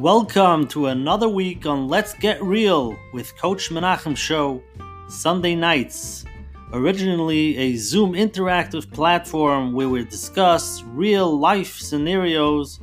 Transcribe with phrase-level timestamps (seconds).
[0.00, 4.62] Welcome to another week on Let's Get Real with Coach Menachem Show,
[5.10, 6.24] Sunday nights.
[6.72, 12.80] Originally a Zoom interactive platform where we discuss real life scenarios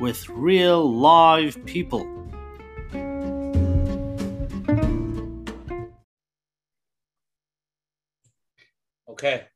[0.00, 2.06] with real live people.
[9.08, 9.46] Okay,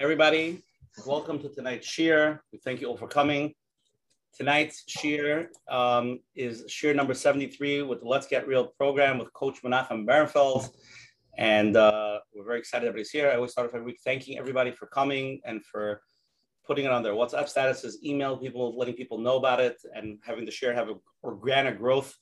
[0.00, 0.60] everybody,
[1.06, 2.42] welcome to tonight's shir.
[2.50, 3.54] We thank you all for coming.
[4.36, 9.62] Tonight's shir um, is shir number 73 with the Let's Get Real program with Coach
[9.62, 10.70] Menachem Berenfeld.
[11.36, 13.30] And uh, we're very excited everybody's here.
[13.30, 16.00] I always start off every week thanking everybody for coming and for
[16.66, 20.44] putting it on their WhatsApp statuses, email people, letting people know about it, and having
[20.44, 20.88] the share have
[21.22, 22.14] organic growth.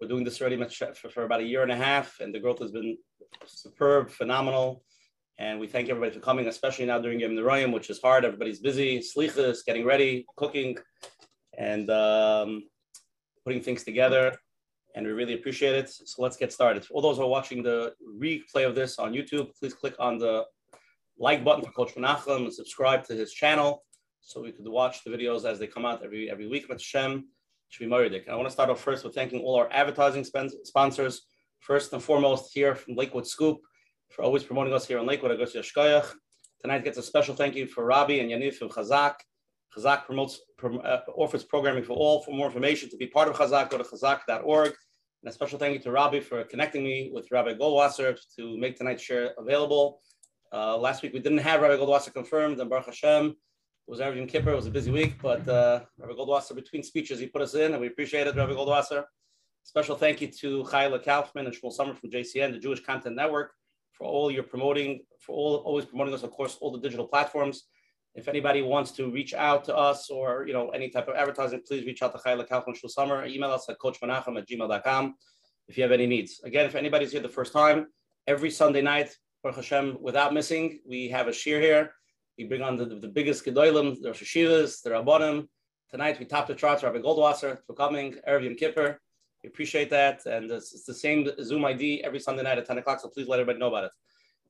[0.00, 2.58] We're doing this already for, for about a year and a half, and the growth
[2.60, 2.96] has been
[3.46, 4.82] superb, phenomenal.
[5.38, 8.24] And we thank everybody for coming, especially now during Yom Nerayim, which is hard.
[8.24, 10.76] Everybody's busy, slichas, getting ready, cooking,
[11.58, 12.62] and um,
[13.44, 14.34] putting things together.
[14.94, 15.90] And we really appreciate it.
[15.90, 16.84] So let's get started.
[16.84, 20.18] For all those who are watching the replay of this on YouTube, please click on
[20.18, 20.44] the
[21.18, 23.84] like button for Coach Menachem and subscribe to his channel
[24.20, 26.68] so we could watch the videos as they come out every every week.
[26.68, 27.28] With Shem,
[27.68, 28.28] should be Muridik.
[28.28, 31.22] I want to start off first with thanking all our advertising sponsors.
[31.60, 33.58] First and foremost, here from Lakewood Scoop
[34.10, 35.38] for always promoting us here in Lakewood.
[36.60, 39.14] Tonight gets a special thank you for Robbie and Yaniv from Chazak.
[39.76, 42.22] Chazak promotes uh, offers programming for all.
[42.22, 44.74] For more information to be part of Chazak, go to chazak.org.
[45.22, 48.76] And a special thank you to Robbie for connecting me with Rabbi Goldwasser to make
[48.76, 50.00] tonight's share available.
[50.52, 53.34] Uh, last week we didn't have Rabbi Goldwasser confirmed, and Baruch Hashem, it
[53.90, 54.52] was Erev Yom Kippur.
[54.52, 57.72] It was a busy week, but uh, Rabbi Goldwasser, between speeches, he put us in,
[57.72, 59.04] and we appreciate it, Rabbi Goldwasser.
[59.64, 63.52] Special thank you to Chayla Kaufman and Shmuel Summer from JCN, the Jewish Content Network,
[63.92, 67.64] for all your promoting, for all always promoting us, of course, all the digital platforms.
[68.14, 71.62] If anybody wants to reach out to us or you know any type of advertising,
[71.66, 73.26] please reach out to Chayla Kaufman Shmuel Summer.
[73.26, 75.14] Email us at coachmenachem at gmail.com
[75.68, 76.40] if you have any needs.
[76.44, 77.86] Again, if anybody's here the first time,
[78.26, 81.92] every Sunday night, Baruch Hashem, without missing, we have a shir here.
[82.36, 85.46] We bring on the, the biggest gedolim, the Rosh Yeshivas, the Rabbanim.
[85.90, 89.00] Tonight we top the charts, Rabbi Goldwasser for coming, Erev Yom Kippur.
[89.42, 90.26] We appreciate that.
[90.26, 93.28] And it's, it's, the same Zoom ID every Sunday night at 10 o'clock, so please
[93.28, 93.90] let everybody know about it.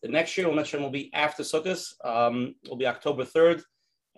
[0.02, 1.92] The next year, we'll mention will be after Sukkot.
[2.04, 3.62] Um, will be October 3rd.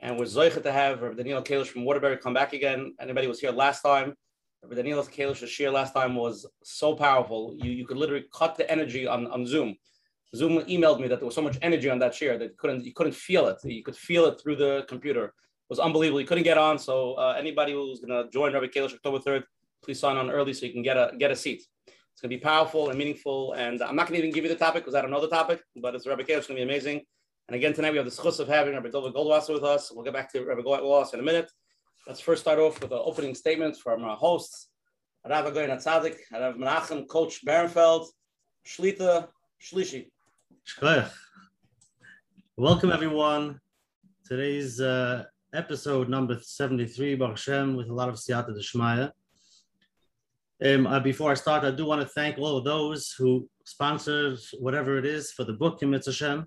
[0.02, 2.94] And we're zoichet to have Rabbi Daniel Kalish from Waterbury come back again.
[3.00, 4.14] Anybody was here last time.
[4.62, 7.54] Rabbi Daniel Kalish share last time was so powerful.
[7.58, 9.76] You, you could literally cut the energy on, on Zoom.
[10.34, 12.84] Zoom emailed me that there was so much energy on that chair that you couldn't
[12.84, 13.56] you couldn't feel it.
[13.64, 15.24] You could feel it through the computer.
[15.24, 15.32] It
[15.68, 16.20] was unbelievable.
[16.20, 16.78] You couldn't get on.
[16.78, 19.42] So uh, anybody who's going to join Rabbi Kalish October 3rd,
[19.82, 21.62] please sign on early so you can get a get a seat.
[22.20, 23.54] It's going to be powerful and meaningful.
[23.54, 25.28] And I'm not going to even give you the topic because I don't know the
[25.30, 26.36] topic, but it's Rabbi Kalish.
[26.36, 27.00] It's going to be amazing.
[27.48, 29.90] And again, tonight we have the schus of having Rabbi David Goldwasser with us.
[29.90, 31.50] We'll get back to Rabbi Goldwasser in a minute.
[32.06, 34.68] Let's first start off with the opening statements from our hosts.
[35.26, 38.08] Rav Agoyin Atzadik, Rav Menachem, Coach Berenfeld,
[38.66, 40.10] Shlita, Shlishi.
[42.58, 43.58] Welcome everyone.
[44.26, 49.10] Today's uh, episode number 73, Baruch Hashem, with a lot of Siyata Deshmaya.
[50.62, 54.38] Um, uh, before I start, I do want to thank all of those who sponsored
[54.58, 56.46] whatever it is for the book in Mitzvah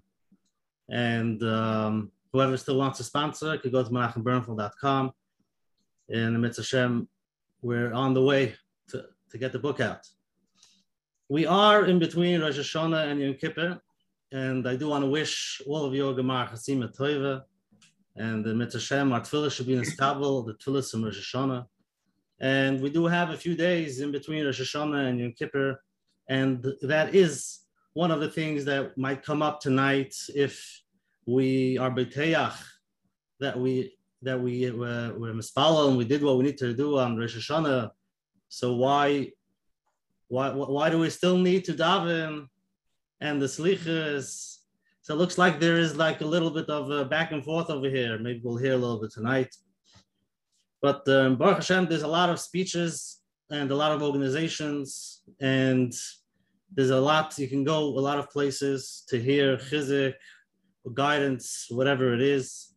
[0.89, 5.11] And um, whoever still wants to sponsor could go to menachemberenfeld.com.
[6.09, 7.07] And Mitzvah
[7.63, 8.53] we're on the way
[8.89, 10.05] to, to get the book out.
[11.29, 13.79] We are in between Rosh Hashanah and Yom Kippur,
[14.31, 17.41] and I do want to wish all of you a Gemar Chasima Toiva,
[18.17, 21.65] and the Mitzvah our tefillah should be in Istanbul, the tefillah from Rosh Hashanah.
[22.43, 25.81] And we do have a few days in between Rosh Hashanah and Yom Kippur,
[26.27, 27.59] and that is
[27.93, 30.81] one of the things that might come up tonight if
[31.25, 32.53] we are beteach
[33.39, 36.73] that we that we uh, were, were mispalo and we did what we need to
[36.73, 37.91] do on Rosh Hashanah.
[38.49, 39.31] So why
[40.27, 42.49] why why do we still need to daven
[43.21, 44.57] and the slichas.
[45.01, 47.69] So it looks like there is like a little bit of a back and forth
[47.69, 48.19] over here.
[48.19, 49.55] Maybe we'll hear a little bit tonight.
[50.83, 55.93] But um, Baruch Hashem, there's a lot of speeches and a lot of organizations, and
[56.75, 60.15] there's a lot, you can go a lot of places to hear chizik,
[60.93, 62.75] guidance, whatever it is.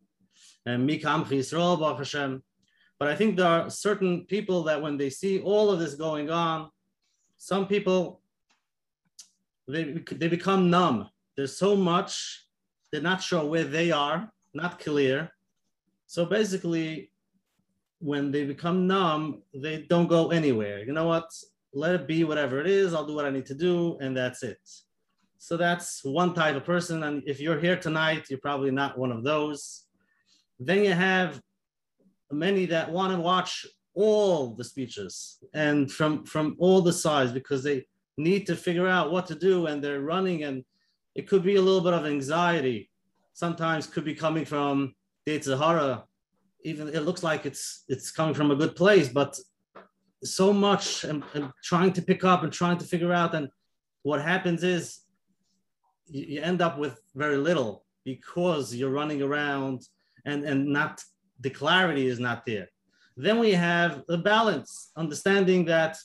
[0.66, 2.44] And Mikam Yisrael, Baruch Hashem.
[3.00, 6.30] But I think there are certain people that when they see all of this going
[6.30, 6.70] on,
[7.36, 8.20] some people
[9.66, 11.08] they, they become numb.
[11.36, 12.46] There's so much,
[12.92, 15.32] they're not sure where they are, not clear.
[16.06, 17.10] So basically,
[18.00, 20.84] when they become numb, they don't go anywhere.
[20.84, 21.31] You know what?
[21.72, 22.94] Let it be whatever it is.
[22.94, 24.58] I'll do what I need to do, and that's it.
[25.38, 27.02] So that's one type of person.
[27.02, 29.84] And if you're here tonight, you're probably not one of those.
[30.58, 31.40] Then you have
[32.31, 37.62] many that want to watch all the speeches and from from all the sides because
[37.62, 37.87] they
[38.19, 40.64] need to figure out what to do and they're running and
[41.14, 42.90] it could be a little bit of anxiety
[43.32, 44.94] sometimes could be coming from
[45.25, 46.04] the Sahara
[46.66, 49.32] even it looks like it's it's coming from a good place but
[50.24, 53.48] so much and, and trying to pick up and trying to figure out and
[54.02, 55.00] what happens is
[56.06, 59.78] you, you end up with very little because you're running around
[60.24, 60.92] and and not
[61.40, 62.68] the clarity is not there
[63.16, 65.96] then we have the balance, understanding that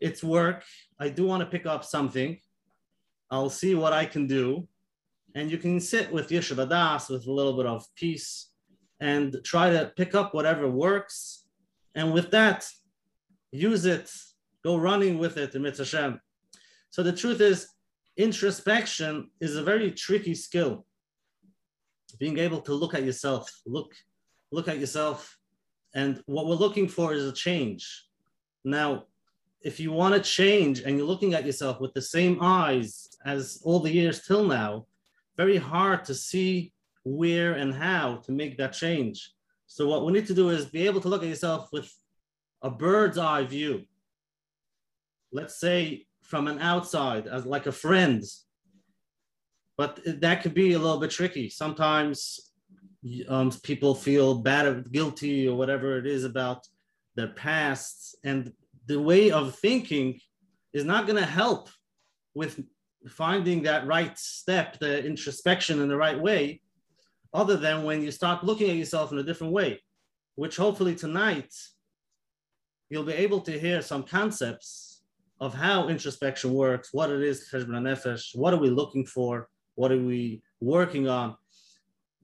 [0.00, 0.64] it's work.
[0.98, 2.40] I do want to pick up something.
[3.30, 4.66] I'll see what I can do.
[5.34, 8.47] And you can sit with Yeshiva Das with a little bit of peace
[9.00, 11.44] and try to pick up whatever works.
[11.94, 12.66] And with that,
[13.52, 14.10] use it,
[14.64, 16.20] go running with it in Mitzvah
[16.90, 17.68] So the truth is,
[18.16, 20.84] introspection is a very tricky skill.
[22.18, 23.94] Being able to look at yourself, look,
[24.50, 25.38] look at yourself
[25.94, 28.06] and what we're looking for is a change.
[28.64, 29.04] Now,
[29.62, 33.60] if you want to change and you're looking at yourself with the same eyes as
[33.64, 34.86] all the years till now,
[35.36, 36.72] very hard to see
[37.16, 39.32] where and how to make that change.
[39.66, 41.92] So what we need to do is be able to look at yourself with
[42.62, 43.84] a bird's eye view.
[45.32, 48.22] Let's say from an outside as like a friend.
[49.76, 51.48] But that could be a little bit tricky.
[51.48, 52.52] Sometimes
[53.28, 56.66] um, people feel bad guilty or whatever it is about
[57.14, 58.52] their past and
[58.86, 60.18] the way of thinking
[60.72, 61.68] is not going to help
[62.34, 62.60] with
[63.08, 66.60] finding that right step the introspection in the right way
[67.34, 69.80] other than when you start looking at yourself in a different way
[70.36, 71.52] which hopefully tonight
[72.90, 75.02] you'll be able to hear some concepts
[75.40, 77.52] of how introspection works what it is
[78.34, 81.36] what are we looking for what are we working on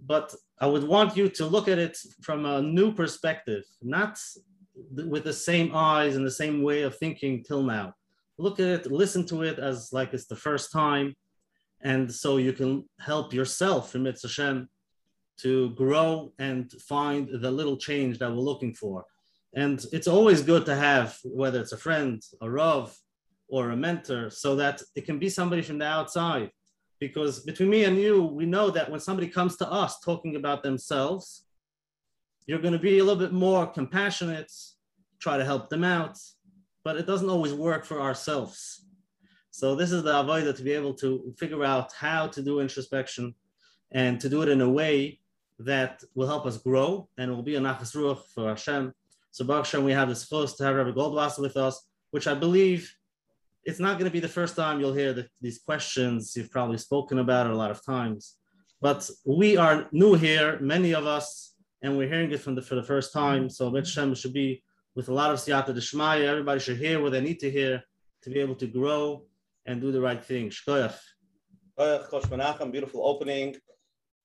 [0.06, 4.18] but I would want you to look at it from a new perspective, not
[4.90, 7.94] with the same eyes and the same way of thinking till now.
[8.38, 11.14] Look at it, listen to it as like it's the first time.
[11.80, 14.28] And so you can help yourself in Mitzvah
[15.38, 19.04] to grow and find the little change that we're looking for.
[19.54, 22.96] And it's always good to have, whether it's a friend, a Rav,
[23.48, 26.50] or a mentor, so that it can be somebody from the outside
[27.00, 30.62] because between me and you, we know that when somebody comes to us talking about
[30.62, 31.44] themselves,
[32.46, 34.50] you're going to be a little bit more compassionate,
[35.18, 36.18] try to help them out,
[36.84, 38.86] but it doesn't always work for ourselves.
[39.50, 43.34] So this is the avoida to be able to figure out how to do introspection
[43.92, 45.20] and to do it in a way
[45.58, 48.92] that will help us grow and will be a nachas ruach for Hashem.
[49.30, 52.34] So Baruch Hashem, we have this first to have Rabbi Goldwasser with us, which I
[52.34, 52.92] believe
[53.64, 56.34] it's not going to be the first time you'll hear the, these questions.
[56.36, 58.36] You've probably spoken about it a lot of times,
[58.80, 62.74] but we are new here, many of us, and we're hearing it from the, for
[62.74, 63.48] the first time.
[63.48, 64.62] So Bet Shem should be
[64.94, 66.26] with a lot of siyata d'shmaya.
[66.26, 67.82] Everybody should hear what they need to hear
[68.22, 69.24] to be able to grow
[69.66, 70.50] and do the right thing.
[70.50, 70.96] Shkoyach.
[72.70, 73.56] Beautiful opening.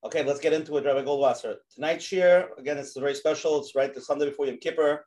[0.01, 1.55] Okay, let's get into it, Rabbi Goldwasser.
[1.75, 3.59] Tonight's shir, again, it's very special.
[3.59, 5.05] It's right the Sunday before Yom Kippur.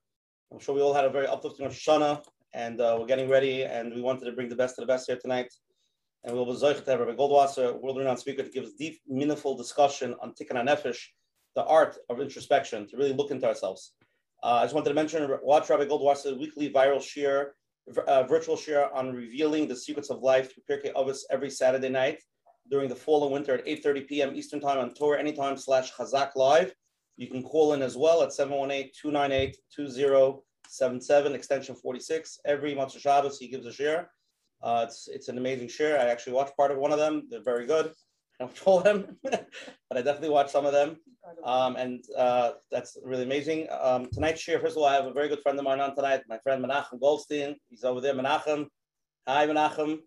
[0.53, 2.23] I'm sure we all had a very uplifting Shana
[2.53, 5.07] and uh, we're getting ready, and we wanted to bring the best of the best
[5.07, 5.51] here tonight.
[6.25, 10.15] And we'll be to have Rabbi Goldwasser, world-renowned speaker, to give us deep, meaningful discussion
[10.21, 10.99] on Tikkun HaNefesh,
[11.57, 13.95] the art of introspection, to really look into ourselves.
[14.43, 17.55] Uh, I just wanted to mention, watch Rabbi Goldwasser's weekly viral share,
[18.07, 22.19] uh, virtual share on revealing the secrets of life through Pirkei Avos every Saturday night
[22.71, 24.35] during the fall and winter at 8.30 p.m.
[24.35, 26.75] Eastern Time on Torah anytime slash Chazak Live.
[27.17, 32.39] You can call in as well at 718-298-20 77, extension 46.
[32.47, 34.11] Every of Shabbos, he gives a share.
[34.63, 36.01] Uh, it's, it's an amazing share.
[36.01, 37.27] I actually watched part of one of them.
[37.29, 37.93] They're very good.
[38.41, 39.49] I don't all them, but
[39.93, 40.97] I definitely watched some of them.
[41.45, 43.69] Um, and uh, that's really amazing.
[43.71, 45.95] Um, tonight's share, first of all, I have a very good friend of mine on
[45.95, 47.57] tonight, my friend Menachem Goldstein.
[47.69, 48.15] He's over there.
[48.15, 48.67] Menachem.
[49.29, 49.99] Hi, Menachem.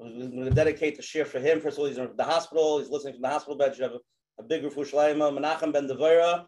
[0.00, 1.60] We're going to dedicate the share for him.
[1.60, 2.78] First of all, he's in the hospital.
[2.78, 3.76] He's listening from the hospital bed.
[3.76, 4.00] You have a,
[4.38, 5.30] a big Rufu Shleima.
[5.36, 6.46] Menachem Ben Devera.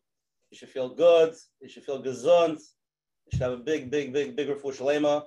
[0.51, 1.35] You should feel good.
[1.61, 2.59] You should feel gesund
[3.33, 5.23] should have a big, big, big, bigger for Shalema.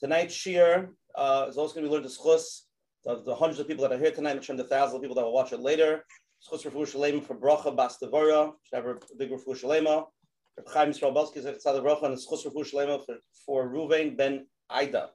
[0.00, 2.62] Tonight's shir uh, is also going to be learned to schus.
[3.04, 5.24] The, the, hundreds of people that are here tonight, and the thousands of people that
[5.24, 6.04] will watch it later.
[6.50, 8.52] Schus for Shalema for Bracha Bas Devora.
[8.64, 10.06] Should have a bigger for Shalema.
[10.72, 13.16] Chaim Yisrael Belski is a Bracha and schus for Shalema for,
[13.46, 15.10] for Ruvain Ben Aida.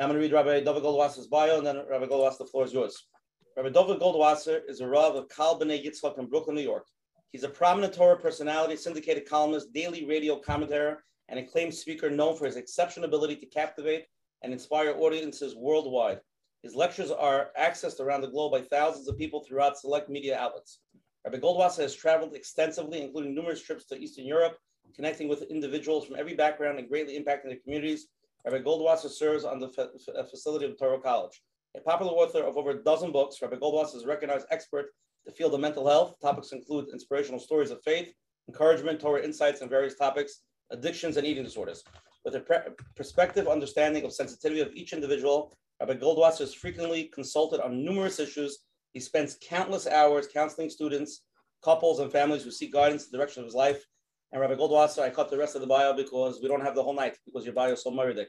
[0.00, 2.72] I'm going to read Rabbi David Goldwasser's bio, and then Rabbi Goldwasser, the floor is
[2.72, 3.06] yours.
[3.54, 6.86] Rabbi David Goldwasser is a Rav of Kal B'nai Yitzchak in Brooklyn, New York.
[7.32, 12.46] He's a prominent Torah personality, syndicated columnist, daily radio commentator, and acclaimed speaker known for
[12.46, 14.06] his exceptional ability to captivate
[14.42, 16.20] and inspire audiences worldwide.
[16.62, 20.78] His lectures are accessed around the globe by thousands of people throughout select media outlets.
[21.26, 24.56] Rabbi Goldwasser has traveled extensively, including numerous trips to Eastern Europe,
[24.96, 28.08] connecting with individuals from every background and greatly impacting their communities.
[28.44, 31.42] Rabbi Goldwasser serves on the fa- fa- facility of Touro College.
[31.76, 34.86] A popular author of over a dozen books, Rabbi Goldwasser is a recognized expert
[35.24, 36.14] in the field of mental health.
[36.20, 38.12] Topics include inspirational stories of faith,
[38.48, 41.84] encouragement, Torah insights on various topics, addictions, and eating disorders.
[42.24, 42.56] With a pre-
[42.96, 48.60] perspective understanding of sensitivity of each individual, Rabbi Goldwasser is frequently consulted on numerous issues.
[48.92, 51.22] He spends countless hours counseling students,
[51.62, 53.84] couples, and families who seek guidance in the direction of his life.
[54.32, 56.82] And Rabbi Goldwasser, I cut the rest of the bio because we don't have the
[56.82, 58.28] whole night because your bio is so murdered.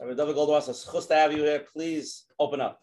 [0.00, 1.64] Rabbi David Goldwasser, it's to have you here.
[1.72, 2.80] Please open up.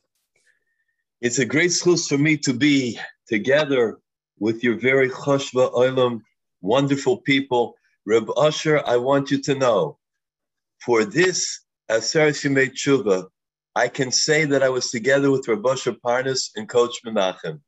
[1.22, 4.00] It's a great schus for me to be together
[4.39, 6.22] with your very choshva olam,
[6.62, 7.75] wonderful people.
[8.05, 9.98] Reb Usher, I want you to know,
[10.86, 13.27] for this Aseret Shemei Tshuva,
[13.75, 17.60] I can say that I was together with Reb Usher Parnas and Coach Menachem,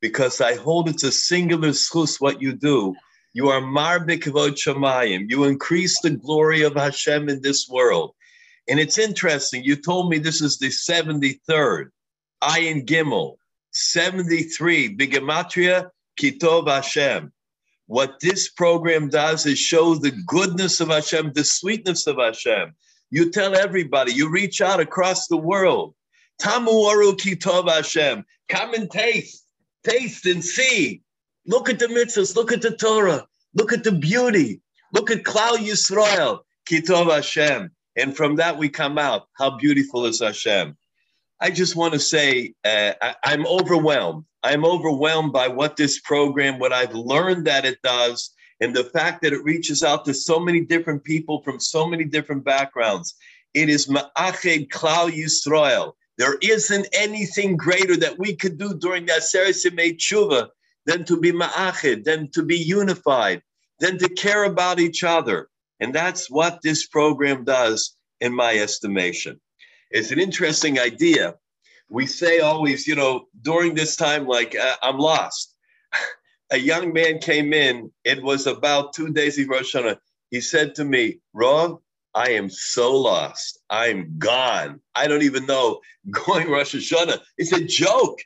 [0.00, 2.94] because I hold it's a singular schus what you do.
[3.36, 5.28] You are marbik vod shamayim.
[5.28, 8.14] You increase the glory of Hashem in this world.
[8.66, 9.62] And it's interesting.
[9.62, 11.90] You told me this is the 73rd.
[12.42, 13.36] Ayin Gimel,
[13.72, 17.30] 73, Bigamatria, Kitov Hashem.
[17.88, 22.74] What this program does is show the goodness of Hashem, the sweetness of Hashem.
[23.10, 25.94] You tell everybody, you reach out across the world.
[26.40, 28.24] Tamu Kitov Hashem.
[28.48, 29.44] Come and taste,
[29.84, 31.02] taste and see.
[31.46, 34.60] Look at the mitzvahs, look at the Torah, look at the beauty,
[34.92, 37.70] look at Klal Yisrael, Kitov Hashem.
[37.96, 39.28] And from that we come out.
[39.38, 40.76] How beautiful is Hashem.
[41.40, 44.24] I just want to say uh, I, I'm overwhelmed.
[44.42, 49.22] I'm overwhelmed by what this program, what I've learned that it does, and the fact
[49.22, 53.14] that it reaches out to so many different people from so many different backgrounds.
[53.54, 55.92] It is Ma'ached Klal Yisrael.
[56.18, 60.48] There isn't anything greater that we could do during that Serasimei Tshuva
[60.86, 63.42] than to be Ma'ached, than to be unified,
[63.80, 65.48] than to care about each other.
[65.80, 69.40] And that's what this program does, in my estimation.
[69.90, 71.34] It's an interesting idea.
[71.88, 75.54] We say always, you know, during this time, like, uh, I'm lost.
[76.52, 79.98] A young man came in, it was about two days before Rosh Hashanah.
[80.30, 81.78] He said to me, Ron,
[82.14, 83.58] I am so lost.
[83.68, 84.80] I'm gone.
[84.94, 87.20] I don't even know going Rosh Hashanah.
[87.36, 88.20] It's a joke.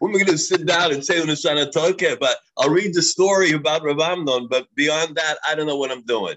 [0.00, 3.84] We're going to sit down and say Unashana Toke, but I'll read the story about
[3.84, 6.36] Rav Amnon, but beyond that, I don't know what I'm doing.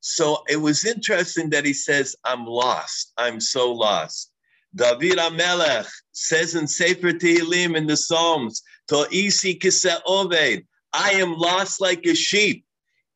[0.00, 3.12] So it was interesting that he says, I'm lost.
[3.16, 4.30] I'm so lost.
[4.74, 11.80] David Amelech says in Sefer Tehillim in the Psalms, To'isi kise oved, I am lost
[11.80, 12.64] like a sheep.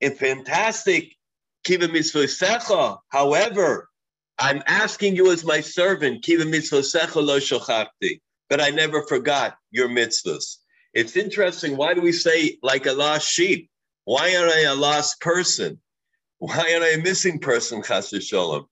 [0.01, 1.15] And fantastic,
[1.65, 2.99] kiva mitzvosecha.
[3.09, 3.89] However,
[4.39, 9.89] I'm asking you as my servant, kiva mitzvosecha lo shochachti, but I never forgot your
[9.89, 10.57] mitzvahs.
[10.95, 11.77] It's interesting.
[11.77, 13.71] Why do we say like a lost sheep?
[14.05, 15.81] Why are I a lost person?
[16.39, 18.67] Why am I a missing person, Chas Shalom?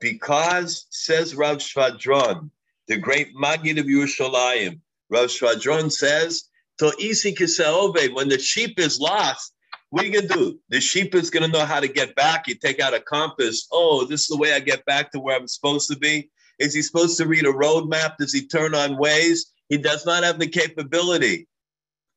[0.00, 2.50] Because, says Rav Shvadron,
[2.86, 6.44] the great Maggid of Yerushalayim, Rav Shvadron says,
[6.78, 7.34] to isi
[8.12, 9.54] when the sheep is lost,
[9.90, 10.60] what are you gonna do?
[10.68, 12.46] The sheep is gonna know how to get back.
[12.48, 13.66] You take out a compass.
[13.72, 16.30] Oh, this is the way I get back to where I'm supposed to be.
[16.58, 18.16] Is he supposed to read a road map?
[18.18, 19.46] Does he turn on Waze?
[19.68, 21.48] He does not have the capability.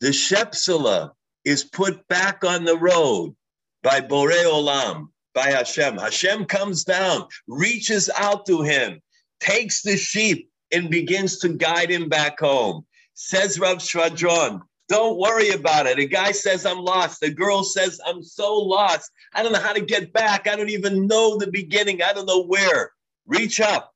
[0.01, 1.11] The Shepsula
[1.45, 3.35] is put back on the road
[3.83, 5.97] by Borei Olam, by Hashem.
[5.97, 9.01] Hashem comes down, reaches out to him,
[9.39, 12.85] takes the sheep, and begins to guide him back home.
[13.15, 15.99] Says Rav Shvadron, don't worry about it.
[15.99, 17.19] A guy says, I'm lost.
[17.19, 19.11] The girl says, I'm so lost.
[19.33, 20.47] I don't know how to get back.
[20.47, 22.01] I don't even know the beginning.
[22.01, 22.91] I don't know where.
[23.27, 23.93] Reach up.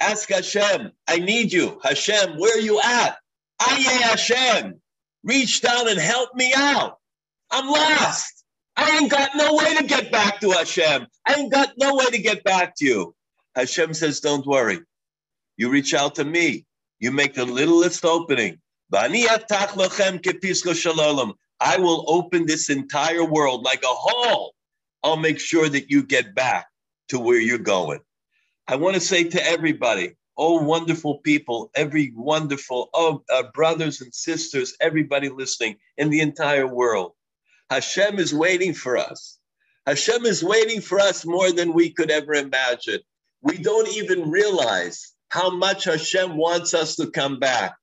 [0.00, 1.80] Ask Hashem, I need you.
[1.82, 3.16] Hashem, where are you at?
[3.60, 4.80] Aye, Hashem.
[5.24, 6.98] Reach down and help me out.
[7.50, 8.44] I'm lost.
[8.76, 11.06] I ain't got no way to get back to Hashem.
[11.26, 13.14] I ain't got no way to get back to you.
[13.54, 14.80] Hashem says, Don't worry.
[15.56, 16.66] You reach out to me.
[16.98, 18.60] You make the littlest opening.
[18.92, 19.08] I
[21.78, 24.54] will open this entire world like a hole.
[25.02, 26.66] I'll make sure that you get back
[27.08, 28.00] to where you're going.
[28.68, 34.12] I want to say to everybody, oh, wonderful people, every wonderful, oh, uh, brothers and
[34.12, 37.12] sisters, everybody listening in the entire world.
[37.70, 39.38] Hashem is waiting for us.
[39.86, 43.00] Hashem is waiting for us more than we could ever imagine.
[43.40, 47.74] We don't even realize how much Hashem wants us to come back.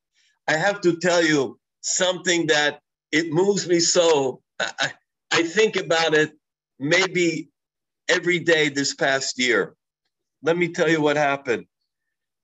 [0.48, 2.82] I have to tell you something that
[3.14, 4.42] it moves me so.
[4.60, 4.92] I,
[5.32, 6.34] I think about it
[6.78, 7.50] maybe
[8.10, 9.76] every day this past year.
[10.44, 11.66] Let me tell you what happened.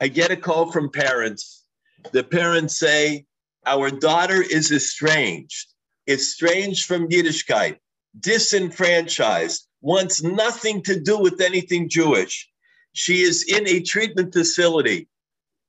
[0.02, 1.66] I get a call from parents.
[2.12, 3.26] The parents say,
[3.66, 5.74] Our daughter is estranged
[6.10, 7.78] estranged from Yiddishkeit,
[8.20, 12.50] disenfranchised, wants nothing to do with anything Jewish.
[12.94, 15.08] She is in a treatment facility,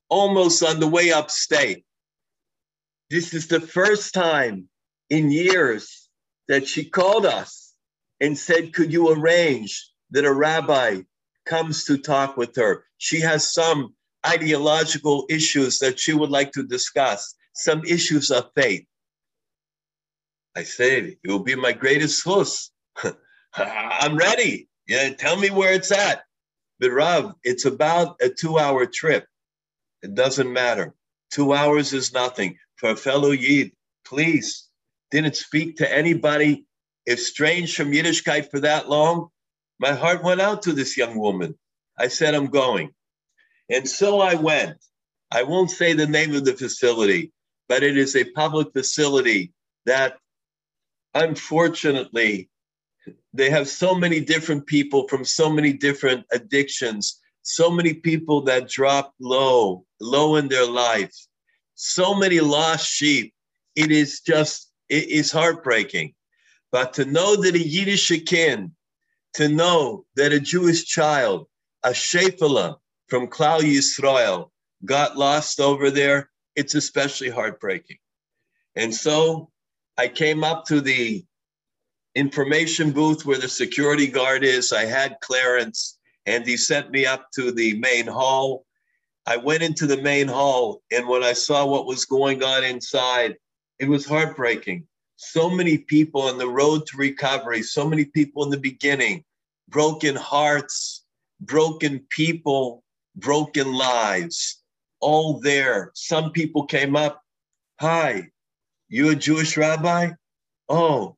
[0.09, 1.85] almost on the way upstate.
[3.09, 4.67] This is the first time
[5.09, 6.09] in years
[6.47, 7.73] that she called us
[8.19, 11.01] and said, Could you arrange that a rabbi
[11.45, 12.85] comes to talk with her?
[12.97, 13.95] She has some
[14.25, 18.85] ideological issues that she would like to discuss, some issues of faith.
[20.55, 22.71] I say, It will be my greatest fuss.
[23.55, 24.67] I'm ready.
[24.87, 26.23] Yeah, tell me where it's at.
[26.79, 29.25] But Rav, it's about a two hour trip.
[30.01, 30.93] It doesn't matter.
[31.31, 32.57] Two hours is nothing.
[32.75, 33.71] For a fellow Yid,
[34.05, 34.67] please,
[35.11, 36.65] didn't speak to anybody
[37.07, 39.29] estranged from Yiddishkeit for that long.
[39.81, 41.57] My heart went out to this young woman.
[41.97, 42.91] I said, I'm going.
[43.67, 44.77] And so I went.
[45.31, 47.31] I won't say the name of the facility,
[47.67, 49.53] but it is a public facility
[49.87, 50.17] that
[51.15, 52.47] unfortunately
[53.33, 58.69] they have so many different people from so many different addictions, so many people that
[58.69, 61.15] drop low, low in their life,
[61.73, 63.33] so many lost sheep.
[63.75, 66.13] It is just, it is heartbreaking.
[66.71, 68.75] But to know that a Yiddish kin,
[69.33, 71.47] to know that a Jewish child,
[71.83, 74.49] a Shephelah from Klal Yisrael,
[74.85, 77.97] got lost over there, it's especially heartbreaking.
[78.75, 79.49] And so
[79.97, 81.25] I came up to the
[82.15, 84.71] information booth where the security guard is.
[84.71, 88.65] I had clearance and he sent me up to the main hall.
[89.25, 93.35] I went into the main hall and when I saw what was going on inside,
[93.79, 94.87] it was heartbreaking.
[95.23, 99.23] So many people on the road to recovery, so many people in the beginning,
[99.69, 101.05] broken hearts,
[101.39, 102.83] broken people,
[103.15, 104.63] broken lives,
[104.99, 105.91] all there.
[105.93, 107.21] Some people came up,
[107.79, 108.31] Hi,
[108.89, 110.09] you a Jewish rabbi?
[110.67, 111.17] Oh,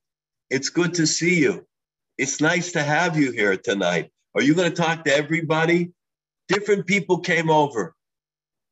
[0.49, 1.65] it's good to see you.
[2.17, 4.11] It's nice to have you here tonight.
[4.35, 5.93] Are you going to talk to everybody?
[6.49, 7.95] Different people came over.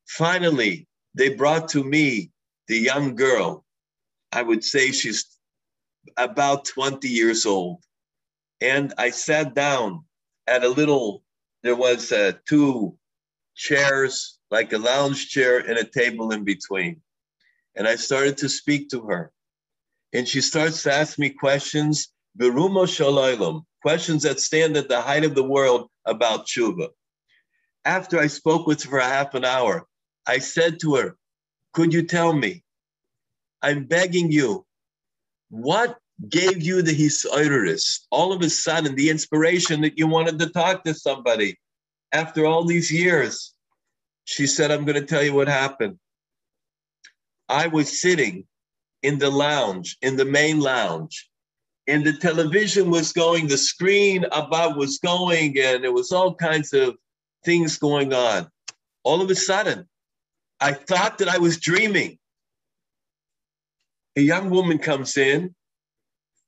[0.06, 2.32] Finally, they brought to me
[2.68, 3.64] the young girl.
[4.32, 5.26] I would say she's
[6.16, 7.82] about 20 years old.
[8.60, 10.04] And I sat down
[10.46, 11.22] at a little,
[11.62, 12.96] there was uh, two
[13.54, 17.00] chairs, like a lounge chair and a table in between.
[17.76, 19.32] And I started to speak to her
[20.12, 25.24] and she starts to ask me questions, Berumo Shalaylam, questions that stand at the height
[25.24, 26.88] of the world about tshuva.
[27.84, 29.86] After I spoke with her for half an hour,
[30.26, 31.16] I said to her,
[31.72, 32.62] Could you tell me?
[33.62, 34.66] I'm begging you,
[35.50, 35.98] what
[36.28, 40.84] gave you the hisoiris, all of a sudden, the inspiration that you wanted to talk
[40.84, 41.58] to somebody
[42.12, 43.54] after all these years?
[44.24, 45.98] She said, I'm going to tell you what happened.
[47.48, 48.46] I was sitting
[49.02, 51.28] in the lounge, in the main lounge.
[51.88, 56.72] And the television was going, the screen above was going, and there was all kinds
[56.72, 56.96] of
[57.44, 58.48] things going on.
[59.02, 59.88] All of a sudden,
[60.60, 62.18] I thought that I was dreaming.
[64.16, 65.54] A young woman comes in.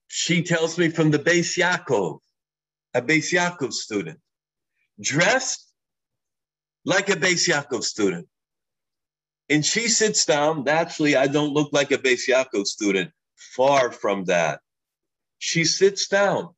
[0.09, 2.21] She tells me from the Beis Yaakov,
[2.93, 4.21] a Beis Yaakov student,
[5.01, 5.73] dressed
[6.85, 8.29] like a Beis Yaakov student.
[9.49, 10.65] And she sits down.
[10.65, 13.11] Naturally, I don't look like a Beis Yaakov student.
[13.37, 14.61] Far from that.
[15.39, 16.55] She sits down.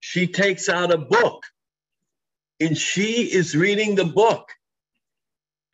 [0.00, 1.44] She takes out a book
[2.60, 4.48] and she is reading the book.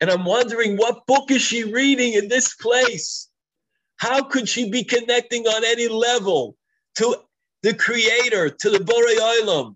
[0.01, 3.28] And I'm wondering what book is she reading in this place?
[3.99, 6.57] How could she be connecting on any level
[6.95, 7.15] to
[7.63, 9.75] the creator, to the Borei Olam?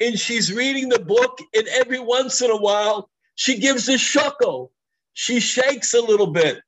[0.00, 4.70] And she's reading the book, and every once in a while, she gives a shuckle
[5.14, 6.60] she shakes a little bit.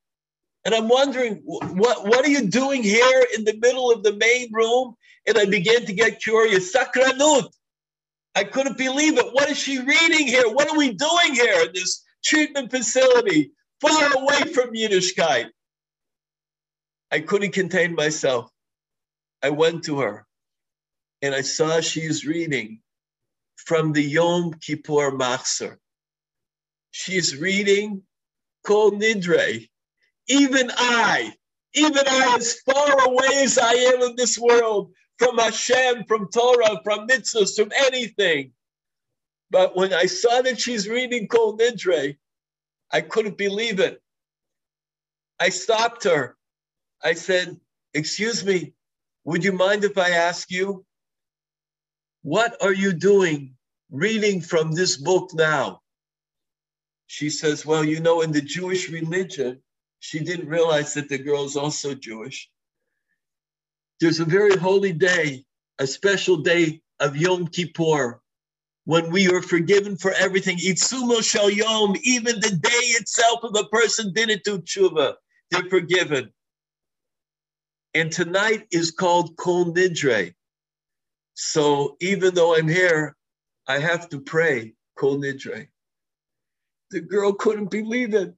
[0.65, 4.49] And I'm wondering, what, what are you doing here in the middle of the main
[4.53, 4.97] room?
[5.27, 6.75] And I began to get curious.
[6.75, 7.53] Sakranut.
[8.35, 9.33] I couldn't believe it.
[9.33, 10.49] What is she reading here?
[10.49, 15.51] What are we doing here in this treatment facility, far away from Yiddishkeit?
[17.11, 18.51] I couldn't contain myself.
[19.43, 20.27] I went to her
[21.23, 22.81] and I saw she's reading
[23.57, 25.77] from the Yom Kippur Machzor.
[26.91, 28.03] She's reading
[28.65, 29.69] Kol Nidre.
[30.29, 31.33] Even I,
[31.75, 36.81] even I, as far away as I am in this world, from Hashem, from Torah,
[36.85, 38.53] from mitzvahs, from anything.
[39.51, 42.17] But when I saw that she's reading Kol Nidre,
[42.91, 44.03] I couldn't believe it.
[45.39, 46.37] I stopped her.
[47.03, 47.59] I said,
[47.95, 48.75] Excuse me,
[49.25, 50.85] would you mind if I ask you,
[52.23, 53.57] what are you doing
[53.91, 55.81] reading from this book now?
[57.07, 59.63] she says, Well, you know, in the Jewish religion,
[60.01, 62.51] she didn't realize that the girl is also Jewish.
[64.01, 65.45] There's a very holy day,
[65.79, 68.21] a special day of Yom Kippur,
[68.85, 73.69] when we are forgiven for everything, Itzumo Shel Yom, even the day itself, if a
[73.69, 75.15] person didn't do tshuva,
[75.51, 76.33] they're forgiven.
[77.97, 80.35] And tonight is called Kol Nidre.
[81.33, 83.17] So even though I'm here,
[83.67, 85.69] I have to pray Kol Nidre.
[86.91, 88.35] The girl couldn't believe it.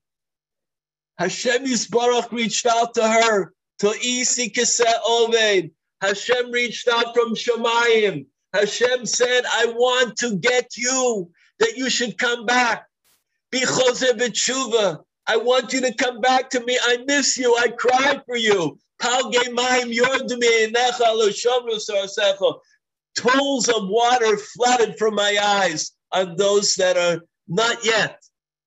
[1.19, 5.73] Hashem Yisbarach reached out to her to Isi Kiseh Oved.
[6.03, 8.27] Hashem reached out from Shemayim.
[8.55, 12.87] Hashem said, I want to get you, that you should come back.
[13.51, 14.23] Because of.
[15.27, 16.79] I want you to come back to me.
[16.81, 17.57] I miss you.
[17.57, 18.79] I cried for you.
[23.17, 28.23] Tools of water flooded from my eyes on those that are not yet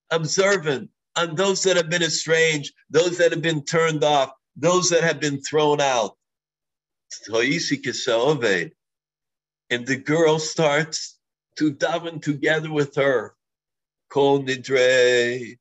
[0.09, 5.03] observant, on those that have been estranged, those that have been turned off, those that
[5.03, 6.17] have been thrown out.
[9.69, 11.17] And the girl starts
[11.57, 13.35] to daven together with her.
[14.13, 15.57] Nidre.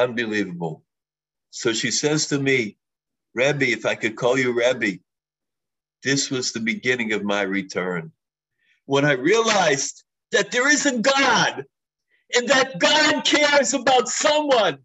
[0.00, 0.82] Unbelievable.
[1.50, 2.78] So she says to me,
[3.34, 4.98] Rebbe, if I could call you Rebbe,
[6.02, 8.10] this was the beginning of my return.
[8.86, 11.66] When I realized that there is a God
[12.34, 14.78] and that God cares about someone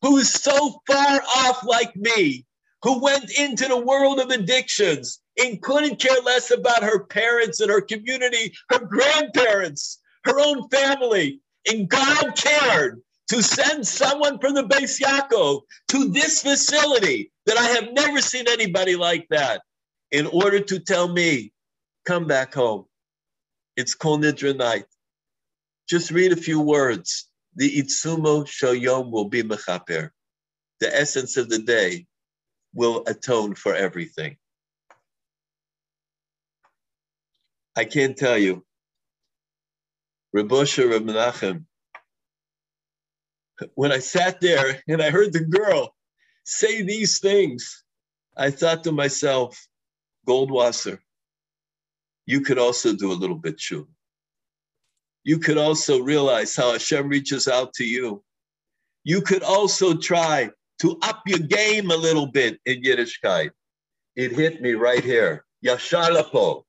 [0.00, 2.46] who is so far off like me,
[2.82, 7.70] who went into the world of addictions and couldn't care less about her parents and
[7.70, 11.40] her community, her grandparents, her own family.
[11.70, 17.64] And God cared to send someone from the Beis Yaakov to this facility that I
[17.68, 19.62] have never seen anybody like that
[20.10, 21.50] in order to tell me,
[22.04, 22.84] come back home.
[23.74, 24.84] It's Kol Nidra night.
[25.88, 27.30] Just read a few words.
[27.56, 30.10] The Itzumo Shoyom will be Mechaper.
[30.80, 32.06] The essence of the day
[32.74, 34.36] will atone for everything.
[37.74, 38.62] I can't tell you.
[40.36, 41.64] Rabosha Reb Menachem,
[43.74, 45.94] when I sat there and I heard the girl
[46.44, 47.84] say these things,
[48.36, 49.66] I thought to myself,
[50.26, 50.98] Goldwasser,
[52.26, 53.60] you could also do a little bit.
[55.24, 58.22] You could also realize how Hashem reaches out to you.
[59.04, 63.50] You could also try to up your game a little bit in Yiddishkeit.
[64.16, 65.44] It hit me right here.
[65.64, 66.64] Yashalapo.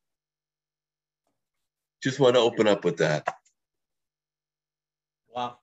[2.01, 3.27] Just want to open up with that.
[5.33, 5.57] Wow.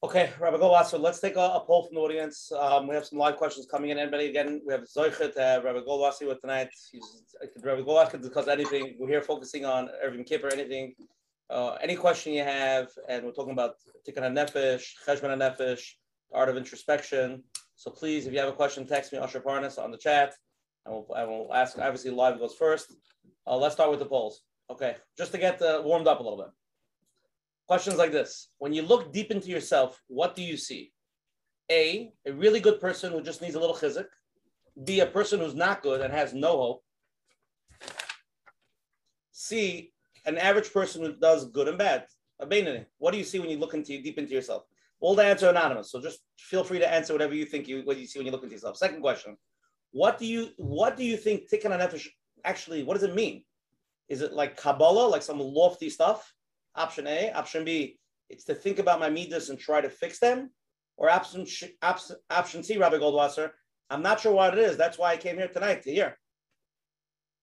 [0.00, 2.52] Okay, Rabbi Goldwasser, let's take a, a, poll from the audience.
[2.52, 3.98] Um, we have some live questions coming in.
[3.98, 4.62] Anybody again?
[4.64, 6.68] We have Zoichet, uh, Rabbi Goldwasser with tonight.
[6.92, 7.24] He's,
[7.60, 8.94] Rabbi Goldwasser can discuss anything.
[9.00, 10.94] We're here focusing on Ervin Kippur, anything.
[11.50, 13.74] Uh, any question you have, and we're talking about
[14.08, 15.82] Tikkun HaNefesh, Cheshbon HaNefesh,
[16.32, 17.42] art of introspection.
[17.74, 20.32] So please, if you have a question, text me Usher Parnas on the chat.
[20.86, 22.94] I will, I will ask, obviously live goes first.
[23.48, 24.42] Uh, let's start with the polls.
[24.70, 26.52] Okay, just to get uh, warmed up a little bit.
[27.68, 28.48] Questions like this.
[28.58, 30.90] When you look deep into yourself, what do you see?
[31.70, 34.06] A, a really good person who just needs a little chizik.
[34.84, 36.82] B, a person who's not good and has no hope.
[39.32, 39.92] C,
[40.24, 42.06] an average person who does good and bad.
[42.38, 44.64] What do you see when you look into deep into yourself?
[45.00, 45.90] All the answer anonymous.
[45.90, 48.32] So just feel free to answer whatever you think you what you see when you
[48.32, 48.78] look into yourself.
[48.78, 49.36] Second question.
[49.90, 52.08] What do you what do you think tikkun nefesh
[52.44, 53.44] actually what does it mean?
[54.08, 56.32] Is it like Kabbalah, like some lofty stuff?
[56.78, 57.32] Option A.
[57.32, 57.98] Option B,
[58.30, 60.50] it's to think about my midas and try to fix them.
[60.96, 61.46] Or option,
[61.82, 63.50] option, C, Rabbi Goldwasser,
[63.88, 64.76] I'm not sure what it is.
[64.76, 66.18] That's why I came here tonight to hear.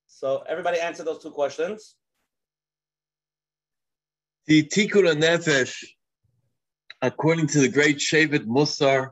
[0.07, 1.95] So everybody answer those two questions.
[4.47, 5.83] The Tikkun Nefesh,
[7.01, 9.11] according to the great Shevet Musar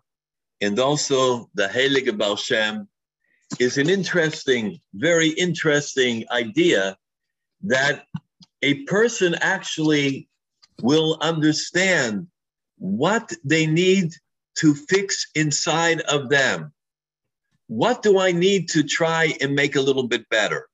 [0.61, 2.87] and also the Heilige Baal Shem,
[3.59, 6.97] is an interesting, very interesting idea
[7.63, 8.05] that
[8.63, 10.27] a person actually
[10.81, 12.27] will understand
[12.77, 14.13] what they need
[14.55, 16.71] to fix inside of them.
[17.67, 20.67] What do I need to try and make a little bit better?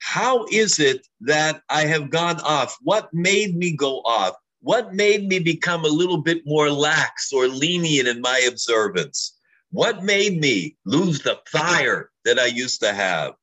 [0.00, 2.76] How is it that I have gone off?
[2.82, 4.34] What made me go off?
[4.60, 9.38] What made me become a little bit more lax or lenient in my observance?
[9.70, 13.34] What made me lose the fire that I used to have?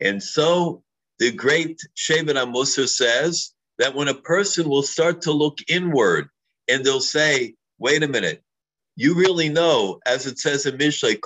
[0.00, 0.83] And so
[1.24, 6.28] the great Shevet HaMusar says that when a person will start to look inward
[6.68, 8.42] and they'll say, wait a minute,
[8.94, 11.16] you really know, as it says in Mishlei,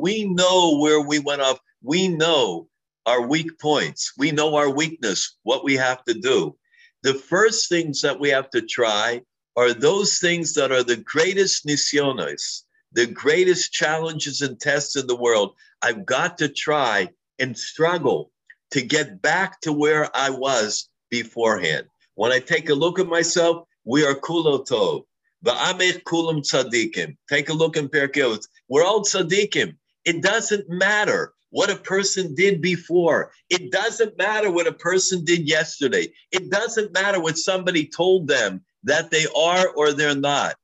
[0.00, 1.58] we know where we went off.
[1.82, 2.68] We know
[3.04, 4.14] our weak points.
[4.16, 6.56] We know our weakness, what we have to do.
[7.02, 9.20] The first things that we have to try
[9.54, 15.14] are those things that are the greatest nisyonos, the greatest challenges and tests in the
[15.14, 18.30] world, I've got to try and struggle
[18.70, 21.86] to get back to where I was beforehand.
[22.14, 25.04] When I take a look at myself, we are kulotov.
[25.44, 27.16] Va'amech kulam tzadikim.
[27.28, 29.76] Take a look in Pirkei We're all tzadikim.
[30.04, 33.32] It doesn't matter what a person did before.
[33.48, 36.12] It doesn't matter what a person did yesterday.
[36.30, 40.56] It doesn't matter what somebody told them that they are or they're not.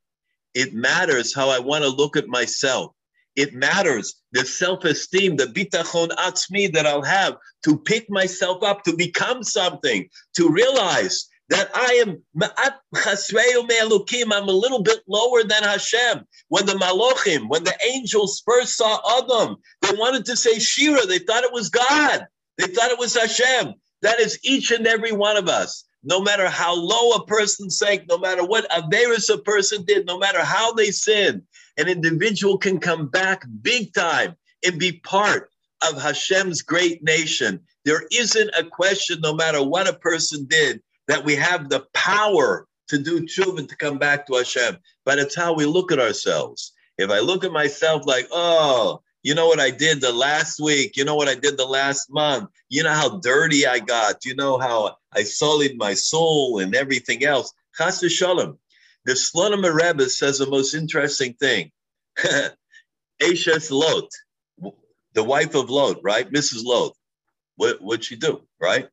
[0.54, 2.92] It matters how I want to look at myself.
[3.36, 8.96] It matters the self-esteem, the bitachon atzmi that I'll have to pick myself up, to
[8.96, 12.22] become something, to realize that I am.
[14.32, 16.24] I'm a little bit lower than Hashem.
[16.48, 21.06] When the Malochim, when the angels first saw Adam, they wanted to say Shira.
[21.06, 22.26] They thought it was God.
[22.58, 23.74] They thought it was Hashem.
[24.02, 25.84] That is each and every one of us.
[26.08, 30.16] No matter how low a person sank, no matter what Averis a person did, no
[30.16, 31.42] matter how they sinned,
[31.76, 35.50] an individual can come back big time and be part
[35.82, 37.60] of Hashem's great nation.
[37.84, 42.68] There isn't a question, no matter what a person did, that we have the power
[42.88, 44.78] to do tshuva to come back to Hashem.
[45.04, 46.72] But it's how we look at ourselves.
[46.98, 50.96] If I look at myself like, oh, you know what I did the last week,
[50.96, 54.36] you know what I did the last month, you know how dirty I got, you
[54.36, 57.52] know how I sullied my soul and everything else.
[57.76, 58.56] Chas shalom.
[59.04, 61.72] The Slonim Rebbe says the most interesting thing.
[63.20, 64.08] Ashes Lot,
[65.14, 66.30] the wife of Lot, right?
[66.30, 66.64] Mrs.
[66.64, 66.92] Lot.
[67.56, 68.88] What would she do, right?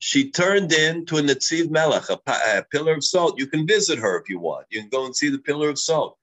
[0.00, 2.20] she turned into a Netziv Melech, a,
[2.58, 3.38] a, pillar of salt.
[3.38, 4.66] You can visit her if you want.
[4.68, 6.18] You can go and see the pillar of salt.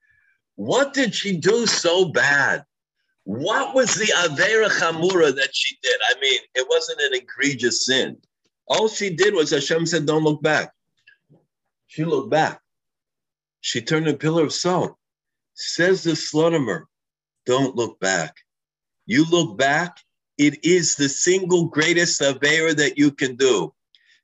[0.56, 2.66] What did she do so bad?
[3.24, 6.00] What was the Avera Chamura that she did?
[6.10, 8.16] I mean, it wasn't an egregious sin.
[8.66, 10.72] All she did was Hashem said, Don't look back.
[11.86, 12.60] She looked back.
[13.60, 14.96] She turned a pillar of salt.
[15.54, 16.84] Says the Slonimer,
[17.46, 18.36] Don't look back.
[19.06, 19.98] You look back,
[20.38, 23.74] it is the single greatest Avera that you can do.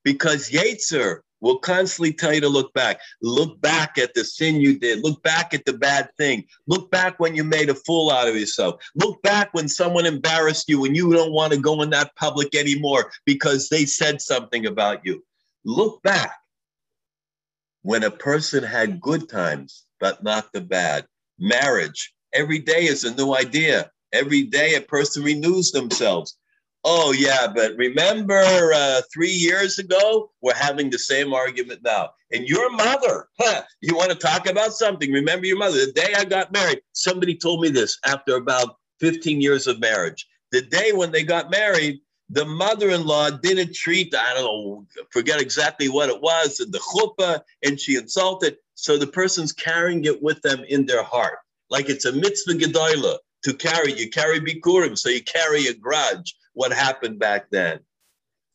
[0.05, 3.01] Because Yetzer will constantly tell you to look back.
[3.23, 5.03] Look back at the sin you did.
[5.03, 6.45] Look back at the bad thing.
[6.67, 8.83] Look back when you made a fool out of yourself.
[8.97, 12.55] Look back when someone embarrassed you and you don't want to go in that public
[12.55, 15.25] anymore because they said something about you.
[15.65, 16.33] Look back
[17.83, 21.07] when a person had good times, but not the bad.
[21.39, 23.91] Marriage, every day is a new idea.
[24.13, 26.37] Every day a person renews themselves.
[26.89, 32.11] Oh, yeah, but remember uh, three years ago, we're having the same argument now.
[32.31, 35.11] And your mother, huh, you want to talk about something?
[35.11, 35.85] Remember your mother.
[35.85, 40.29] The day I got married, somebody told me this after about 15 years of marriage.
[40.53, 41.99] The day when they got married,
[42.31, 47.81] the mother-in-law didn't treat, I don't know, forget exactly what it was, the chuppah, and
[47.81, 48.59] she insulted.
[48.77, 53.19] So the person's carrying it with them in their heart, like it's a mitzvah gedolah
[53.43, 53.93] to carry.
[53.93, 56.37] You carry bikurim, so you carry a grudge.
[56.57, 57.81] What happened back then?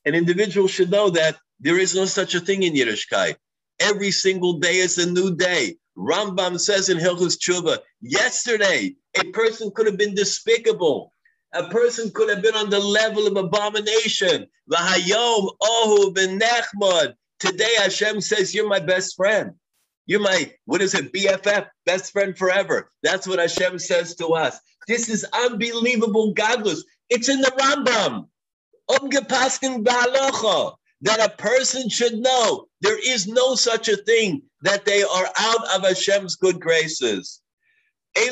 [0.06, 3.36] An individual should know that there is no such a thing in Yiddishkeit.
[3.80, 5.78] Every single day is a new day.
[5.96, 11.14] Rambam says in Hilchus Tshuva, yesterday a person could have been despicable.
[11.54, 14.48] A person could have been on the level of abomination.
[14.72, 17.14] V'hayom ohu b'nechmod.
[17.40, 19.52] Today Hashem says, you're my best friend.
[20.08, 22.92] You're my, what is it, BFF, best friend forever.
[23.04, 24.60] That's what Hashem says to us.
[24.88, 26.84] This is unbelievable godless.
[27.12, 28.28] It's in the Rambam.
[31.04, 35.76] That a person should know there is no such a thing that they are out
[35.76, 37.42] of Hashem's good graces.
[38.16, 38.30] Happy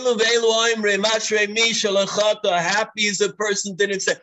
[3.02, 4.15] is a person didn't say,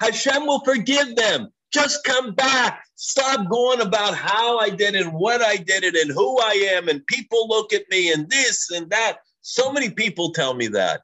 [0.00, 1.48] Hashem will forgive them.
[1.72, 2.84] Just come back.
[2.96, 6.88] Stop going about how I did it, what I did it, and who I am,
[6.88, 9.18] and people look at me, and this and that.
[9.46, 11.02] So many people tell me that.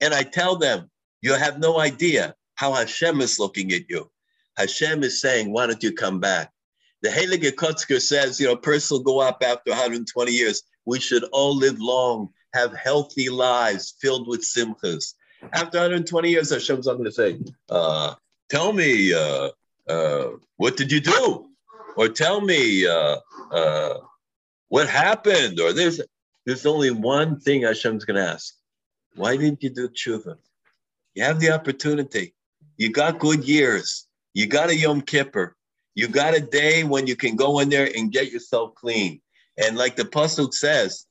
[0.00, 0.88] And I tell them,
[1.22, 4.08] you have no idea how Hashem is looking at you.
[4.56, 6.52] Hashem is saying, why don't you come back?
[7.02, 10.62] The Heilige Kotzker says, you know, a person will go up after 120 years.
[10.84, 15.14] We should all live long, have healthy lives filled with simchas.
[15.52, 18.14] After 120 years, Hashem's not going to say, uh,
[18.50, 19.48] tell me, uh,
[19.88, 21.48] uh, what did you do?
[21.96, 23.16] Or tell me uh,
[23.50, 23.94] uh,
[24.68, 25.58] what happened?
[25.58, 26.00] Or there's
[26.46, 28.54] there's only one thing Hashem's going to ask.
[29.14, 30.36] Why didn't you do tshuva?
[31.14, 32.34] You have the opportunity.
[32.76, 34.06] You got good years.
[34.34, 35.56] You got a Yom Kippur.
[35.94, 39.20] You got a day when you can go in there and get yourself clean.
[39.58, 41.06] And like the pasuk says,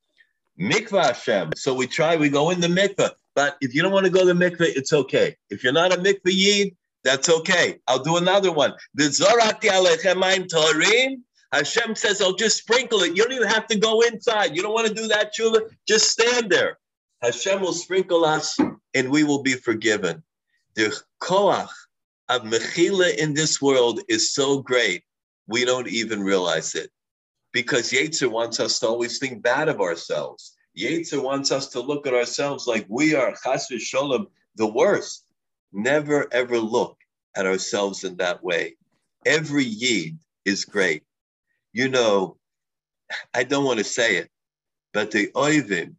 [0.59, 1.51] mikvah Hashem.
[1.55, 3.11] So we try, we go in the mikvah.
[3.35, 5.35] But if you don't want to go to the mikvah, it's okay.
[5.49, 7.79] If you're not a mikvah yid, that's okay.
[7.87, 8.73] I'll do another one.
[8.95, 13.15] The Zorati Alechemayim Torim, Hashem says, I'll just sprinkle it.
[13.15, 14.55] You don't even have to go inside.
[14.55, 15.61] You don't want to do that, Chula?
[15.87, 16.77] Just stand there.
[17.21, 18.57] Hashem will sprinkle us
[18.93, 20.23] and we will be forgiven.
[20.75, 21.69] The koach
[22.29, 25.03] of mechila in this world is so great,
[25.47, 26.91] we don't even realize it.
[27.51, 30.55] Because Yetzer wants us to always think bad of ourselves.
[30.77, 35.25] Yetzer wants us to look at ourselves like we are chas v'sholem, the worst.
[35.73, 36.97] Never ever look
[37.35, 38.75] at ourselves in that way.
[39.25, 41.03] Every yid is great.
[41.79, 42.35] You know,
[43.33, 44.29] I don't want to say it,
[44.91, 45.95] but the Oivim,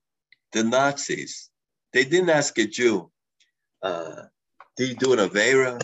[0.53, 1.49] the Nazis,
[1.95, 3.11] they didn't ask a Jew,
[3.83, 4.25] uh,
[4.77, 5.81] do you do an Avera?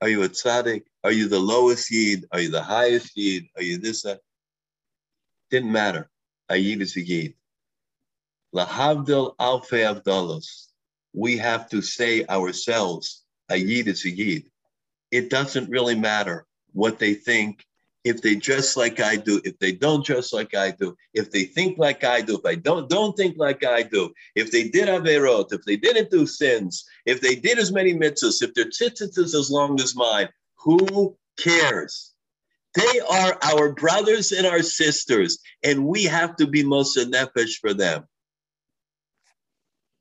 [0.00, 0.84] Are you a tzaddik?
[1.02, 2.28] Are you the lowest yid?
[2.30, 3.46] Are you the highest yid?
[3.56, 4.02] Are you this?
[4.02, 4.20] That?
[5.50, 6.08] Didn't matter.
[6.48, 7.34] A yid is a yid.
[8.54, 10.68] Lahavdil alfe avdalos.
[11.14, 14.44] We have to say ourselves, a yid is a yid.
[15.10, 17.66] It doesn't really matter what they think
[18.04, 21.44] if they dress like I do, if they don't dress like I do, if they
[21.44, 24.88] think like I do, if I don't don't think like I do, if they did
[24.88, 29.16] averot, if they didn't do sins, if they did as many mitzvahs, if their tzitzit
[29.18, 32.12] is as long as mine, who cares?
[32.74, 37.74] They are our brothers and our sisters, and we have to be moser nefesh for
[37.74, 38.06] them.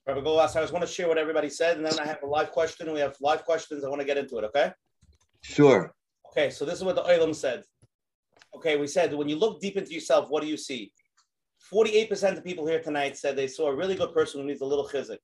[0.08, 2.26] Rabbi Golas, I just want to share what everybody said, and then I have a
[2.26, 2.92] live question.
[2.92, 3.84] We have live questions.
[3.84, 4.72] I want to get into it, okay?
[5.42, 5.94] Sure.
[6.32, 7.64] Okay, so this is what the Olam said.
[8.56, 10.92] Okay, we said when you look deep into yourself, what do you see?
[11.72, 14.66] 48% of people here tonight said they saw a really good person who needs a
[14.66, 15.20] little chizik.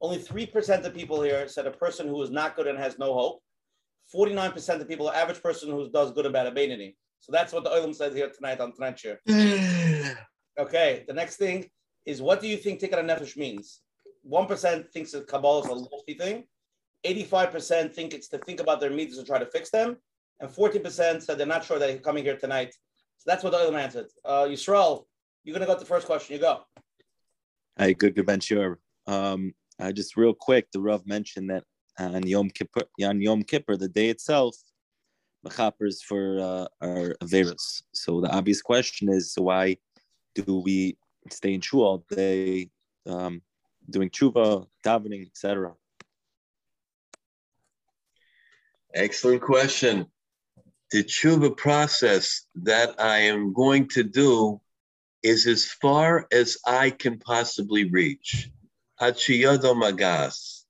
[0.00, 3.14] Only 3% of people here said a person who is not good and has no
[3.14, 3.42] hope.
[4.14, 7.94] 49% of people, average person who does good about a So that's what the Olam
[7.94, 9.20] says here tonight on tonight's share.
[10.58, 11.68] okay, the next thing
[12.06, 13.80] is what do you think tikkun nefesh means?
[14.30, 16.44] 1% thinks that Kabbalah is a lofty thing.
[17.06, 19.96] 85% think it's to think about their needs and try to fix them
[20.40, 22.74] and 40% said they're not sure that they're coming here tonight.
[23.18, 24.06] So that's what the other man said.
[24.24, 25.04] Uh, Yisrael,
[25.42, 26.34] you're going to go to the first question.
[26.34, 26.60] You go.
[27.76, 28.78] Hey, good, good, Ben, sure.
[29.06, 31.64] Um, uh, just real quick, the Rav mentioned that
[31.98, 34.56] on Yom Kippur, on Yom Kippur, the day itself,
[35.46, 37.82] mechappers for uh, our Averas.
[37.92, 39.78] So the obvious question is, why
[40.34, 40.96] do we
[41.30, 42.70] stay in shul all day,
[43.06, 43.42] um,
[43.90, 45.72] doing tshuva, davening, etc.?
[48.94, 50.06] Excellent question
[50.90, 54.60] the tshuva process that I am going to do
[55.22, 58.50] is as far as I can possibly reach.
[59.00, 60.64] Magas.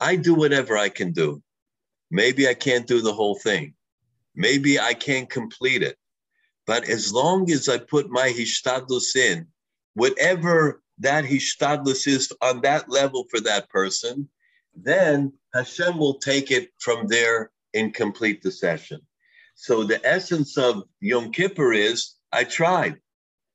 [0.00, 1.42] I do whatever I can do.
[2.10, 3.74] Maybe I can't do the whole thing.
[4.36, 5.96] Maybe I can't complete it.
[6.66, 9.46] But as long as I put my hishtadlus in,
[9.94, 14.28] whatever that hishtadlus is on that level for that person,
[14.74, 19.00] then Hashem will take it from there and complete the session.
[19.54, 22.96] So the essence of Yom Kippur is I tried.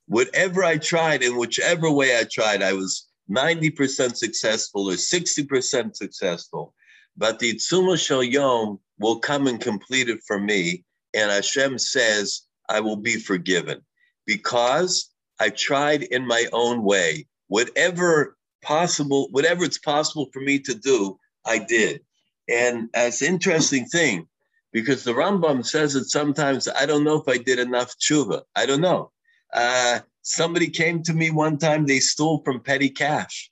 [0.08, 6.74] Whatever I tried, in whichever way I tried, I was 90% successful or 60% successful.
[7.16, 10.84] But the Tzuma Shel Yom will come and complete it for me.
[11.14, 13.82] And Hashem says, I will be forgiven
[14.26, 17.28] because I tried in my own way.
[17.48, 22.02] Whatever possible, whatever it's possible for me to do, I did.
[22.48, 24.28] And as interesting thing,
[24.72, 28.44] because the Rambam says that sometimes I don't know if I did enough tshuva.
[28.56, 29.12] I don't know.
[29.54, 33.52] Uh, somebody came to me one time, they stole from petty cash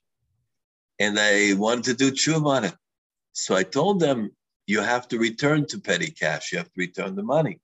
[0.98, 2.74] and they wanted to do tshuva on it.
[3.32, 4.30] So I told them,
[4.66, 6.52] you have to return to petty cash.
[6.52, 7.60] You have to return the money.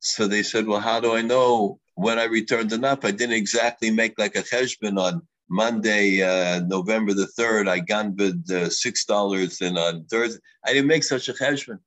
[0.00, 3.04] So they said, well, how do I know when I returned enough?
[3.04, 7.68] I didn't exactly make like a cheshbon on Monday, uh, November the 3rd.
[7.68, 10.40] I ganbed uh, $6 and on Thursday.
[10.66, 11.78] I didn't make such a cheshbon.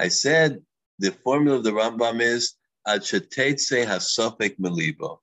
[0.00, 0.62] I said
[0.98, 2.54] the formula of the Rambam is
[2.86, 5.18] hasofek melibo.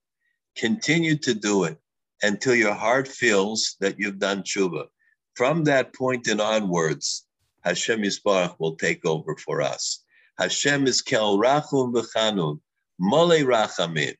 [0.55, 1.79] Continue to do it
[2.21, 4.85] until your heart feels that you've done tshuva.
[5.33, 7.25] From that point and onwards,
[7.63, 10.03] Hashem Yisbarach will take over for us.
[10.37, 12.59] Hashem is kel rachum v'chanun,
[12.99, 14.13] mole rachamim,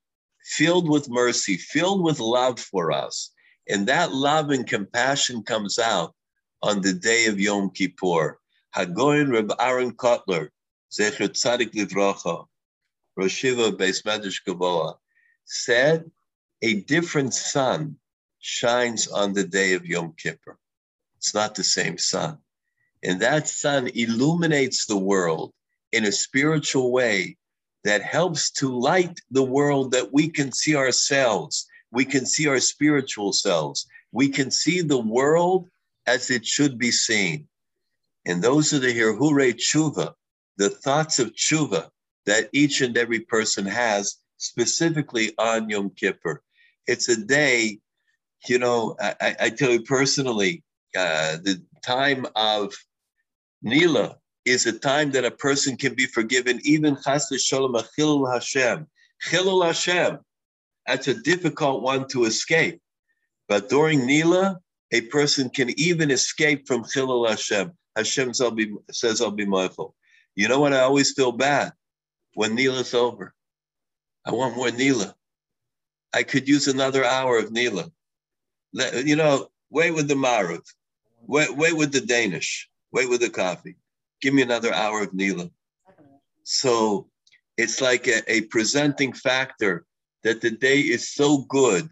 [0.44, 3.32] filled with mercy, filled with love for us.
[3.70, 6.16] And that love and compassion comes out
[6.64, 8.40] on the day of Yom Kippur.
[8.78, 10.50] Hagoyin Reb Aaron Kotler,
[10.92, 12.46] Zecher Tzadik Livrocha,
[13.16, 14.98] Rosh Yeshiva Beis Medrash Gevoha,
[15.46, 16.12] said
[16.62, 17.98] a different sun
[18.38, 20.60] shines on the day of Yom Kippur.
[21.18, 22.38] It's not the same sun.
[23.02, 25.54] And that sun illuminates the world
[25.92, 27.38] in a spiritual way
[27.84, 31.68] that helps to light the world that we can see ourselves.
[31.92, 33.88] We can see our spiritual selves.
[34.12, 35.68] We can see the world
[36.06, 37.48] as it should be seen.
[38.28, 40.14] And those are the Hirhure Tshuva,
[40.58, 41.90] the thoughts of tshuva
[42.26, 46.44] that each and every person has specifically on Yom Kippur.
[46.88, 47.80] It's a day,
[48.48, 50.64] you know, I, I tell you personally,
[50.96, 52.74] uh, the time of
[53.62, 58.88] Nila is a time that a person can be forgiven, even Chas v'sholom Chilul Hashem.
[59.30, 60.20] Chilul Hashem,
[60.86, 62.82] that's a difficult one to escape.
[63.48, 64.60] But during Nila,
[64.92, 67.72] a person can even escape from Chilul Hashem.
[67.98, 69.96] Hashem says, I'll be mindful.
[70.36, 70.74] You know what?
[70.74, 71.74] I always feel bad
[72.36, 73.34] when Nila's over.
[74.24, 75.16] I want more Nila.
[76.14, 77.92] I could use another hour of Nila.
[78.74, 80.62] You know, wait with the Maruv,
[81.26, 83.76] wait, wait with the Danish, wait with the coffee.
[84.22, 85.50] Give me another hour of Nila.
[86.44, 87.10] So
[87.58, 89.86] it's like a, a presenting factor
[90.24, 91.90] that the day is so good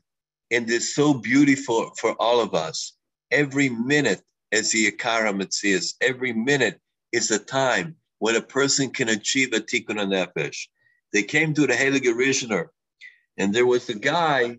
[0.52, 2.94] and is so beautiful for all of us.
[3.32, 4.22] Every minute,
[4.52, 6.80] as the Akara Metzias, every minute
[7.12, 10.68] is a time when a person can achieve a tikkun nefesh.
[11.14, 12.68] They came to the Heilige Rishner,
[13.38, 14.58] and there was a guy,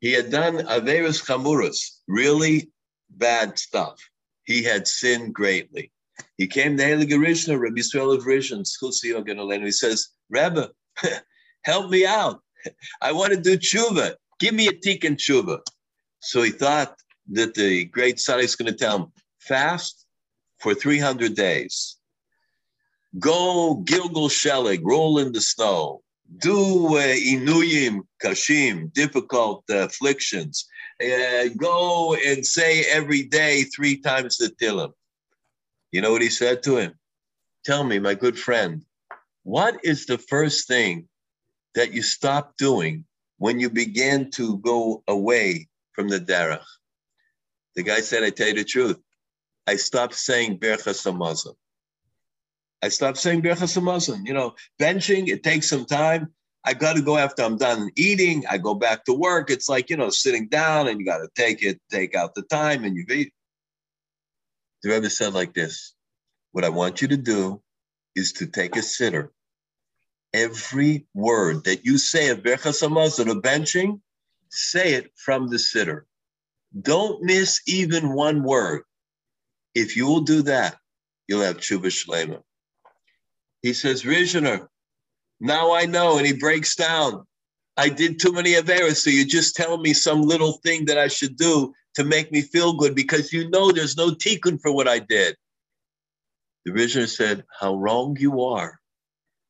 [0.00, 2.70] he had done Averis Chamuras, really
[3.10, 3.98] bad stuff.
[4.44, 5.92] He had sinned greatly.
[6.36, 10.70] He came to Heilige Rishner, Rabbi Yisrael of Ruzhin, he says, Rebbe,
[11.64, 12.40] help me out.
[13.02, 14.14] I want to do tshuva.
[14.38, 15.60] Give me a tikkun tshuva.
[16.20, 16.96] So he thought
[17.30, 20.06] that the great Sadi is going to tell him, fast
[20.58, 21.96] for 300 days.
[23.18, 26.02] Go Gilgal Shelig, roll in the snow.
[26.38, 30.66] Do uh, inuyim kashim, difficult uh, afflictions.
[31.02, 34.92] Uh, go and say every day three times the Tillim.
[35.90, 36.94] You know what he said to him?
[37.64, 38.82] Tell me, my good friend,
[39.42, 41.08] what is the first thing
[41.74, 43.04] that you stop doing
[43.38, 46.64] when you begin to go away from the derech?
[47.76, 48.98] The guy said, I tell you the truth.
[49.66, 51.54] I stopped saying Berchas Hamazon.
[52.82, 54.26] I stopped saying Berchas Hamazon.
[54.26, 56.32] You know, benching, it takes some time.
[56.64, 58.44] I got to go after I'm done eating.
[58.48, 59.50] I go back to work.
[59.50, 62.42] It's like, you know, sitting down and you got to take it, take out the
[62.42, 63.32] time and you eat.
[64.82, 65.94] The Rebbe said like this
[66.52, 67.62] What I want you to do
[68.14, 69.28] is to take a siddur.
[70.34, 74.00] Every word that you say of Berchas Hamazon or benching,
[74.50, 76.02] say it from the siddur.
[76.80, 78.82] Don't miss even one word.
[79.74, 80.76] If you will do that,
[81.28, 82.42] you'll have tshuva shlema.
[83.62, 84.68] He says, Rishner,
[85.40, 86.18] now I know.
[86.18, 87.26] And he breaks down.
[87.76, 91.08] I did too many averas, so you just tell me some little thing that I
[91.08, 94.88] should do to make me feel good because you know there's no tikkun for what
[94.88, 95.36] I did.
[96.64, 98.78] The Rishner said, How wrong you are.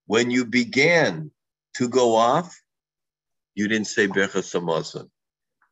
[0.06, 1.30] When you began
[1.74, 2.60] to go off,
[3.54, 5.08] you didn't say Berchas Hamazon.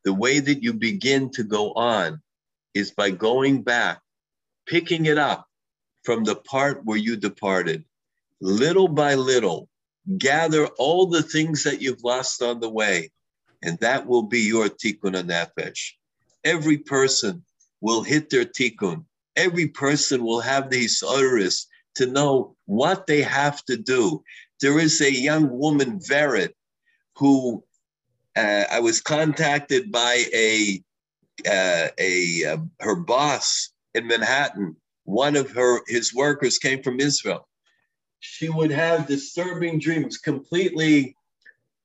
[0.04, 2.22] The way that you begin to go on
[2.74, 4.00] is by going back
[4.66, 5.46] picking it up
[6.04, 7.84] from the part where you departed,
[8.40, 9.68] little by little,
[10.16, 13.10] gather all the things that you've lost on the way,
[13.62, 15.92] and that will be your tikkun nefesh.
[16.44, 17.44] Every person
[17.80, 19.04] will hit their tikkun.
[19.36, 24.22] Every person will have the hisaris to know what they have to do.
[24.60, 26.52] There is a young woman, Vered,
[27.16, 27.64] who
[28.36, 30.82] uh, I was contacted by a
[31.48, 37.48] uh, a uh, her boss in Manhattan, one of her his workers came from Israel.
[38.20, 41.16] She would have disturbing dreams, completely,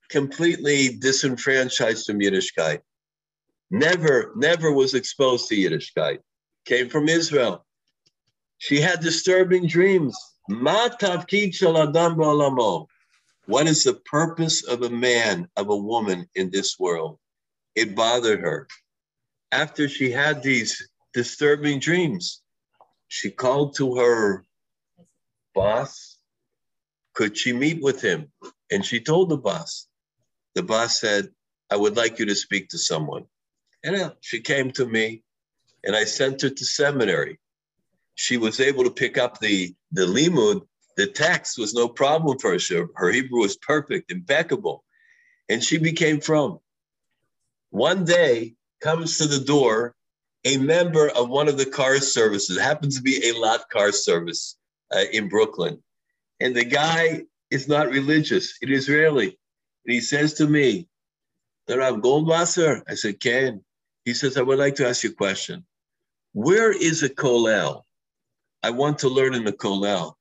[0.10, 2.82] completely disenfranchised from Yiddishkeit.
[3.72, 6.20] Never, never was exposed to Yiddishkeit.
[6.66, 7.66] Came from Israel.
[8.58, 10.16] She had disturbing dreams.
[13.48, 17.20] What is the purpose of a man, of a woman in this world?
[17.76, 18.68] It bothered her.
[19.52, 22.42] After she had these disturbing dreams.
[23.08, 24.44] She called to her
[25.56, 26.18] boss.
[27.14, 28.32] Could she meet with him?
[28.70, 29.88] And she told the boss.
[30.56, 31.30] The boss said,
[31.72, 33.26] I would like you to speak to someone.
[33.84, 35.24] And she came to me
[35.86, 37.40] and I sent her to seminary.
[38.16, 40.68] She was able to pick up the, the limud,
[40.98, 42.88] the text was no problem for her.
[42.96, 44.84] Her Hebrew was perfect, impeccable.
[45.50, 46.60] And she became frum.
[47.70, 49.96] One day comes to the door
[50.46, 54.56] a member of one of the car services, happens to be a lot car service
[54.96, 55.82] uh, in Brooklyn.
[56.40, 59.38] And the guy is not religious, it is Israeli.
[59.86, 60.88] And he says to me,
[61.68, 63.64] Rav Goldwasser, I said, Ken.
[64.04, 65.66] He says, I would like to ask you a question.
[66.34, 67.82] Where is a kollel?
[68.62, 70.14] I want to learn in the kollel.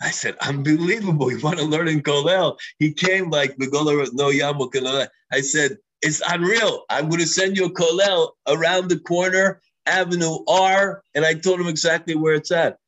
[0.00, 1.30] I said, unbelievable.
[1.30, 2.58] You want to learn in kollel?
[2.78, 4.74] He came like, no yamuk.
[4.74, 6.84] and I said, it's unreal.
[6.90, 11.60] I'm going to send you a kollel around the corner, Avenue R, and I told
[11.60, 12.78] him exactly where it's at.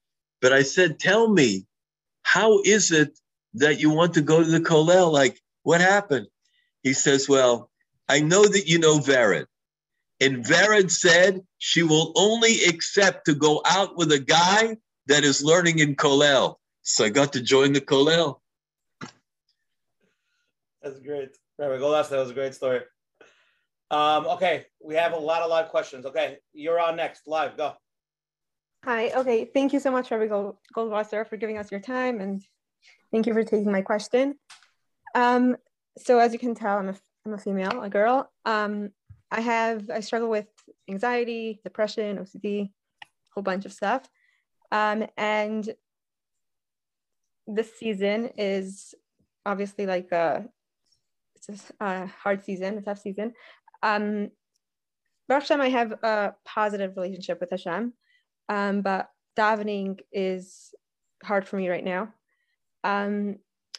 [0.42, 1.66] But I said, tell me,
[2.22, 3.18] how is it
[3.54, 5.12] that you want to go to the kollel?
[5.12, 6.26] Like, What happened?
[6.82, 7.70] He says, Well,
[8.08, 9.46] I know that you know Vered.
[10.20, 14.76] And Vered said she will only accept to go out with a guy
[15.08, 16.56] that is learning in Kollel.
[16.88, 18.38] So I got to join the Kollel.
[20.80, 21.36] That's great.
[21.58, 22.82] Rabbi Golas, that was a great story.
[23.90, 26.06] Um, okay, we have a lot of live questions.
[26.06, 27.26] Okay, you're on next.
[27.26, 27.72] Live, go.
[28.84, 29.10] Hi.
[29.10, 29.50] Okay.
[29.52, 32.40] Thank you so much, Rabbi Gold- Goldwasser, for giving us your time, and
[33.10, 34.36] thank you for taking my question.
[35.16, 35.56] Um,
[35.98, 38.30] so, as you can tell, I'm a, I'm a female, a girl.
[38.44, 38.90] Um,
[39.32, 40.46] I have I struggle with
[40.88, 42.70] anxiety, depression, OCD, a
[43.34, 44.08] whole bunch of stuff,
[44.70, 45.68] um, and
[47.46, 48.94] this season is
[49.44, 50.46] obviously like a
[51.48, 53.32] it's a hard season, a tough season.
[53.82, 54.30] Um,
[55.28, 57.92] Baruch Hashem, I have a positive relationship with Hashem,
[58.48, 60.74] um, but davening is
[61.22, 62.12] hard for me right now.
[62.84, 63.36] Um,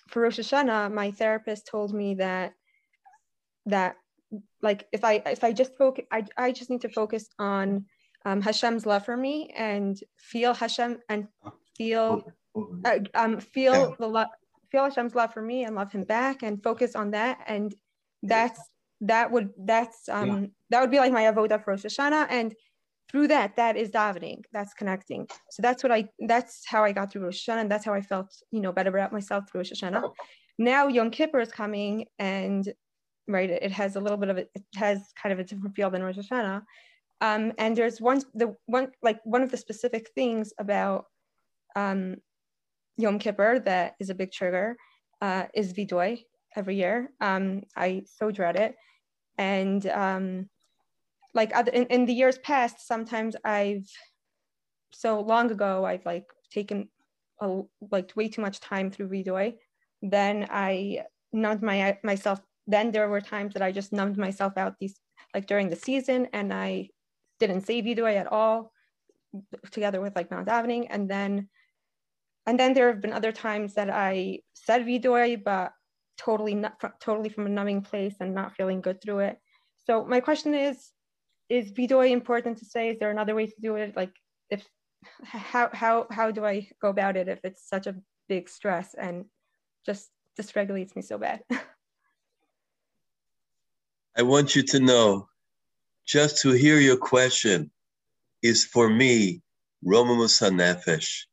[0.10, 2.54] for Rosh Hashanah, my therapist told me that
[3.66, 3.96] that
[4.62, 7.86] like if I if I just focus, I, I just need to focus on
[8.26, 11.28] um, Hashem's love for me and feel Hashem and
[11.78, 12.24] feel
[12.86, 14.28] uh, um, feel the love
[14.72, 17.40] feel Hashem's love for me and love Him back and focus on that.
[17.48, 17.74] And
[18.24, 18.60] that's
[19.02, 20.48] that would that's um yeah.
[20.72, 22.28] that would be like my avoda for Rosh Hashanah.
[22.30, 22.56] And
[23.10, 24.44] through that that is davening.
[24.52, 25.28] That's connecting.
[25.52, 27.62] So that's what I that's how I got through Rosh Hashanah.
[27.62, 30.02] And that's how I felt you know better about myself through Rosh Hashanah.
[30.04, 30.14] Oh.
[30.58, 32.72] now Yom Kippur is coming and
[33.28, 35.90] right it, has a little bit of it, it has kind of a different feel
[35.90, 36.64] than Rosh Hashanah.
[37.20, 41.06] Um, and there's one the one like one of the specific things about
[41.76, 42.16] um,
[42.98, 44.76] Yom Kippur that is a big trigger
[45.22, 46.24] uh, is Vidoy
[46.56, 47.12] every year.
[47.22, 48.76] Um, I so dread it.
[49.38, 50.50] And um,
[51.34, 53.88] like other, in, in the years past, sometimes I've,
[54.92, 56.90] so long ago, I've like taken
[57.40, 59.56] a, like way too much time through Vidoy.
[60.02, 62.42] Then I numbed my myself.
[62.66, 64.96] Then there were times that I just numbed myself out these
[65.34, 66.90] like during the season and I
[67.40, 68.72] didn't say Vidoy at all
[69.72, 70.88] together with like Mount davening.
[70.90, 71.50] And then
[72.48, 75.74] and then there have been other times that I said Vidoy, but
[76.18, 79.38] totally not totally from a numbing place and not feeling good through it.
[79.86, 80.92] So my question is,
[81.50, 82.90] is Vidoy important to say?
[82.90, 83.98] Is there another way to do it?
[83.98, 84.14] Like
[84.50, 84.66] if
[85.24, 87.96] how how how do I go about it if it's such a
[88.30, 89.26] big stress and
[89.86, 91.42] just dysregulates me so bad?
[94.18, 95.28] I want you to know,
[96.06, 97.72] just to hear your question
[98.42, 99.42] is for me,
[99.84, 101.26] Roma Nefesh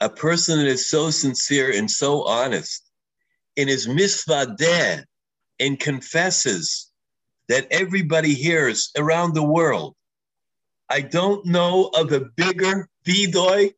[0.00, 2.90] a person that is so sincere and so honest
[3.56, 5.04] in his misvadeh
[5.60, 6.90] and confesses
[7.48, 9.94] that everybody hears around the world.
[10.88, 13.72] I don't know of a bigger vidoy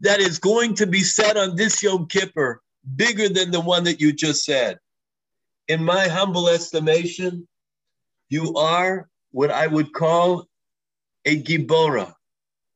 [0.00, 2.60] that is going to be said on this Yom Kippur,
[2.96, 4.78] bigger than the one that you just said.
[5.68, 7.48] In my humble estimation,
[8.28, 10.46] you are what I would call
[11.24, 12.14] a gibora.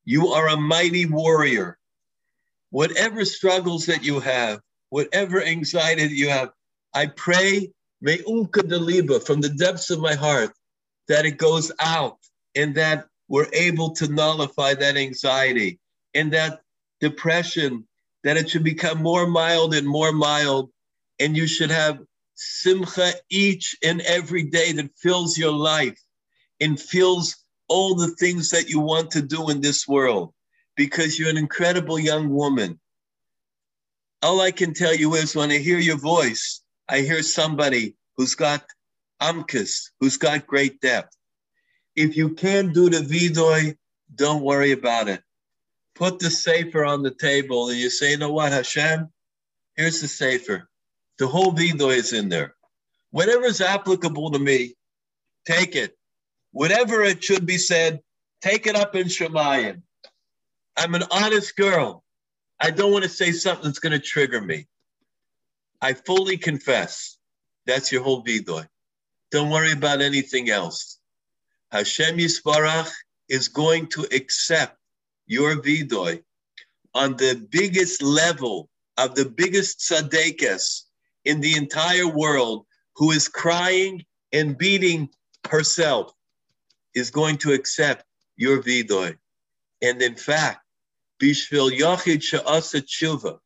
[0.04, 1.78] You are a mighty warrior
[2.70, 4.60] whatever struggles that you have,
[4.90, 6.50] whatever anxiety that you have,
[6.94, 10.52] I pray, may unka deliba from the depths of my heart,
[11.08, 12.18] that it goes out
[12.54, 15.78] and that we're able to nullify that anxiety
[16.14, 16.60] and that
[17.00, 17.86] depression,
[18.24, 20.70] that it should become more mild and more mild.
[21.18, 22.00] And you should have
[22.34, 26.00] simcha each and every day that fills your life
[26.60, 27.36] and fills
[27.68, 30.32] all the things that you want to do in this world
[30.80, 32.80] because you're an incredible young woman.
[34.22, 38.34] All I can tell you is when I hear your voice, I hear somebody who's
[38.34, 38.64] got
[39.20, 41.14] amkus, who's got great depth.
[41.96, 43.76] If you can't do the vidoy,
[44.14, 45.20] don't worry about it.
[45.96, 49.12] Put the sefer on the table and you say, you know what, Hashem,
[49.76, 50.66] here's the sefer.
[51.18, 52.54] The whole vidoy is in there.
[53.10, 54.76] Whatever is applicable to me,
[55.44, 55.94] take it.
[56.52, 58.00] Whatever it should be said,
[58.40, 59.82] take it up in Shemayim.
[60.76, 62.04] I'm an honest girl.
[62.60, 64.66] I don't want to say something that's going to trigger me.
[65.80, 67.16] I fully confess.
[67.66, 68.66] That's your whole vidoy.
[69.30, 70.98] Don't worry about anything else.
[71.70, 72.90] Hashem Yisbarach
[73.28, 74.76] is going to accept
[75.26, 76.22] your vidoy
[76.94, 78.68] on the biggest level
[78.98, 80.82] of the biggest tzaddikas
[81.24, 82.66] in the entire world
[82.96, 85.08] who is crying and beating
[85.48, 86.12] herself
[86.94, 88.04] is going to accept
[88.36, 89.16] your vidoy.
[89.82, 90.60] And in fact,
[91.20, 93.38] Bishvil Yachid Sha'asa Tshuva.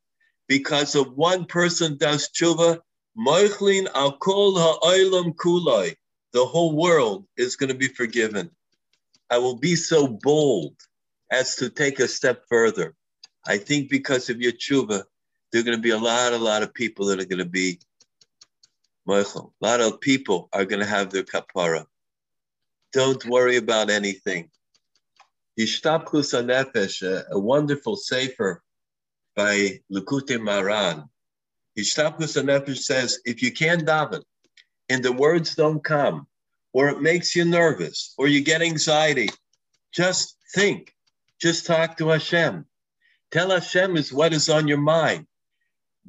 [0.47, 2.79] Because of one person does tshuva,
[3.17, 5.95] Moichlin al kol ha'olam kulai.
[6.33, 8.51] The whole world is going to be forgiven.
[9.29, 10.75] I will be so bold
[11.31, 12.93] as to take a step further.
[13.47, 15.03] I think because of your tshuva,
[15.51, 17.49] there are going to be a lot, a lot of people that are going to
[17.49, 17.79] be
[19.05, 21.85] Michael, a lot of people are going to have their kapara.
[22.91, 24.49] Don't worry about anything.
[25.59, 28.61] Yishtapchus Nefesh, a, a wonderful sefer
[29.35, 31.07] by Likutei Moharan.
[31.77, 34.23] Yishtapchus Nefesh says, if you can't daven
[34.89, 36.27] and the words don't come,
[36.73, 39.29] or it makes you nervous, or you get anxiety,
[39.93, 40.93] just think.
[41.39, 42.65] Just talk to Hashem.
[43.31, 45.25] Tell Hashem is what is on your mind.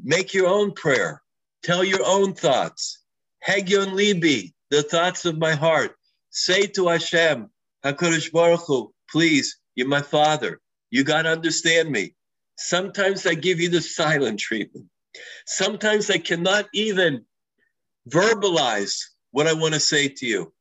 [0.02, 1.22] Make your own prayer.
[1.62, 2.98] Tell your own thoughts.
[3.46, 5.96] Hegyon Libi, the thoughts of my heart.
[6.30, 7.48] Say to Hashem,
[7.84, 10.60] HaKadosh Baruch Hu, please, you're my father.
[10.90, 12.14] You got to understand me.
[12.56, 14.86] Sometimes I give you the silent treatment.
[15.46, 17.24] Sometimes I cannot even
[18.08, 19.00] verbalize
[19.30, 20.52] what I want to say to you.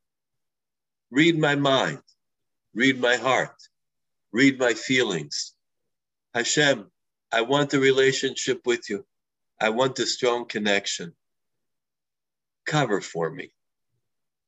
[1.12, 2.02] Read my mind,
[2.74, 3.56] read my heart,
[4.32, 5.54] read my feelings.
[6.34, 6.91] Hashem,
[7.32, 9.06] I want the relationship with you.
[9.62, 11.14] I want the strong connection.
[12.66, 13.54] Cover for me.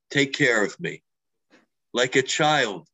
[0.10, 1.04] Take care of me.
[1.93, 2.88] Like a child.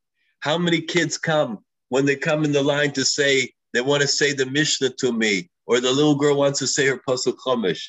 [0.44, 4.10] How many kids come when they come in the line to say, they want to
[4.10, 7.88] say the Mishnah to me, or the little girl wants to say her Pasuk Chumash,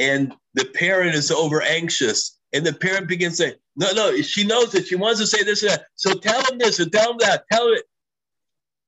[0.00, 4.42] and the parent is over anxious, and the parent begins to say, no, no, she
[4.42, 5.84] knows that she wants to say this and that.
[5.94, 7.44] So tell him this and tell him that.
[7.52, 7.84] Tell it.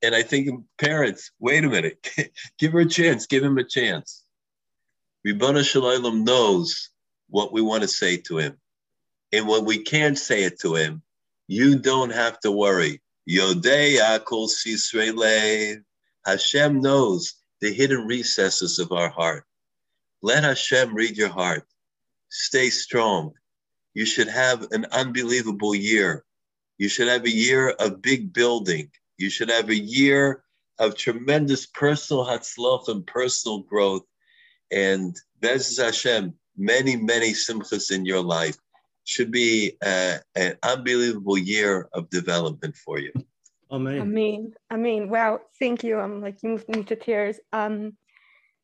[0.03, 2.11] And I think parents, wait a minute,
[2.59, 4.25] give her a chance, give him a chance.
[5.25, 6.91] Ribbono Shel Olam knows
[7.31, 8.57] what we want to say to him.
[9.33, 11.03] And when we can't say it to him,
[11.47, 13.01] you don't have to worry.
[13.29, 15.83] Yodei Akol Sisrele.
[16.27, 19.45] Hashem knows the hidden recesses of our heart.
[20.23, 21.67] Let Hashem read your heart.
[22.29, 23.33] Stay strong.
[23.95, 26.25] You should have an unbelievable year.
[26.79, 28.91] You should have a year of big building.
[29.17, 30.43] You should have a year
[30.79, 34.05] of tremendous personal hatzloch and personal growth.
[34.73, 38.57] And Bez Hashem, many, many simchas in your life
[39.05, 43.13] should be uh, an unbelievable year of development for you.
[43.71, 44.01] Amen.
[44.01, 44.53] Amen.
[44.73, 45.09] Amen.
[45.09, 45.41] Wow.
[45.59, 45.99] Thank you.
[45.99, 47.39] I'm like, you moved me to tears.
[47.53, 47.97] Um,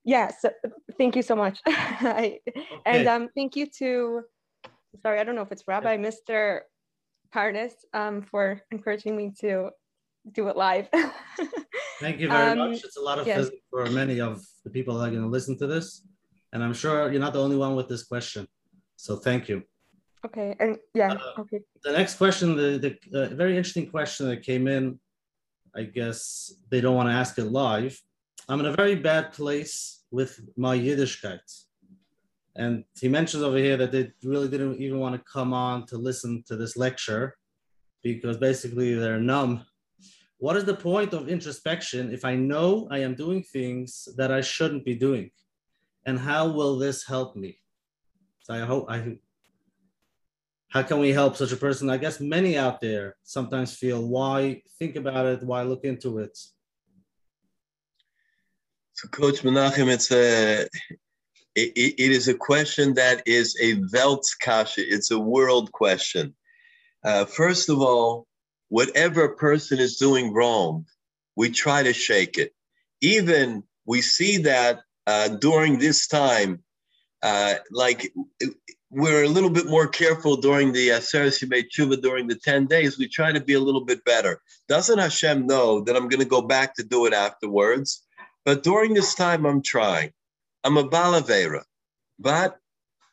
[0.04, 0.36] yes.
[0.42, 1.60] Yeah, so thank you so much.
[1.66, 2.66] I, okay.
[2.86, 4.22] And um, thank you to,
[5.02, 6.60] sorry, I don't know if it's Rabbi, Mr.
[7.34, 9.70] Parnas, um, for encouraging me to
[10.32, 10.88] do it live.
[12.00, 12.84] thank you very um, much.
[12.84, 13.50] It's a lot of yes.
[13.70, 16.06] for many of the people that are going to listen to this.
[16.52, 18.46] And I'm sure you're not the only one with this question.
[18.96, 19.62] So thank you.
[20.26, 21.60] Okay, and yeah, uh, okay.
[21.82, 25.00] The next question, the, the uh, very interesting question that came in,
[25.74, 27.98] I guess they don't want to ask it live.
[28.48, 31.38] I'm in a very bad place with my Yiddishkeit.
[32.56, 35.96] And he mentions over here that they really didn't even want to come on to
[35.96, 37.36] listen to this lecture
[38.02, 39.64] because basically they're numb.
[40.38, 44.40] What is the point of introspection if I know I am doing things that I
[44.40, 45.30] shouldn't be doing?
[46.06, 47.58] And how will this help me?
[48.42, 49.18] So I hope I
[50.70, 51.90] how can we help such a person?
[51.90, 56.38] I guess many out there sometimes feel why think about it, why look into it.
[58.94, 60.68] So, Coach Menachem, it's a
[61.56, 64.78] it, it is a question that is a Weltkasche.
[64.78, 66.34] It's a world question.
[67.04, 68.26] Uh, first of all,
[68.68, 70.86] whatever a person is doing wrong,
[71.34, 72.54] we try to shake it.
[73.00, 76.62] Even we see that uh, during this time,
[77.22, 78.12] uh, like
[78.90, 82.66] we're a little bit more careful during the uh, Aseres Yemei Tshuva during the 10
[82.66, 82.98] days.
[82.98, 84.40] We try to be a little bit better.
[84.68, 88.04] Doesn't Hashem know that I'm going to go back to do it afterwards?
[88.44, 90.12] But during this time, I'm trying.
[90.64, 91.62] I'm a balavera,
[92.18, 92.58] but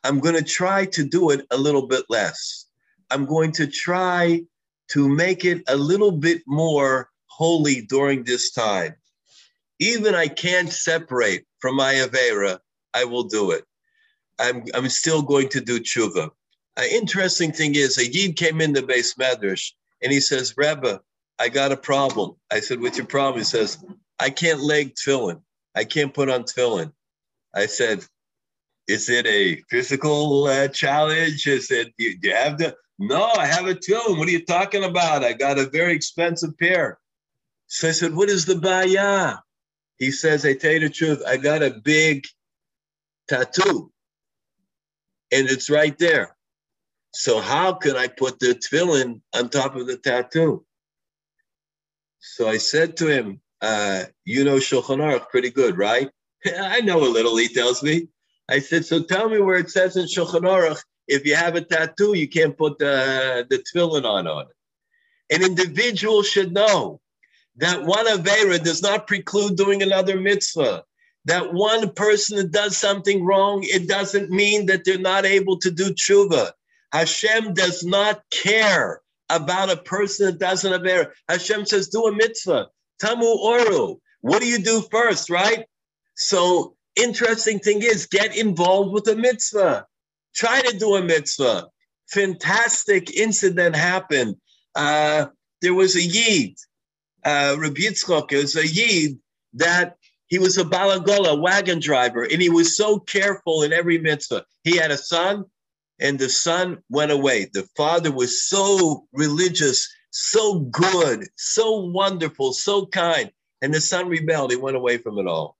[0.03, 2.65] I'm going to try to do it a little bit less.
[3.11, 4.41] I'm going to try
[4.89, 8.95] to make it a little bit more holy during this time.
[9.79, 12.59] Even I can't separate from my Avera,
[12.93, 13.66] I will do it.
[14.39, 16.29] I'm, I'm still going to do tshuva.
[16.77, 19.71] An interesting thing is, a Yid came in the beis medrash
[20.03, 21.01] and he says, Rebbe,
[21.39, 22.35] I got a problem.
[22.51, 23.39] I said, What's your problem?
[23.39, 23.83] He says,
[24.19, 25.41] I can't leg tefillin.
[25.75, 26.91] I can't put on tefillin.
[27.55, 28.05] I said,
[28.87, 31.47] Is it a physical uh, challenge?
[31.47, 34.17] Is it, do you, do you have the, no, I have a tefillin.
[34.19, 35.23] What are you talking about?
[35.23, 36.99] I got a very expensive pair.
[37.67, 39.37] So I said, What is the baya?
[39.97, 42.25] He says, I tell you the truth, I got a big
[43.27, 43.91] tattoo
[45.31, 46.35] and it's right there.
[47.13, 50.65] So how can I put the tefillin on top of the tattoo?
[52.19, 56.09] So I said to him, uh, you know Shulchan Aruch pretty good, right?
[56.45, 58.07] I know a little, he tells me.
[58.49, 61.61] I said, so tell me where it says in Shulchan Aruch, if you have a
[61.61, 65.35] tattoo, you can't put the, the tefillin on on it.
[65.35, 67.01] An individual should know
[67.57, 70.83] that one Avera does not preclude doing another mitzvah.
[71.27, 75.69] That one person that does something wrong, it doesn't mean that they're not able to
[75.69, 76.51] do tshuva.
[76.93, 81.13] Hashem does not care about a person that doesn't have error.
[81.27, 82.69] Hashem says, do a mitzvah.
[83.01, 83.99] Tamu oru.
[84.21, 85.65] What do you do first, right?
[86.15, 89.85] So interesting thing is get involved with a mitzvah.
[90.33, 91.67] Try to do a mitzvah.
[92.09, 94.37] Fantastic incident happened.
[94.73, 95.25] Uh,
[95.61, 96.55] there was a yid,
[97.25, 99.19] uh, Rabbi Yitzchok, was a yid
[99.55, 99.96] that
[100.27, 104.45] he was a balagola wagon driver, and he was so careful in every mitzvah.
[104.63, 105.45] He had a son,
[105.99, 107.49] and the son went away.
[107.53, 114.51] The father was so religious, so good, so wonderful, so kind, and the son rebelled.
[114.51, 115.57] He went away from it all.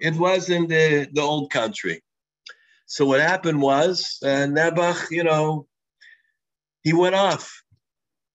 [0.00, 2.02] It was in the, the old country.
[2.86, 5.66] So what happened was, uh, Nebuch, you know,
[6.82, 7.62] he went off.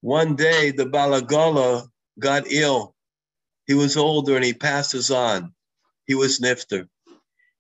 [0.02, 1.88] One day, the Balagola
[2.20, 2.94] got ill.
[3.66, 5.54] He was older and he passes on.
[6.06, 6.88] He was nifter.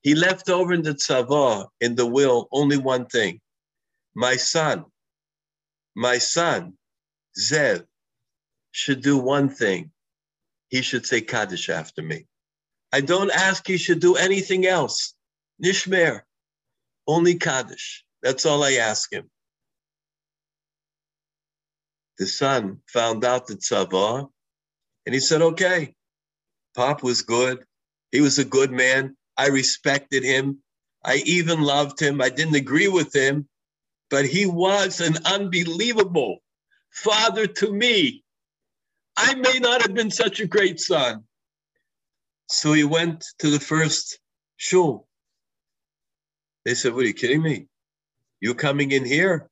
[0.02, 3.39] He left over in the tzava, in the will, only one thing.
[4.16, 4.86] My son,
[5.96, 6.78] my son,
[7.39, 7.86] Zev,
[8.72, 9.91] should do one thing.
[10.70, 12.28] He should say Kaddish after me.
[12.91, 15.14] I don't ask he should do anything else.
[15.64, 16.22] Nishmer,
[17.08, 18.04] only Kaddish.
[18.22, 19.30] That's all I ask him.
[22.18, 24.30] The son found out the tzava,
[25.06, 25.96] and he said, okay,
[26.76, 27.66] Pop was good.
[28.14, 29.18] He was a good man.
[29.36, 30.59] I respected him.
[31.03, 32.22] I even loved him.
[32.22, 33.49] I didn't agree with him,
[34.11, 36.38] but he was an unbelievable
[36.91, 38.24] father to me.
[39.18, 41.24] I may not have been such a great son,
[42.49, 44.20] so he went to the first
[44.57, 45.07] shul.
[46.66, 47.68] They said, What are you kidding me?
[48.39, 49.49] You're coming in here?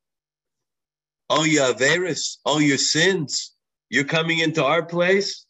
[1.29, 3.53] All your Averis, all your sins,
[3.89, 5.47] you're coming into our place?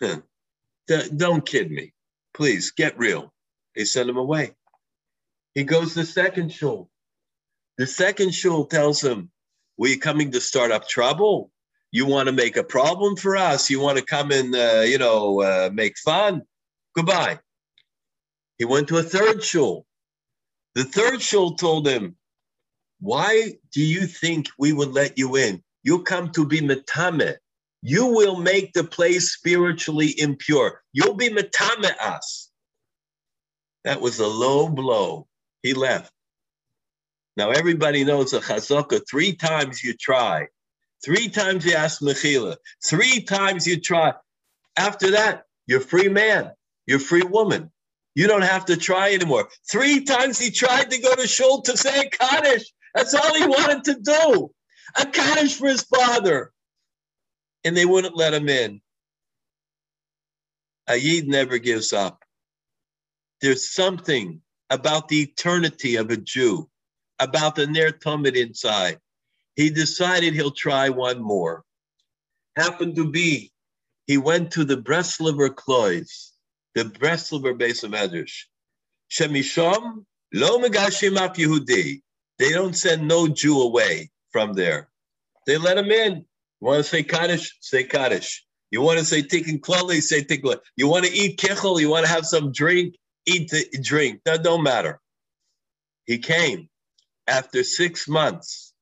[0.86, 1.92] Don't kid me.
[2.36, 3.32] Please get real.
[3.74, 4.54] They send him away.
[5.54, 6.90] He goes to the second shul.
[7.78, 9.30] The second shul tells him,
[9.78, 11.50] Were you coming to start up trouble?
[11.92, 13.70] You want to make a problem for us?
[13.70, 16.42] You want to come and, uh, you know, uh, make fun?
[16.94, 17.38] Goodbye.
[18.58, 19.86] He went to a third shul.
[20.74, 22.16] The third shul told him,
[23.00, 25.62] Why do you think we would let you in?
[25.82, 27.36] You come to be metame.
[27.88, 30.82] You will make the place spiritually impure.
[30.92, 32.50] You'll be metame us.
[33.84, 35.28] That was a low blow.
[35.62, 36.12] He left.
[37.36, 39.02] Now everybody knows a chazaka.
[39.08, 40.48] Three times you try.
[41.04, 42.56] Three times you ask mechila.
[42.84, 44.14] Three times you try.
[44.76, 46.50] After that, you're free man.
[46.88, 47.70] You're free woman.
[48.16, 49.48] You don't have to try anymore.
[49.70, 52.64] Three times he tried to go to shul to say a Kaddish.
[52.96, 54.50] That's all he wanted to do.
[55.00, 56.50] A Kaddish for his father.
[57.66, 58.80] And they wouldn't let him in.
[60.88, 62.24] A Yid never gives up.
[63.42, 64.40] There's something
[64.70, 66.70] about the eternity of a Jew,
[67.18, 68.98] about the Ner Tamid inside.
[69.56, 71.64] He decided he'll try one more.
[72.56, 73.52] Happened to be,
[74.06, 76.30] he went to the Breslover Klois
[76.76, 78.44] the Breslover base of Medrash.
[79.10, 80.04] Shemisham
[80.34, 82.02] lo megashim af Yehudi.
[82.38, 84.90] They don't send no Jew away from there.
[85.46, 86.26] They let him in.
[86.60, 87.56] You want to say Kaddish?
[87.60, 88.44] Say Kaddish.
[88.70, 90.00] You want to say Tikkun Klali?
[90.00, 90.58] Say Tikkun.
[90.76, 91.80] You want to eat kichel?
[91.80, 92.96] You want to have some drink?
[93.26, 94.20] Eat the drink.
[94.24, 95.00] That don't matter.
[96.06, 96.68] He came
[97.26, 98.72] after six months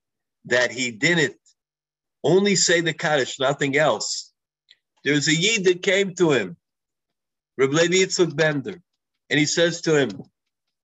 [0.46, 1.36] that he didn't
[2.22, 4.32] only say the Kaddish, nothing else.
[5.04, 6.56] There's a Yid that came to him
[7.56, 8.80] Rabbi Yitzchak Bender,
[9.30, 10.22] and he says to him,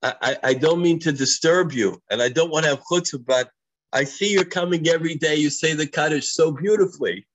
[0.03, 3.25] I, I, I, don't mean to disturb you, and I don't want to have chutzpah,
[3.27, 3.51] but
[3.93, 5.37] I see you're coming every day.
[5.37, 7.27] You say the Kaddish so beautifully.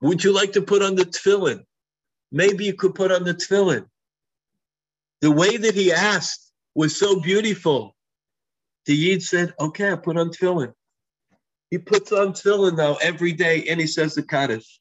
[0.00, 1.64] Would you like to put on the tefillin?
[2.30, 3.86] Maybe you could put on the tefillin.
[5.20, 7.94] The way that he asked was so beautiful.
[8.86, 10.72] The Yid said, okay, I put on tefillin.
[11.70, 14.80] He puts on tefillin now every day, and he says the Kaddish.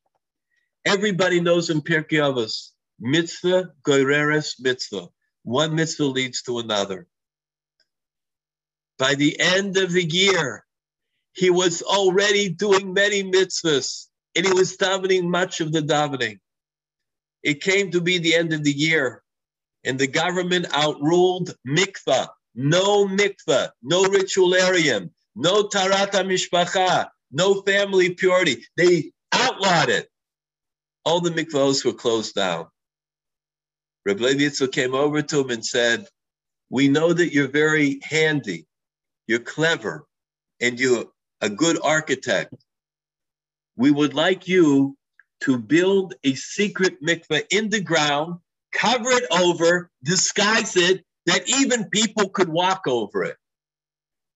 [0.85, 5.07] Everybody knows in Pirkei Avos, Mitzvah goireres mitzvah.
[5.43, 7.07] One mitzvah leads to another.
[9.01, 10.63] By the end of the year,
[11.33, 16.37] he was already doing many mitzvahs, and he was davening much of the davening.
[17.41, 19.23] It came to be the end of the year,
[19.83, 22.27] and the government outruled mikvah.
[22.53, 28.63] No mikvah, no ritualarium, no taharas mishpacha, no family purity.
[28.77, 30.11] They outlawed it.
[31.05, 32.67] All the mikvahs were closed down.
[34.05, 36.05] Rabbi Yitzchak came over to him and said,
[36.69, 38.67] We know that you're very handy,
[39.31, 40.05] you're clever,
[40.59, 41.05] and you're
[41.39, 42.53] a good architect.
[43.77, 44.97] We would like you
[45.43, 48.39] to build a secret mikveh in the ground
[48.73, 53.37] cover it over, disguise it, that even people could walk over it.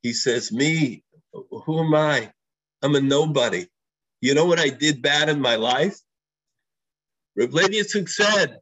[0.01, 2.31] He says, Me, who am I?
[2.81, 3.67] I'm a nobody.
[4.21, 5.97] You know what I did bad in my life?
[7.35, 7.51] Rav
[8.07, 8.59] said,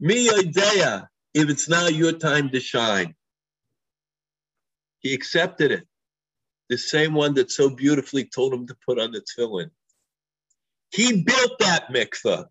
[0.00, 3.14] Me idea, if it's now your time to shine.
[5.04, 5.86] He accepted it.
[6.70, 9.70] The same one that so beautifully told him to put on the tefillin.
[10.90, 12.46] He built that mikveh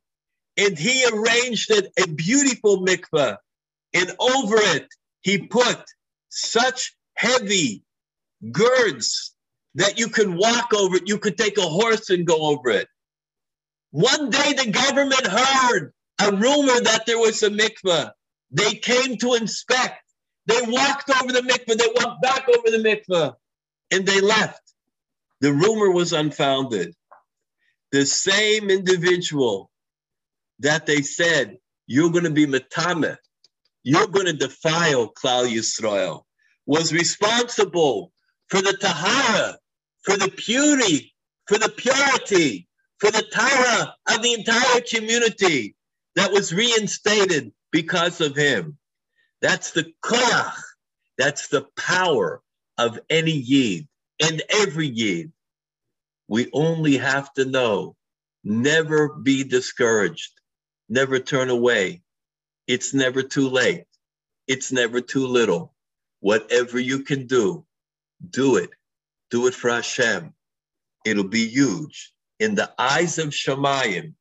[0.55, 3.37] and he arranged it a beautiful mikveh.
[3.95, 4.87] And over it,
[5.21, 5.83] he put
[6.29, 7.83] such heavy
[8.51, 9.33] girds
[9.75, 11.07] that you could walk over it.
[11.07, 12.87] You could take a horse and go over it.
[13.89, 15.91] One day the government heard
[16.21, 18.11] a rumor that there was a mikveh.
[18.51, 20.02] They came to inspect.
[20.45, 21.77] They walked over the mikveh.
[21.77, 23.33] They walked back over the mikveh
[23.91, 24.61] and they left.
[25.41, 26.93] The rumor was unfounded.
[27.91, 29.69] The same individual
[30.59, 33.17] that they said, you're going to be metame,
[33.83, 36.23] you're going to defile Klal Yisrael,
[36.65, 38.11] was responsible
[38.47, 39.57] for the tahara,
[40.03, 41.13] for the purity,
[41.47, 42.67] for the purity,
[42.99, 45.75] for the tahara of the entire community
[46.15, 48.77] that was reinstated because of him.
[49.43, 50.55] That's the koyach,
[51.17, 52.41] that's the power
[52.79, 53.89] of any yid
[54.21, 55.33] and every yid.
[56.29, 57.97] We only have to know,
[58.45, 60.31] never be discouraged.
[60.89, 62.03] Never turn away.
[62.67, 63.85] It's never too late.
[64.47, 65.73] It's never too little.
[66.21, 67.65] Whatever you can do,
[68.29, 68.69] do it.
[69.29, 70.33] Do it for Hashem.
[71.05, 72.13] It'll be huge.
[72.39, 74.13] In the eyes of Shemayim,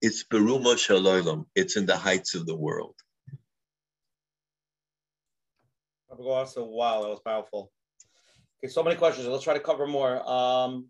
[0.00, 1.46] it's Beruma Shalom.
[1.56, 2.94] It's in the heights of the world.
[6.46, 7.70] So wow, that was powerful.
[8.62, 9.26] Okay, so many questions.
[9.26, 10.28] Let's try to cover more.
[10.28, 10.86] Um,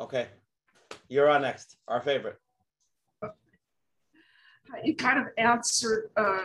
[0.00, 0.28] okay,
[1.08, 1.76] you're on next.
[1.88, 2.38] Our favorite
[4.84, 6.44] you kind of answered uh,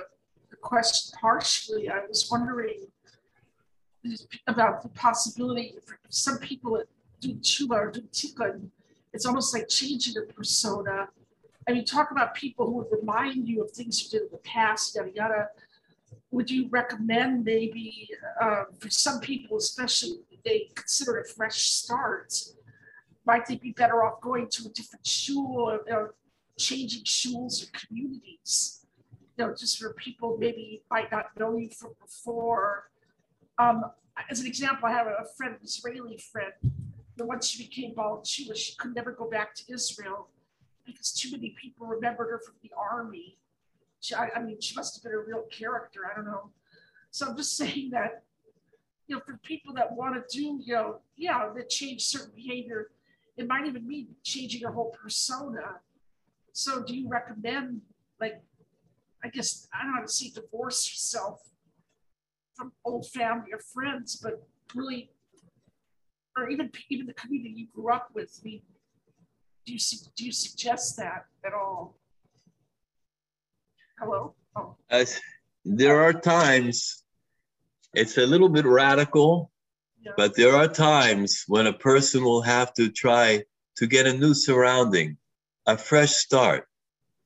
[0.50, 1.90] the question partially.
[1.90, 2.88] I was wondering
[4.48, 6.88] about the possibility for some people that
[7.20, 8.70] do tshuva or do tikkun,
[9.14, 11.08] it's almost like changing their persona.
[11.68, 14.38] I mean, talk about people who would remind you of things you did in the
[14.40, 15.48] past, yada yada.
[16.32, 18.10] Would you recommend maybe
[18.42, 22.34] uh, for some people, especially they consider a fresh start,
[23.26, 26.16] might they be better off going to a different shul or, or
[26.58, 28.86] changing schools or communities,
[29.38, 32.90] you know, just for people maybe might not know you from before.
[33.58, 33.86] Um,
[34.30, 36.54] as an example, I have a friend, Israeli friend,
[37.18, 40.30] that once she became Baal Jewish, she could never go back to Israel
[40.86, 43.38] because too many people remembered her from the army.
[44.06, 46.02] She, I, I mean, she must have been a real character.
[46.12, 46.52] I don't know.
[47.12, 48.24] So I'm just saying that,
[49.08, 52.92] you know, for people that want to do, you know, yeah, that change certain behavior,
[53.38, 55.80] it might even mean changing your whole persona
[56.56, 57.82] so do you recommend,
[58.22, 58.42] like,
[59.22, 61.42] I guess, I don't know say divorce yourself
[62.56, 64.42] from old family or friends, but
[64.74, 65.12] really,
[66.38, 68.40] or even even the community you grew up with.
[68.42, 68.62] I mean,
[69.66, 69.80] do you
[70.16, 71.98] do you suggest that at all?
[73.98, 74.36] Hello.
[74.58, 74.76] Oh.
[74.92, 75.06] Uh,
[75.64, 77.04] there are times
[77.94, 79.52] it's a little bit radical,
[80.02, 80.12] yeah.
[80.18, 83.44] but there are times when a person will have to try
[83.78, 85.18] to get a new surrounding
[85.66, 86.68] a fresh start,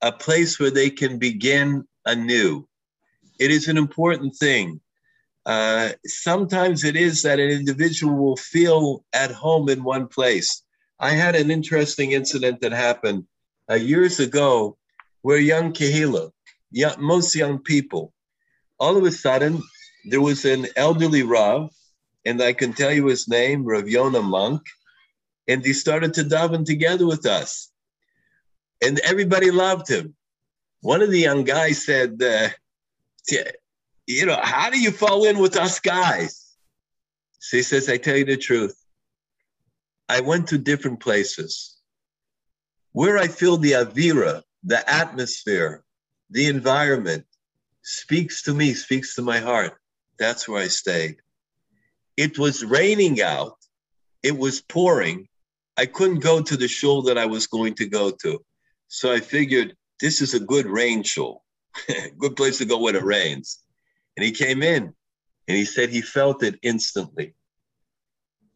[0.01, 2.67] a place where they can begin anew.
[3.39, 4.79] It is an important thing.
[5.45, 10.63] Uh, sometimes it is that an individual will feel at home in one place.
[10.99, 13.25] I had an interesting incident that happened
[13.69, 14.77] uh, years ago
[15.21, 16.31] where young Kahila,
[16.71, 18.13] young, most young people,
[18.79, 19.61] all of a sudden
[20.05, 21.71] there was an elderly Rav,
[22.25, 24.61] and I can tell you his name, Rav Yona Monk,
[25.47, 27.69] and he started to daven together with us
[28.81, 30.15] and everybody loved him.
[30.81, 32.49] One of the young guys said, uh,
[34.07, 36.55] you know, how do you fall in with us guys?
[37.39, 38.75] So he says, I tell you the truth.
[40.07, 41.77] I went to different places.
[42.91, 45.83] Where I feel the avira, the atmosphere,
[46.29, 47.25] the environment
[47.81, 49.73] speaks to me, speaks to my heart.
[50.17, 51.17] That's where I stayed.
[52.17, 53.57] It was raining out.
[54.21, 55.27] It was pouring.
[55.77, 58.43] I couldn't go to the shul that I was going to go to.
[58.89, 61.41] So I figured this is a good rain show,
[62.17, 63.59] good place to go when it rains.
[64.17, 64.93] And he came in
[65.47, 67.33] and he said he felt it instantly.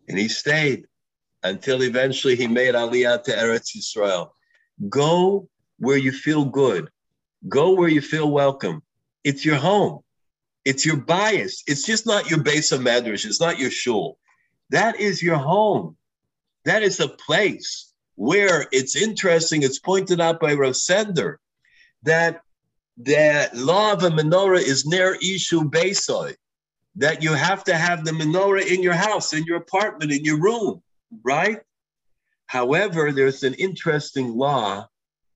[0.10, 0.86] And he stayed
[1.44, 4.32] until eventually he made Aliyah to Eretz Yisrael.
[4.90, 5.48] Go
[5.80, 6.90] where you feel good.
[7.48, 8.82] Go where you feel welcome.
[9.24, 10.02] It's your home.
[10.66, 11.64] It's your bias.
[11.68, 13.26] It's just not your base of medrash.
[13.26, 14.18] It's not your shul.
[14.70, 15.98] That is your home.
[16.66, 21.40] That is a place where it's interesting, it's pointed out by Rav Sender
[22.04, 22.42] that
[22.98, 26.36] the law of a menorah is near Ishu Besoy,
[26.96, 30.40] that you have to have the menorah in your house, in your apartment, in your
[30.40, 30.82] room,
[31.24, 31.60] right?
[32.46, 34.88] However, there's an interesting law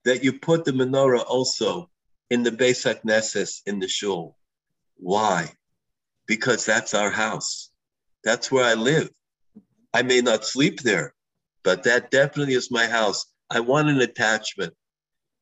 [0.06, 1.90] that you put the menorah also
[2.30, 4.38] in the Beis HaKnesses, in the shul.
[4.98, 5.52] Why?
[6.26, 7.70] Because that's our house.
[8.24, 9.10] That's where I live.
[9.94, 11.14] I may not sleep there,
[11.64, 13.26] but that definitely is my house.
[13.50, 14.74] I want an attachment.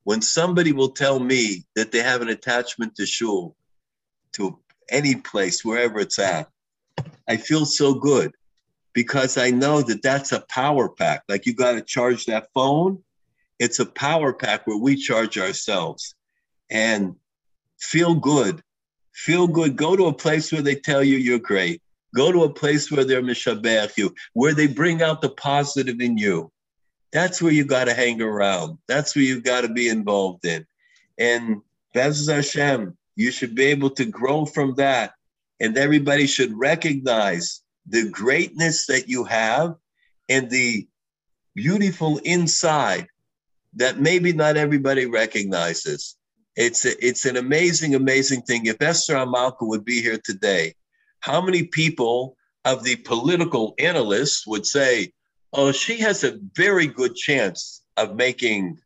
[0.03, 3.55] When somebody will tell me that they have an attachment to shul,
[4.33, 4.59] to
[4.89, 6.47] any place, wherever it's at,
[7.27, 8.31] I feel so good
[8.93, 11.23] because I know that that's a power pack.
[11.27, 13.03] Like you got to charge that phone.
[13.59, 16.14] It's a power pack where we charge ourselves
[16.69, 17.15] and
[17.79, 18.61] feel good.
[19.13, 19.75] Feel good.
[19.75, 21.81] Go to a place where they tell you you're great.
[22.13, 26.17] Go to a place where they're mishabech you, where they bring out the positive in
[26.17, 26.51] you.
[27.11, 28.77] That's where you got to hang around.
[28.87, 30.65] That's where you got to be involved in.
[31.17, 31.61] And
[31.93, 35.13] Bez Hashem, you should be able to grow from that.
[35.59, 39.75] And everybody should recognize the greatness that you have
[40.27, 40.87] and the
[41.53, 43.07] beautiful inside
[43.75, 46.17] that maybe not everybody recognizes.
[46.55, 48.65] It's a, it's an amazing, amazing thing.
[48.65, 50.75] If Esther HaMalka would be here today,
[51.19, 55.11] how many people of the political analysts would say,
[55.53, 58.79] oh, she has a very good chance of making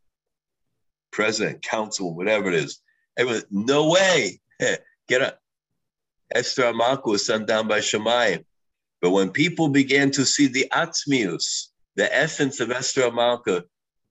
[1.12, 2.82] president, council, whatever it is.
[3.18, 4.40] Everyone, no way.
[5.08, 5.40] Get up.
[6.34, 8.46] Esther HaMalka was sent down by Shemayim.
[9.02, 13.64] But when people began to see the atzmius, the essence of Esther HaMalka,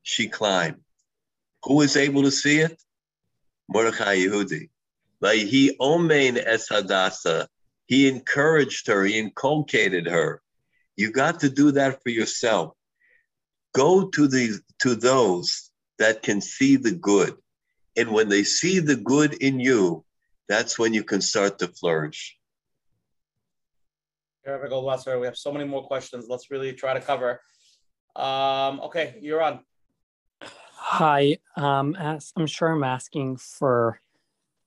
[0.02, 0.80] she climbed.
[1.64, 2.80] Who was able to see it?
[3.68, 4.70] Mordechai Yehudi.
[5.20, 6.68] He omein es.
[7.86, 9.04] He encouraged her.
[9.04, 10.42] He inculcated her.
[10.96, 12.74] You got to do that for yourself.
[13.74, 17.36] Go to the to those that can see the good.
[17.96, 20.04] And when they see the good in you,
[20.48, 22.36] that's when you can start to flourish.
[24.46, 26.26] Rabbi Goldwasser, we have so many more questions.
[26.28, 27.40] Let's really try to cover.
[28.16, 29.60] Um, okay, you're on.
[30.90, 34.00] Hi, um, as I'm sure I'm asking for,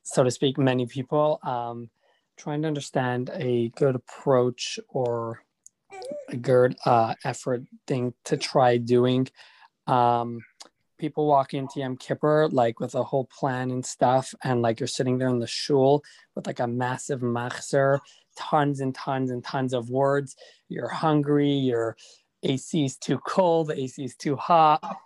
[0.03, 1.39] so to speak, many people.
[1.41, 1.89] Um,
[2.37, 5.41] trying to understand a good approach or
[6.29, 9.29] a good uh, effort thing to try doing.
[9.87, 10.41] Um,
[10.99, 14.85] people walk into Yom Kippur like with a whole plan and stuff, and like you're
[14.85, 16.03] sitting there in the shul
[16.35, 17.97] with like a massive machzor,
[18.37, 20.35] tons and tons and tons of words.
[20.69, 21.51] You're hungry.
[21.51, 21.97] Your
[22.43, 23.71] AC is too cold.
[23.71, 24.99] AC is too hot.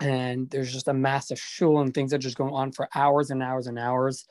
[0.00, 3.42] And there's just a massive shul and things are just going on for hours and
[3.42, 4.26] hours and hours.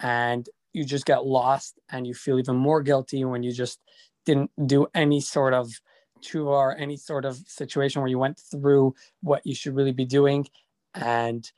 [0.00, 3.80] And you just get lost and you feel even more guilty when you just
[4.26, 5.72] didn't do any sort of
[6.20, 10.04] to or any sort of situation where you went through what you should really be
[10.04, 10.46] doing
[10.94, 11.50] and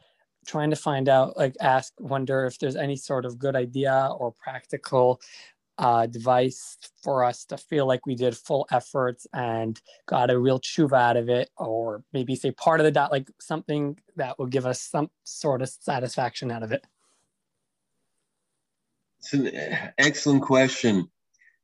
[0.46, 4.32] trying to find out like ask wonder if there's any sort of good idea or
[4.32, 5.20] practical
[5.78, 10.58] uh, device for us to feel like we did full efforts and got a real
[10.58, 14.46] tshuva out of it or maybe say part of the dot like something that will
[14.46, 16.84] give us some sort of satisfaction out of it
[19.20, 19.50] it's an
[19.98, 21.08] excellent question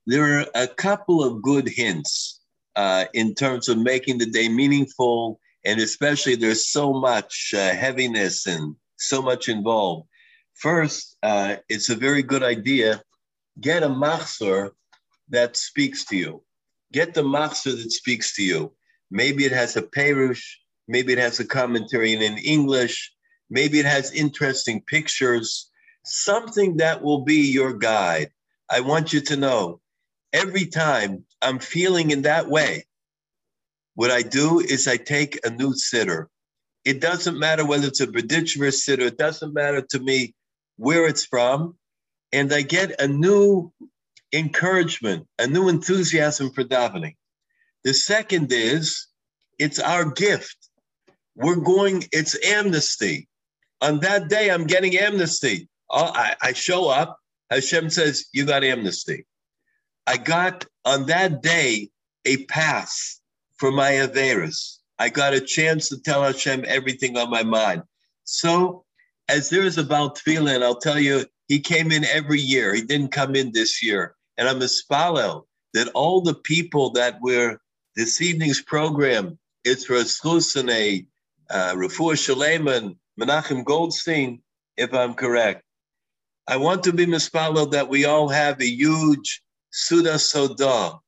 [0.07, 2.41] there are a couple of good hints
[2.77, 8.47] uh, in terms of making the day meaningful, and especially there's so much uh, heaviness
[8.47, 10.09] and so much involved.
[10.55, 13.03] First, uh, it's a very good idea.
[13.61, 14.71] Get a machzor
[15.29, 16.43] that speaks to you.
[16.93, 18.73] Get the machzor that speaks to you.
[19.11, 20.45] Maybe it has a perush,
[20.89, 23.13] maybe it has a commentary in English,
[23.51, 25.71] maybe it has interesting pictures,
[26.05, 28.31] something that will be your guide.
[28.71, 29.81] I want you to know
[30.33, 32.87] every time I'm feeling in that way,
[33.95, 36.27] what I do is I take a new siddur.
[36.85, 40.35] It doesn't matter whether it's a Berditchever siddur, it doesn't matter to me
[40.77, 41.77] where it's from.
[42.35, 43.73] And I get a new
[44.33, 47.15] encouragement, a new enthusiasm for davening.
[47.85, 49.07] The second is
[49.61, 50.57] it's our gift.
[51.37, 53.29] We're going, it's amnesty.
[53.81, 55.69] On that day, I'm getting amnesty.
[55.89, 57.21] Oh, I, I show up,
[57.51, 59.27] Hashem says, You got amnesty.
[60.05, 61.91] I got on that day
[62.25, 63.21] a pass
[63.59, 64.79] for my Averis.
[64.99, 67.85] I got a chance to tell Hashem everything on my mind.
[68.25, 68.85] So,
[69.29, 72.75] as there is about tefillin, I'll tell you, he came in every year.
[72.75, 74.15] He didn't come in this year.
[74.37, 77.59] And I'm a spalel that all the people that were
[77.97, 81.07] this evening's program, it's for Slusane,
[81.51, 84.43] uh, Rafur Shaleman, Menachem Goldstein,
[84.77, 85.63] if I'm correct.
[86.47, 90.99] I want to be mispalel that we all have a huge Suda Soda,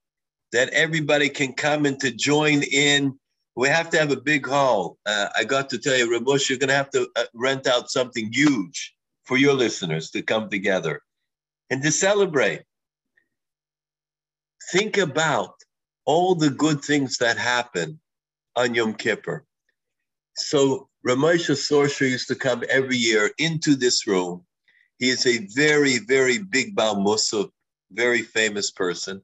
[0.53, 3.18] that everybody can come and to join in.
[3.55, 4.99] We have to have a big hall.
[5.07, 7.91] Uh, I got to tell you, Rabush, you're going to have to uh, rent out
[7.91, 8.96] something huge
[9.27, 11.03] for your listeners to come together
[11.70, 12.62] and to celebrate.
[14.72, 15.55] Think about
[16.05, 18.01] all the good things that happen
[18.55, 19.45] on Yom Kippur.
[20.37, 24.45] So Ramesha Sorsha used to come every year into this room.
[24.99, 27.51] He is a very, very big Baal Musaf,
[27.91, 29.22] very famous person.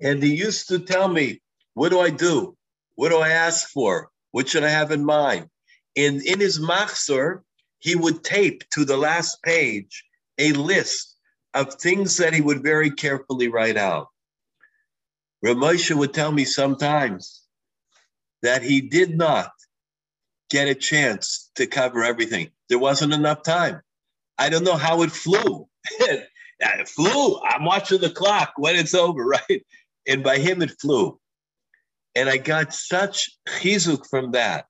[0.00, 1.40] And he used to tell me,
[1.74, 2.56] what do I do?
[2.96, 4.10] What do I ask for?
[4.32, 5.48] What should I have in mind?
[5.96, 7.42] And in his machzor,
[7.84, 10.04] he would tape to the last page
[10.38, 11.16] a list
[11.52, 14.08] of things that he would very carefully write out.
[15.44, 17.42] Ramosha would tell me sometimes
[18.42, 19.50] that he did not
[20.48, 22.48] get a chance to cover everything.
[22.70, 23.82] There wasn't enough time.
[24.38, 25.68] I don't know how it flew.
[26.00, 27.38] it flew.
[27.42, 29.62] I'm watching the clock when it's over, right?
[30.08, 31.20] And by him, it flew.
[32.14, 34.68] And I got such chizuk from that.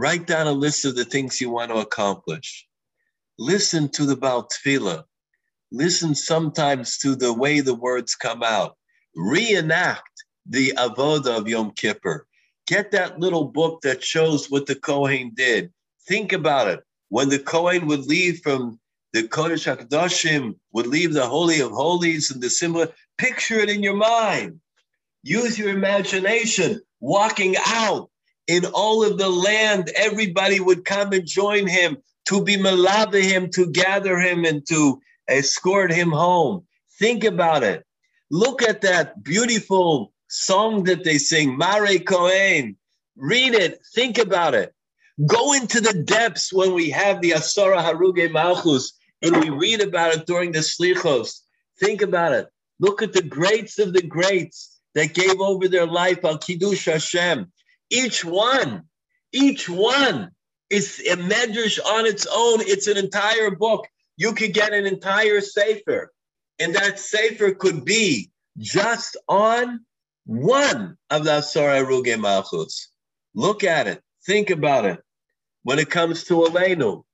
[0.00, 2.68] Write down a list of the things you want to accomplish.
[3.36, 5.02] Listen to the Baal Tefillah.
[5.72, 8.76] Listen sometimes to the way the words come out.
[9.16, 12.28] Reenact the avoda of Yom Kippur.
[12.68, 15.72] Get that little book that shows what the Kohen did.
[16.06, 16.84] Think about it.
[17.08, 18.78] When the Kohen would leave from
[19.12, 22.86] the Kodesh HaKodashim, would leave the Holy of Holies and the symbol,
[23.16, 24.60] picture it in your mind.
[25.24, 26.82] Use your imagination.
[27.00, 28.10] Walking out
[28.48, 33.50] in all of the land, everybody would come and join him to be malava him,
[33.50, 36.66] to gather him, and to escort him home.
[36.98, 37.84] Think about it.
[38.30, 42.76] Look at that beautiful song that they sing, Mare Kohen.
[43.16, 44.74] Read it, think about it.
[45.26, 48.92] Go into the depths when we have the Asara Haruge Malchus
[49.22, 51.40] and we read about it during the Slichos.
[51.80, 52.48] Think about it.
[52.78, 57.50] Look at the greats of the greats that gave over their life al Kiddush Hashem.
[57.90, 58.84] Each one,
[59.32, 60.30] each one
[60.70, 62.60] is a medrash on its own.
[62.60, 63.86] It's an entire book.
[64.16, 66.12] You could get an entire sefer,
[66.58, 69.84] and that sefer could be just on
[70.26, 72.88] one of the Asara Ruge Malchus.
[73.34, 74.02] Look at it.
[74.26, 75.00] Think about it.
[75.62, 77.04] When it comes to Aleinu,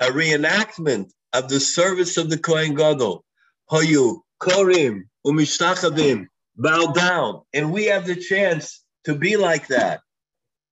[0.00, 3.24] a reenactment of the service of the Kohen Gadol,
[3.70, 7.42] Hoyu, Korim, Umishtachavim, bow down.
[7.52, 10.00] And we have the chance to be like that.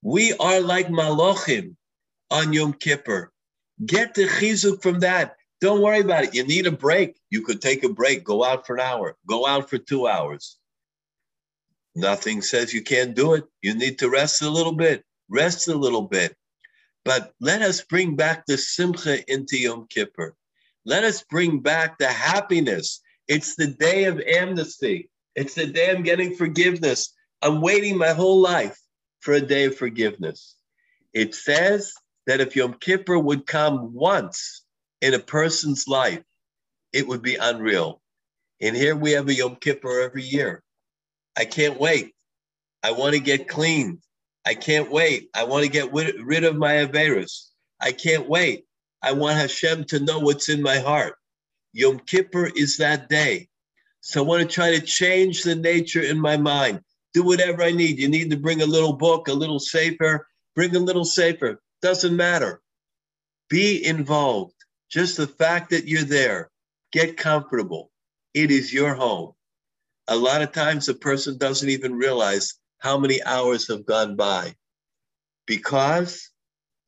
[0.05, 1.77] We are like Malochim
[2.29, 3.31] on Yom Kippur.
[3.83, 5.35] Get the chizuk from that.
[5.61, 6.35] Don't worry about it.
[6.35, 7.19] You need a break.
[7.31, 10.59] You could take a break, go out for an hour, go out for two hours.
[11.95, 13.45] Nothing says you can't do it.
[13.63, 16.35] You need to rest a little bit, rest a little bit.
[17.03, 20.35] But let us bring back the simcha into Yom Kippur.
[20.85, 23.01] Let us bring back the happiness.
[23.27, 25.09] It's the day of amnesty.
[25.33, 27.11] It's the day I'm getting forgiveness.
[27.41, 28.79] I'm waiting my whole life
[29.25, 30.55] for a day of forgiveness.
[31.11, 31.95] It says
[32.27, 34.63] that if Yom Kippur would come once
[35.01, 36.21] in a person's life,
[36.93, 38.01] it would be unreal.
[38.61, 40.61] And here we have a Yom Kippur every year.
[41.35, 42.13] I can't wait.
[42.83, 43.97] I want to get cleaned.
[44.45, 45.31] I can't wait.
[45.33, 47.49] I want to get rid of my Averus.
[47.81, 48.65] I can't wait.
[49.01, 51.15] I want Hashem to know what's in my heart.
[51.73, 53.49] Yom Kippur is that day.
[54.01, 56.81] So I want to try to change the nature in my mind.
[57.15, 57.97] Do whatever I need.
[57.97, 61.61] You need to bring a little book, a little sefer, bring a little sefer.
[61.81, 62.61] Doesn't matter.
[63.49, 64.55] Be involved.
[64.89, 66.51] Just the fact that you're there,
[66.91, 67.89] get comfortable.
[68.33, 69.31] It is your home.
[70.09, 74.53] A lot of times a person doesn't even realize how many hours have gone by
[75.45, 76.31] because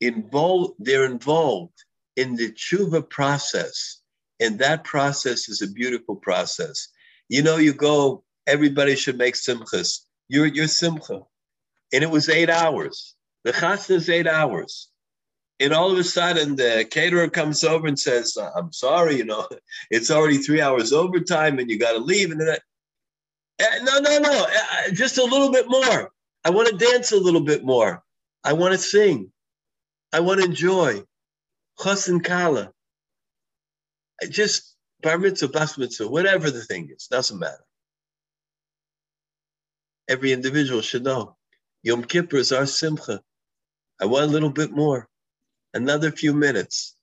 [0.02, 1.84] involved, they're involved
[2.16, 4.02] in the tshuva process.
[4.40, 6.88] And that process is a beautiful process.
[7.30, 10.00] You know, you go, everybody should make simchas.
[10.28, 11.22] You're, you're simcha.
[11.92, 13.14] And it was eight hours.
[13.44, 14.88] The chasna is eight hours.
[15.60, 19.48] And all of a sudden, the caterer comes over and says, I'm sorry, you know,
[19.90, 22.30] it's already three hours overtime and you got to leave.
[22.30, 22.56] And then,
[23.60, 26.10] uh, no, no, no, uh, just a little bit more.
[26.44, 28.02] I want to dance a little bit more.
[28.44, 29.32] I want to sing.
[30.12, 31.02] I want to enjoy.
[31.82, 32.72] Chas and kala.
[34.30, 37.64] Just bar mitzvah, bas mitzvah, whatever the thing is, doesn't matter.
[40.08, 41.36] Every individual should know.
[41.82, 43.20] Yom Kippur is our simcha.
[44.00, 45.08] I want a little bit more,
[45.74, 46.96] another few minutes.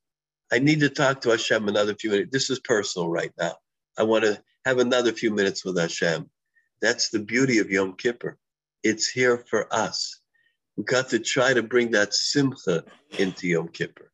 [0.52, 2.32] I need to talk to Hashem another few minutes.
[2.32, 3.56] This is personal right now.
[3.98, 6.30] I want to have another few minutes with Hashem.
[6.82, 8.38] That's the beauty of Yom Kippur.
[8.84, 10.20] It's here for us.
[10.76, 12.84] We've got to try to bring that simcha
[13.18, 14.12] into Yom Kippur.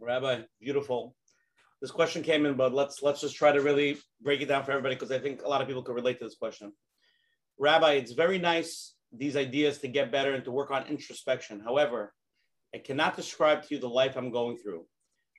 [0.00, 1.14] Rabbi, beautiful.
[1.80, 4.72] This question came in, but let's let's just try to really break it down for
[4.72, 6.72] everybody because I think a lot of people could relate to this question.
[7.62, 11.60] Rabbi, it's very nice these ideas to get better and to work on introspection.
[11.60, 12.12] However,
[12.74, 14.84] I cannot describe to you the life I'm going through.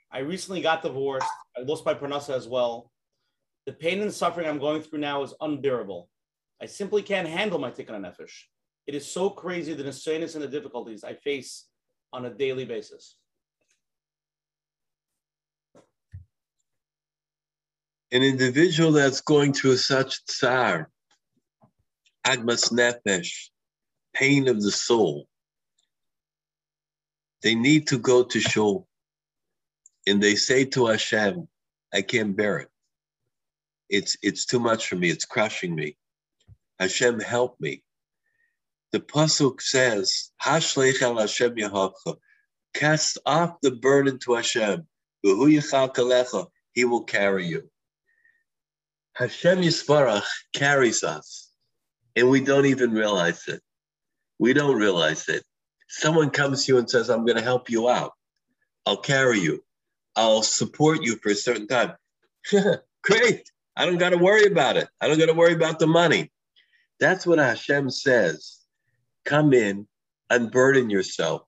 [0.10, 1.28] I recently got divorced.
[1.58, 2.92] I lost my parnasa as well.
[3.66, 6.08] The pain and suffering I'm going through now is unbearable.
[6.62, 8.36] I simply can't handle my tikkun nefesh.
[8.88, 11.66] It is so crazy the nisyonos and the difficulties I face
[12.14, 13.18] on a daily basis.
[18.14, 20.90] An individual that's going through such tsar,
[22.26, 23.50] agmas nefesh,
[24.14, 25.28] pain of the soul,
[27.42, 28.88] they need to go to shul
[30.08, 31.48] and they say to Hashem,
[31.94, 32.70] I can't bear it.
[33.90, 35.10] It's, it's too much for me.
[35.10, 35.98] It's crushing me.
[36.80, 37.84] Hashem, help me.
[38.92, 42.18] The Pasuk says, Hashlech al Hashem Yehavcha.
[42.74, 44.88] Cast off the burden to Hashem.
[45.22, 47.70] He will carry you.
[49.16, 51.43] Hashem Yisbarach carries us,
[52.16, 53.62] and we don't even realize it.
[54.40, 55.44] We don't realize it.
[55.88, 58.14] Someone comes to you and says, I'm going to help you out.
[58.86, 59.64] I'll carry you.
[60.16, 61.94] I'll support you for a certain time.
[63.04, 63.50] Great.
[63.76, 64.88] I don't got to worry about it.
[65.02, 66.32] I don't got to worry about the money.
[67.00, 68.60] That's what Hashem says.
[69.26, 69.88] Come in,
[70.30, 71.44] unburden yourself.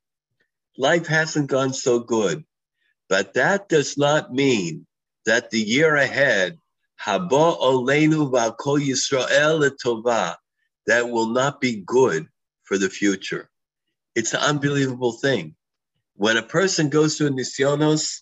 [0.78, 2.44] Life hasn't gone so good,
[3.08, 4.86] but that does not mean
[5.26, 6.58] that the year ahead,
[7.02, 10.36] Haba Olenu V'Kol Yisrael Tova,
[10.88, 12.28] that will not be good
[12.64, 13.50] for the future.
[14.16, 15.56] It's an unbelievable thing.
[16.16, 18.22] When a person goes to a nisyonos,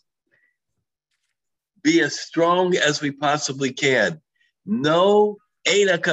[1.84, 4.22] be as strong as we possibly can.
[4.66, 6.04] No, Hashem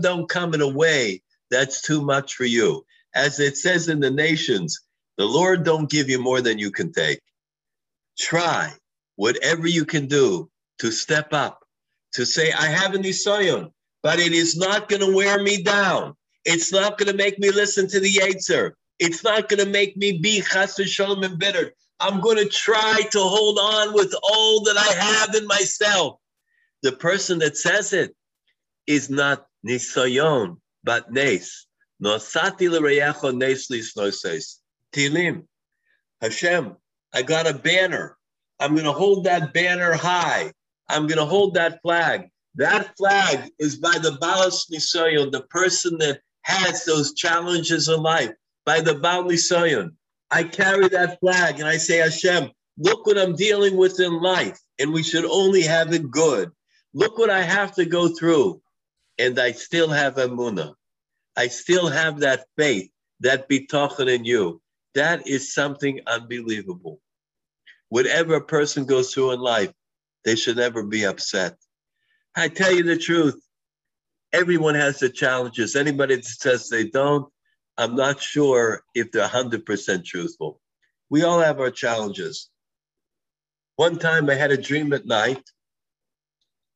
[0.00, 2.84] don't come in a way that's too much for you.
[3.14, 4.80] As it says in the nations,
[5.16, 7.20] the Lord don't give you more than you can take.
[8.18, 8.72] Try
[9.16, 11.64] whatever you can do to step up,
[12.14, 13.72] to say, I have an Isayon,
[14.02, 16.14] but it is not going to wear me down.
[16.44, 18.72] It's not going to make me listen to the Yetzer.
[18.98, 21.72] It's not going to make me be chas v'shalom embittered.
[22.00, 26.18] I'm going to try to hold on with all that I have in myself.
[26.82, 28.14] The person that says it
[28.86, 31.66] is not nisayon, but nes.
[32.02, 34.56] Nosati l'reyecho nes lisnoses.
[34.92, 35.44] Tilim.
[36.22, 36.76] Hashem,
[37.12, 38.16] I got a banner.
[38.58, 40.52] I'm going to hold that banner high.
[40.88, 42.30] I'm going to hold that flag.
[42.56, 48.32] That flag is by the Balas Nisayon, the person that has those challenges in life,
[48.64, 49.92] by the Baal Nisayon.
[50.30, 54.58] I carry that flag and I say, Hashem, look what I'm dealing with in life,
[54.78, 56.50] and we should only have it good.
[56.92, 58.60] Look what I have to go through,
[59.18, 60.74] and I still have emunah.
[61.36, 62.90] I still have that faith,
[63.20, 64.60] that bitachon in you.
[64.94, 67.00] That is something unbelievable.
[67.90, 69.72] Whatever a person goes through in life,
[70.24, 71.56] they should never be upset.
[72.40, 73.38] I tell you the truth.
[74.32, 75.76] Everyone has their challenges.
[75.76, 77.30] Anybody that says they don't,
[77.76, 80.58] I'm not sure if they're 100% truthful.
[81.10, 82.48] We all have our challenges.
[83.76, 85.42] One time I had a dream at night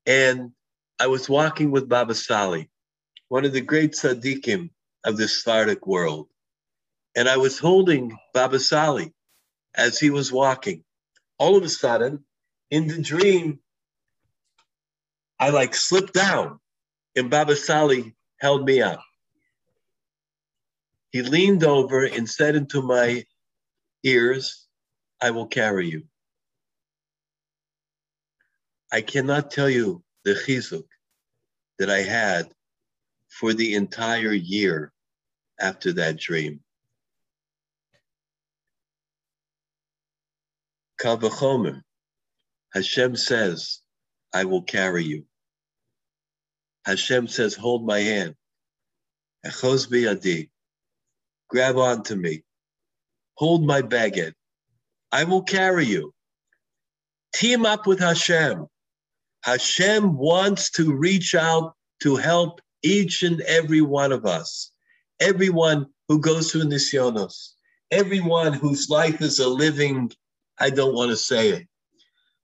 [0.04, 0.52] and
[1.00, 2.68] I was walking with Baba Sali,
[3.28, 4.68] one of the great tzaddikim
[5.04, 6.28] of the Sephardic world.
[7.16, 9.14] And I was holding Baba Sali
[9.74, 10.84] as he was walking.
[11.38, 12.24] All of a sudden,
[12.70, 13.60] in the dream,
[15.38, 16.60] I like slipped down
[17.16, 19.02] and Baba Sali held me up.
[21.10, 23.24] He leaned over and said into my
[24.02, 24.66] ears,
[25.20, 26.04] I will carry you.
[28.92, 30.86] I cannot tell you the chizuk
[31.78, 32.50] that I had
[33.28, 34.92] for the entire year
[35.60, 36.60] after that dream.
[41.00, 41.82] Kavachomer,
[42.72, 43.80] Hashem says,
[44.34, 45.24] I will carry you.
[46.84, 48.34] Hashem says, hold my hand.
[49.46, 50.50] Echos biyadi
[51.48, 52.42] grab onto me,
[53.34, 54.34] hold my baguette.
[55.12, 56.12] I will carry you.
[57.32, 58.66] Team up with Hashem.
[59.44, 64.72] Hashem wants to reach out to help each and every one of us,
[65.20, 67.50] everyone who goes through Nisyonos,
[67.90, 70.10] everyone whose life is a living,
[70.58, 71.66] I don't want to say it,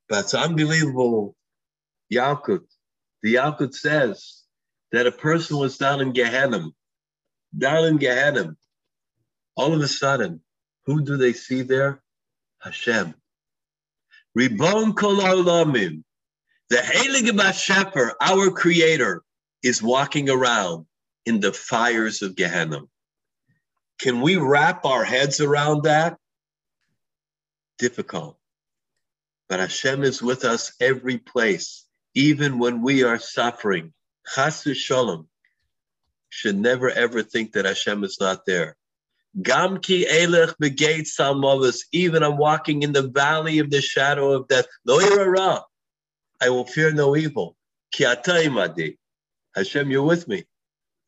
[0.08, 1.34] but it's unbelievable.
[2.12, 2.64] Yalkut,
[3.22, 4.42] the Yalkut says
[4.92, 6.68] that a person was down in Gehenna,
[7.56, 8.56] down in Gehenna,
[9.56, 10.40] all of a sudden,
[10.86, 12.02] who do they see there?
[12.60, 13.14] Hashem.
[14.34, 16.02] Ribon kol olamim.
[16.68, 19.22] The Heilige Bashefer, our creator,
[19.62, 20.86] is walking around
[21.26, 22.82] in the fires of Gehenna.
[23.98, 26.16] Can we wrap our heads around that?
[27.78, 28.38] Difficult.
[29.48, 31.84] But Hashem is with us every place,
[32.14, 33.92] even when we are suffering.
[34.34, 35.28] Chas shalom.
[36.28, 38.76] Should never ever think that Hashem is not there.
[39.38, 41.82] Gamki elech begate salmovus.
[41.92, 44.66] Even I'm walking in the valley of the shadow of death.
[44.84, 45.62] Lo ra.
[46.40, 47.56] I will fear no evil.
[47.92, 48.06] Ki
[48.48, 48.98] madi.
[49.54, 50.44] Hashem, you're with me.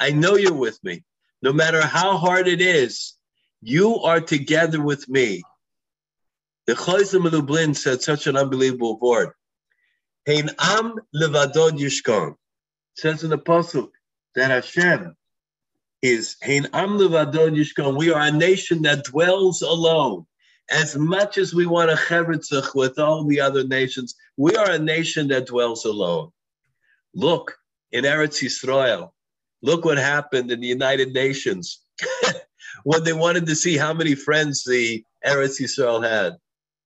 [0.01, 1.05] I know you're with me.
[1.43, 3.15] No matter how hard it is,
[3.61, 5.43] you are together with me.
[6.67, 9.31] The Chozeh of Lublin said such an unbelievable word.
[10.27, 12.37] Hein am levadod yishkon.
[12.95, 13.91] Says in the Pasuk
[14.35, 15.17] that Hashem
[16.01, 17.97] is Hein am levadod yishkon.
[17.97, 20.27] We are a nation that dwells alone.
[20.71, 24.79] As much as we want a cheretzach with all the other nations, we are a
[24.79, 26.31] nation that dwells alone.
[27.15, 27.59] Look
[27.91, 29.11] in Eretz Yisrael.
[29.61, 31.81] Look what happened in the United Nations
[32.85, 36.37] when they wanted to see how many friends the Eretz Yisrael had.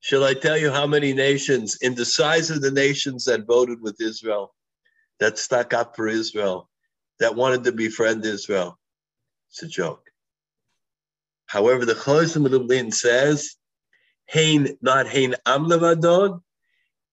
[0.06, 3.80] Shall I tell you how many nations, in the size of the nations that voted
[3.80, 4.54] with Israel,
[5.18, 6.70] that stuck up for Israel,
[7.18, 8.78] that wanted to befriend Israel?
[9.50, 10.08] It's a joke.
[11.46, 13.56] However, the Chozeh of Lublin says,
[14.26, 16.40] Hain, not Hain am levadod,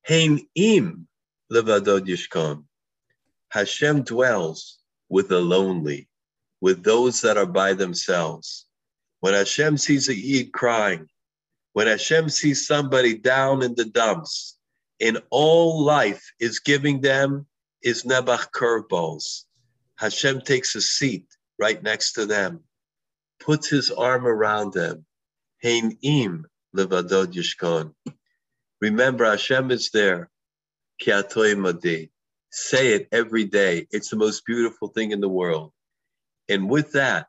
[0.08, 1.08] Hein im
[1.52, 2.64] levadod yishkon.
[3.50, 4.78] Hashem dwells
[5.10, 6.10] with the lonely,
[6.62, 8.68] with those that are by themselves.
[9.22, 11.10] When Hashem sees a Yid crying,
[11.74, 14.58] when Hashem sees somebody down in the dumps,
[15.00, 17.48] in all life is giving them
[17.82, 19.44] is Nebuch curveballs.
[19.98, 21.26] Hashem takes a seat
[21.60, 22.64] right next to them,
[23.40, 25.06] puts his arm around them.
[25.62, 26.46] Hein im
[26.76, 27.94] levadod yishkon.
[28.82, 30.30] Remember, Hashem is there.
[32.52, 33.88] Say it every day.
[33.92, 35.72] It's the most beautiful thing in the world.
[36.50, 37.28] And with that,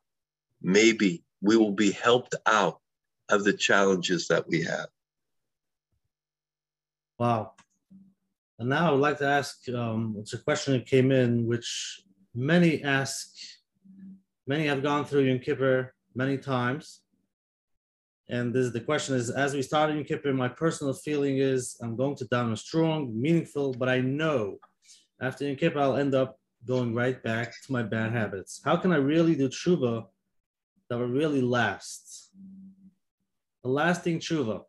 [0.60, 2.80] maybe we will be helped out
[3.28, 4.86] of the challenges that we have.
[7.18, 7.52] Wow.
[8.58, 12.02] And now I would like to ask um, it's a question that came in, which
[12.34, 13.28] many ask,
[14.46, 17.00] many have gone through Yom Kippur many times.
[18.28, 21.96] And this the question is as we started Yom Kippur, my personal feeling is I'm
[21.96, 24.58] going to down a strong, meaningful, but I know
[25.20, 28.60] after Yom Kippur, I'll end up going right back to my bad habits.
[28.64, 30.06] How can I really do tshuva
[30.88, 32.23] that will really last.
[33.64, 34.64] A lasting tshuva.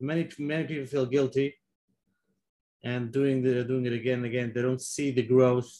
[0.00, 1.54] Many many people feel guilty
[2.82, 4.52] and doing the, doing it again and again.
[4.54, 5.70] They don't see the growth.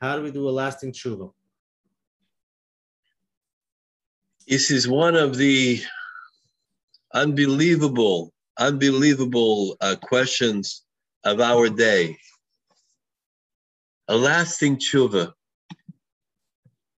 [0.00, 1.32] How do we do a lasting tshuva?
[4.48, 5.80] This is one of the
[7.12, 10.82] unbelievable, unbelievable uh, questions
[11.24, 12.16] of our day.
[14.08, 15.34] A lasting tshuva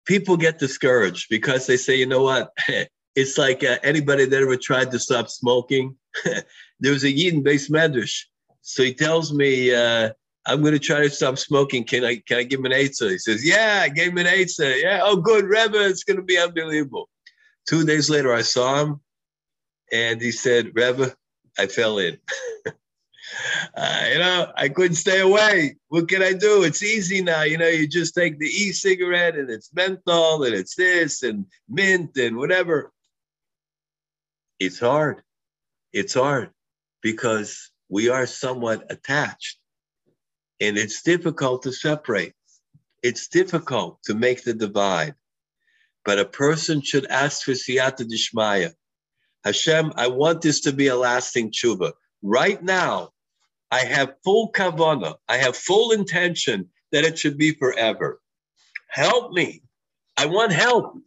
[0.05, 2.51] people get discouraged because they say, you know what?
[3.15, 5.95] it's like uh, anybody that ever tried to stop smoking.
[6.79, 8.23] there was a Yidden based medrash.
[8.61, 10.11] So he tells me, uh,
[10.45, 11.83] I'm going to try to stop smoking.
[11.83, 13.11] Can I can I give him an eitzah?
[13.11, 14.81] He says, Yeah, I gave him an eitzah.
[14.81, 17.09] Yeah, oh, good, Rebbe, it's going to be unbelievable.
[17.67, 19.01] Two days later, I saw him,
[19.91, 21.13] and he said, Rebbe,
[21.59, 22.17] I fell in.
[23.77, 25.75] uh, you know, I couldn't stay away.
[25.89, 26.63] What can I do?
[26.63, 27.43] It's easy now.
[27.43, 32.17] You know, you just take the e-cigarette and it's menthol and it's this and mint
[32.17, 32.91] and whatever.
[34.61, 35.23] It's hard.
[35.91, 36.51] It's hard
[37.01, 39.57] because we are somewhat attached
[40.59, 42.35] and it's difficult to separate.
[43.01, 45.15] It's difficult to make the divide.
[46.05, 48.73] But a person should ask for siyata dishmaya.
[49.43, 51.93] Hashem, I want this to be a lasting tshuva.
[52.21, 53.09] Right now,
[53.71, 55.15] I have full kavana.
[55.27, 58.21] I have full intention that it should be forever.
[58.89, 59.63] Help me.
[60.17, 60.97] I want help.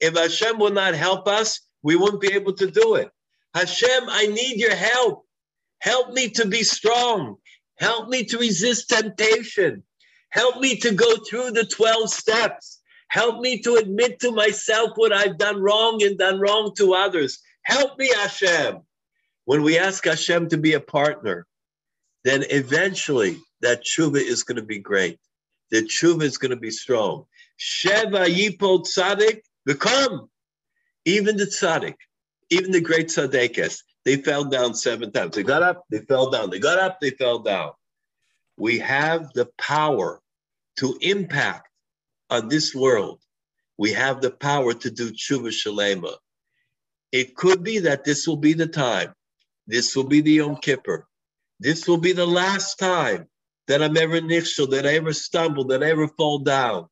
[0.00, 3.10] If Hashem will not help us, we won't be able to do it.
[3.54, 5.24] Hashem, I need your help.
[5.80, 7.36] Help me to be strong.
[7.78, 9.82] Help me to resist temptation.
[10.30, 12.80] Help me to go through the 12 steps.
[13.08, 17.38] Help me to admit to myself what I've done wrong and done wrong to others.
[17.62, 18.80] Help me, Hashem.
[19.44, 21.46] When we ask Hashem to be a partner,
[22.24, 25.18] then eventually that tshuva is going to be great.
[25.70, 27.26] The tshuva is going to be strong.
[27.58, 30.30] Sheva yipol tzaddik, become.
[31.04, 31.96] Even the tzaddik,
[32.50, 35.36] even the great tzaddikas, they fell down seven times.
[35.36, 36.50] They got up, they fell down.
[36.50, 37.72] They got up, they fell down.
[38.56, 40.20] We have the power
[40.78, 41.68] to impact
[42.30, 43.20] on this world.
[43.78, 46.14] We have the power to do tshuva shalema.
[47.12, 49.14] It could be that this will be the time
[49.66, 51.06] this will be the Yom Kippur.
[51.58, 53.26] This will be the last time
[53.66, 56.86] that I'm ever nichshel, that I ever stumble, that I ever fall down.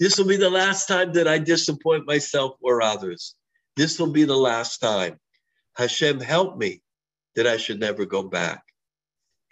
[0.00, 3.34] This will be the last time that I disappoint myself or others.
[3.76, 5.20] This will be the last time.
[5.76, 6.82] Hashem, help me
[7.36, 8.62] that I should never go back.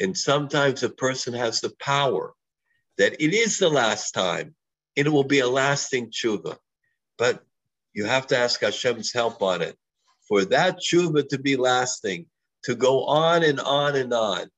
[0.01, 2.33] And sometimes a person has the power
[2.97, 4.55] that it is the last time
[4.97, 6.57] and it will be a lasting tshuva.
[7.19, 7.45] But
[7.93, 9.77] you have to ask Hashem's help on it.
[10.29, 12.25] For that tshuva to be lasting,
[12.65, 14.49] to go on and on and on,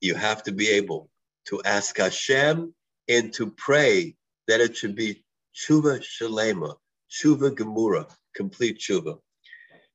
[0.00, 1.10] you have to be able
[1.48, 2.74] to ask Hashem
[3.06, 4.16] and to pray
[4.48, 5.24] that it should be
[5.56, 6.76] tshuva shalema,
[7.10, 9.18] tshuva gemura, complete tshuva.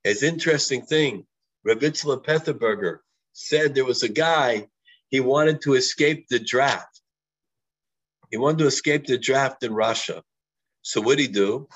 [0.04, 1.26] It's interesting thing,
[1.64, 3.00] Rabbi Ravitzel Peterburger
[3.34, 4.68] said there was a guy,
[5.10, 7.02] he wanted to escape the draft.
[8.32, 10.24] He wanted to escape the draft in Russia.
[10.82, 11.68] So what did he do?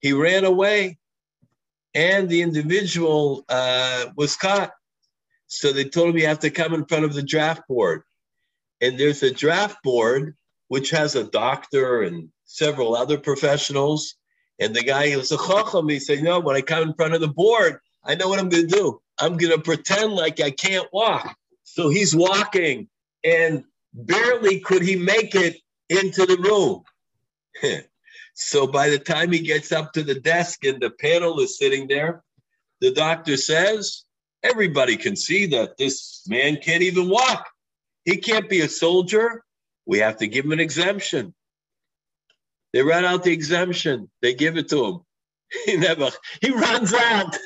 [0.00, 0.98] He ran away
[1.94, 4.72] and the individual uh, was caught.
[5.46, 8.02] So they told him you have to come in front of the draft board.
[8.80, 10.36] And there's a draft board
[10.68, 14.14] which has a doctor and several other professionals.
[14.58, 15.88] And the guy, he was a chacham.
[15.88, 18.48] He said, No, when I come in front of the board, I know what I'm
[18.48, 19.00] going to do.
[19.18, 21.36] I'm going to pretend like I can't walk.
[21.64, 22.88] So he's walking,
[23.24, 25.56] and barely could he make it
[25.88, 26.82] into the room.
[28.34, 31.88] so by the time he gets up to the desk and the panel is sitting
[31.88, 32.22] there,
[32.80, 34.04] the doctor says,
[34.42, 37.48] Everybody can see that this man can't even walk.
[38.04, 39.42] He can't be a soldier.
[39.86, 41.34] We have to give him an exemption.
[42.74, 44.10] They run out the exemption.
[44.20, 45.00] They give it to him.
[45.64, 46.10] He never,
[46.40, 47.38] he runs out.